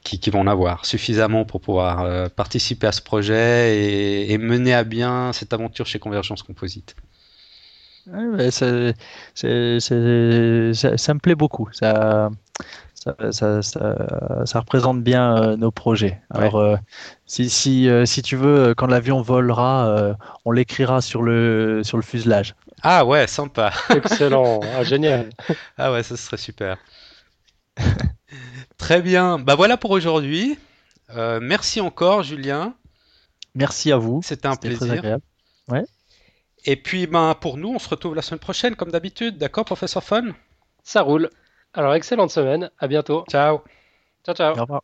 qui, 0.07 0.21
qui 0.21 0.31
vont 0.31 0.41
en 0.41 0.47
avoir 0.47 0.85
suffisamment 0.87 1.45
pour 1.45 1.61
pouvoir 1.61 2.03
euh, 2.03 2.29
participer 2.29 2.87
à 2.87 2.93
ce 2.93 3.03
projet 3.03 3.77
et, 3.77 4.33
et 4.33 4.39
mener 4.39 4.73
à 4.73 4.85
bien 4.85 5.33
cette 5.33 5.53
aventure 5.53 5.87
chez 5.87 5.99
Convergence 5.99 6.43
Composite. 6.43 6.95
Ouais, 8.07 8.25
ouais, 8.27 8.51
c'est- 8.53 8.95
c'est- 9.35 9.81
c'est- 9.81 10.73
ça, 10.75 10.97
ça 10.97 11.15
me 11.15 11.19
plaît 11.19 11.35
beaucoup. 11.35 11.69
Ça, 11.73 12.31
ça, 12.95 13.15
ça, 13.33 13.63
ça- 13.63 14.43
ça 14.47 14.61
représente 14.61 15.03
bien 15.03 15.37
euh, 15.43 15.57
nos 15.57 15.73
projets. 15.73 16.21
Alors, 16.31 16.57
euh, 16.61 16.77
si, 17.27 17.51
si, 17.51 17.89
euh, 17.89 18.05
si 18.07 18.23
tu 18.23 18.37
veux, 18.37 18.75
quand 18.77 18.87
l'avion 18.87 19.23
volera, 19.23 19.89
euh, 19.89 20.15
on 20.45 20.53
l'écrira 20.53 21.01
sur 21.01 21.23
le, 21.23 21.83
sur 21.83 21.97
le 21.99 22.05
fuselage. 22.05 22.55
Ah 22.83 23.05
ouais, 23.05 23.27
sympa. 23.27 23.73
Excellent, 23.91 24.61
ah, 24.77 24.85
génial. 24.85 25.31
Ah 25.77 25.91
ouais, 25.91 26.05
ça 26.05 26.17
serait 26.17 26.37
super. 26.37 26.77
Très 28.79 29.03
bien. 29.03 29.39
Bah 29.39 29.55
voilà 29.55 29.77
pour 29.77 29.91
aujourd'hui. 29.91 30.59
Euh, 31.11 31.41
merci 31.41 31.81
encore, 31.81 32.23
Julien. 32.23 32.75
Merci 33.55 33.93
à 33.93 33.97
vous. 33.97 34.21
C'était 34.23 34.47
un 34.47 34.57
très 34.57 34.71
plaisir. 34.71 34.93
agréable. 34.93 35.23
Et 36.69 36.75
puis, 36.75 37.07
ben, 37.07 37.35
pour 37.41 37.57
nous, 37.57 37.69
on 37.69 37.79
se 37.79 37.89
retrouve 37.89 38.15
la 38.17 38.23
semaine 38.23 38.41
prochaine, 38.41 38.75
comme 38.75 38.91
d'habitude. 38.91 39.39
D'accord, 39.39 39.65
professeur 39.65 40.03
Fun 40.03 40.35
Ça 40.83 41.03
roule. 41.03 41.31
Alors, 41.73 41.95
excellente 41.95 42.31
semaine. 42.31 42.71
À 42.79 42.89
bientôt. 42.89 43.25
Ciao. 43.31 43.61
Ciao, 44.25 44.35
ciao. 44.35 44.57
Au 44.57 44.63
revoir. 44.63 44.83